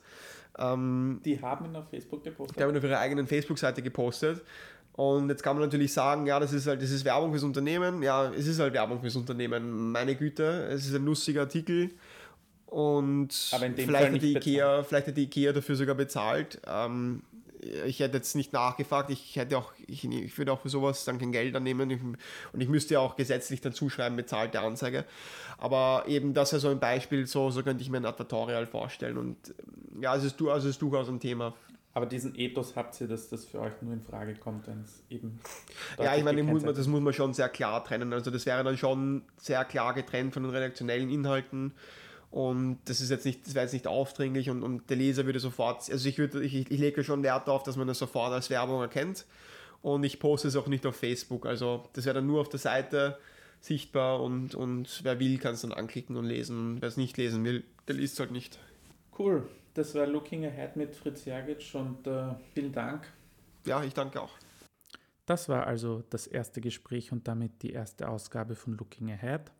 Ähm, 0.57 1.20
die 1.24 1.40
haben 1.40 1.66
ihn 1.66 1.76
auf 1.76 1.88
Facebook 1.90 2.22
gepostet? 2.22 2.59
Die 2.59 2.62
haben 2.62 2.70
ihn 2.70 2.78
auf 2.78 2.84
ihrer 2.84 2.99
eigenen 2.99 3.26
Facebook-Seite 3.26 3.82
gepostet. 3.82 4.42
Und 4.97 5.28
jetzt 5.28 5.42
kann 5.42 5.57
man 5.57 5.64
natürlich 5.64 5.92
sagen, 5.92 6.26
ja, 6.26 6.38
das 6.38 6.53
ist 6.53 6.68
halt, 6.68 6.80
das 6.80 6.90
ist 6.90 7.05
Werbung 7.05 7.32
fürs 7.32 7.42
Unternehmen. 7.42 8.03
Ja, 8.03 8.30
es 8.32 8.47
ist 8.47 8.61
halt 8.61 8.74
Werbung 8.74 9.01
fürs 9.01 9.16
Unternehmen. 9.16 9.90
Meine 9.90 10.14
Güte, 10.14 10.68
es 10.70 10.86
ist 10.86 10.95
ein 10.95 11.05
lustiger 11.05 11.42
Artikel. 11.42 11.90
Und 12.66 13.32
vielleicht 13.32 14.12
hat, 14.12 14.22
die 14.22 14.36
Ikea, 14.36 14.84
vielleicht 14.84 15.09
hat 15.09 15.16
die 15.16 15.24
Ikea 15.24 15.53
dafür 15.53 15.74
sogar 15.74 15.97
bezahlt. 15.97 16.61
Ähm, 16.66 17.22
ich 17.86 18.01
hätte 18.01 18.18
jetzt 18.18 18.36
nicht 18.36 18.53
nachgefragt, 18.53 19.11
ich 19.11 19.36
hätte 19.36 19.59
auch, 19.59 19.72
ich, 19.86 20.05
ich 20.05 20.38
würde 20.38 20.53
auch 20.53 20.61
für 20.61 20.68
sowas 20.68 21.05
dann 21.05 21.18
kein 21.18 21.32
Geld 21.32 21.57
annehmen 21.57 22.16
und 22.53 22.61
ich 22.61 22.68
müsste 22.68 22.95
ja 22.95 23.01
auch 23.01 23.16
gesetzlich 23.16 23.61
dazu 23.61 23.88
schreiben, 23.88 24.16
bezahlte 24.16 24.61
Anzeige. 24.61 25.05
Aber 25.59 26.05
eben 26.07 26.34
das 26.34 26.49
ist 26.49 26.53
ja 26.53 26.59
so 26.59 26.68
ein 26.68 26.80
Beispiel, 26.80 27.26
so, 27.26 27.51
so 27.51 27.62
könnte 27.62 27.82
ich 27.82 27.90
mir 27.90 27.97
ein 27.97 28.07
Advertorial 28.07 28.66
vorstellen 28.66 29.16
und 29.16 29.36
ja, 30.01 30.14
es 30.14 30.24
ist, 30.24 30.40
also 30.42 30.68
es 30.68 30.74
ist 30.74 30.82
durchaus 30.82 31.09
ein 31.09 31.20
Thema 31.20 31.55
aber 31.95 32.07
diesen 32.07 32.34
Ethos 32.36 32.74
habt 32.74 33.01
ihr, 33.01 33.07
dass 33.07 33.28
das 33.28 33.45
für 33.45 33.61
euch 33.61 33.72
nur 33.80 33.92
in 33.92 34.03
Frage 34.03 34.34
kommt, 34.34 34.66
wenn 34.66 34.82
es 34.82 35.05
eben. 35.11 35.38
Ja, 35.97 36.16
ich 36.16 36.24
meine, 36.24 36.42
muss 36.42 36.64
man, 36.64 36.74
das 36.74 36.88
muss 36.88 37.01
man 37.01 37.12
schon 37.12 37.32
sehr 37.32 37.49
klar 37.49 37.84
trennen. 37.84 38.12
Also, 38.12 38.32
das 38.32 38.47
wäre 38.47 38.64
dann 38.64 38.76
schon 38.76 39.22
sehr 39.36 39.64
klar 39.64 39.95
getrennt 39.95 40.34
von 40.34 40.42
den 40.42 40.51
redaktionellen 40.51 41.09
Inhalten. 41.09 41.72
Und 42.32 42.80
das 42.86 43.01
ist 43.01 43.11
jetzt 43.11 43.24
nicht, 43.24 43.47
das 43.47 43.55
wäre 43.55 43.64
jetzt 43.64 43.74
nicht 43.74 43.86
aufdringlich 43.86 44.51
und, 44.51 44.64
und 44.64 44.90
der 44.90 44.97
Leser 44.97 45.24
würde 45.24 45.38
sofort, 45.38 45.88
also 45.88 46.09
ich 46.09 46.18
würde, 46.18 46.42
ich, 46.42 46.68
ich 46.68 46.80
lege 46.80 47.05
schon 47.05 47.22
Wert 47.22 47.47
darauf, 47.47 47.62
dass 47.62 47.76
man 47.76 47.86
das 47.86 48.01
sofort 48.01 48.32
als 48.32 48.51
Werbung 48.51 48.80
erkennt. 48.80 49.24
Und 49.80 50.03
ich 50.03 50.18
poste 50.18 50.49
es 50.49 50.57
auch 50.57 50.66
nicht 50.66 50.84
auf 50.86 50.97
Facebook. 50.97 51.47
Also 51.47 51.84
das 51.92 52.07
wäre 52.07 52.14
dann 52.14 52.26
nur 52.26 52.40
auf 52.40 52.49
der 52.49 52.59
Seite 52.59 53.18
sichtbar 53.61 54.20
und, 54.20 54.57
und 54.57 55.01
wer 55.05 55.20
will, 55.20 55.38
kann 55.38 55.55
es 55.55 55.61
dann 55.61 55.72
anklicken 55.72 56.16
und 56.16 56.24
lesen. 56.24 56.78
Wer 56.80 56.88
es 56.88 56.97
nicht 56.97 57.16
lesen 57.18 57.45
will, 57.45 57.62
der 57.86 57.95
liest 57.95 58.14
es 58.14 58.20
halt 58.20 58.32
nicht. 58.32 58.59
Cool. 59.16 59.47
Das 59.75 59.95
war 59.97 60.07
Looking 60.07 60.47
Ahead 60.47 60.77
mit 60.77 60.95
Fritz 60.95 61.25
Jagic 61.25 61.75
und 61.75 62.07
äh, 62.07 62.35
vielen 62.53 62.72
Dank. 62.72 63.12
Ja, 63.66 63.83
ich 63.83 63.93
danke 63.93 64.20
auch. 64.20 64.39
Das 65.27 65.49
war 65.49 65.66
also 65.66 66.05
das 66.11 66.29
erste 66.29 66.61
Gespräch 66.61 67.11
und 67.11 67.27
damit 67.27 67.62
die 67.62 67.72
erste 67.72 68.09
Ausgabe 68.09 68.55
von 68.55 68.77
Looking 68.77 69.11
Ahead. 69.11 69.53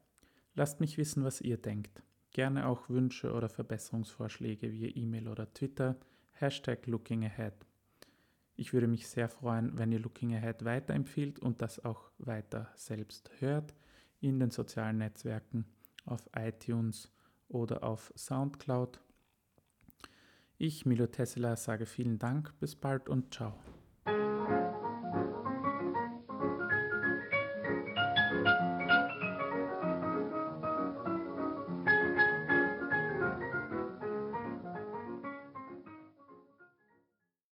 Lasst 0.55 0.79
mich 0.81 0.99
wissen, 0.99 1.25
was 1.25 1.41
ihr 1.41 1.57
denkt. 1.57 2.03
Gerne 2.31 2.69
auch 2.69 2.89
Wünsche 2.89 3.33
oder 3.33 3.49
Verbesserungsvorschläge 3.49 4.73
via 4.73 4.91
E-Mail 4.95 5.27
oder 5.27 5.53
Twitter. 5.53 5.97
Hashtag 6.33 6.87
Looking 6.87 7.25
Ahead. 7.25 7.55
Ich 8.57 8.73
würde 8.73 8.87
mich 8.87 9.09
sehr 9.09 9.29
freuen, 9.29 9.77
wenn 9.79 9.91
ihr 9.91 9.99
Looking 9.99 10.35
Ahead 10.35 10.65
weiterempfiehlt 10.65 11.41
und 11.41 11.61
das 11.61 11.85
auch 11.85 12.11
weiter 12.19 12.71
selbst 12.77 13.31
hört 13.41 13.75
in 14.21 14.39
den 14.39 14.51
sozialen 14.51 14.99
Netzwerken, 14.99 15.67
auf 16.05 16.29
iTunes 16.37 17.11
oder 17.49 17.83
auf 17.83 18.13
SoundCloud. 18.17 19.01
Ich, 20.57 20.87
Milo 20.87 21.09
Tesla, 21.09 21.57
sage 21.57 21.85
vielen 21.85 22.19
Dank, 22.19 22.59
bis 22.61 22.77
bald 22.77 23.09
und 23.09 23.35
ciao. 23.35 23.55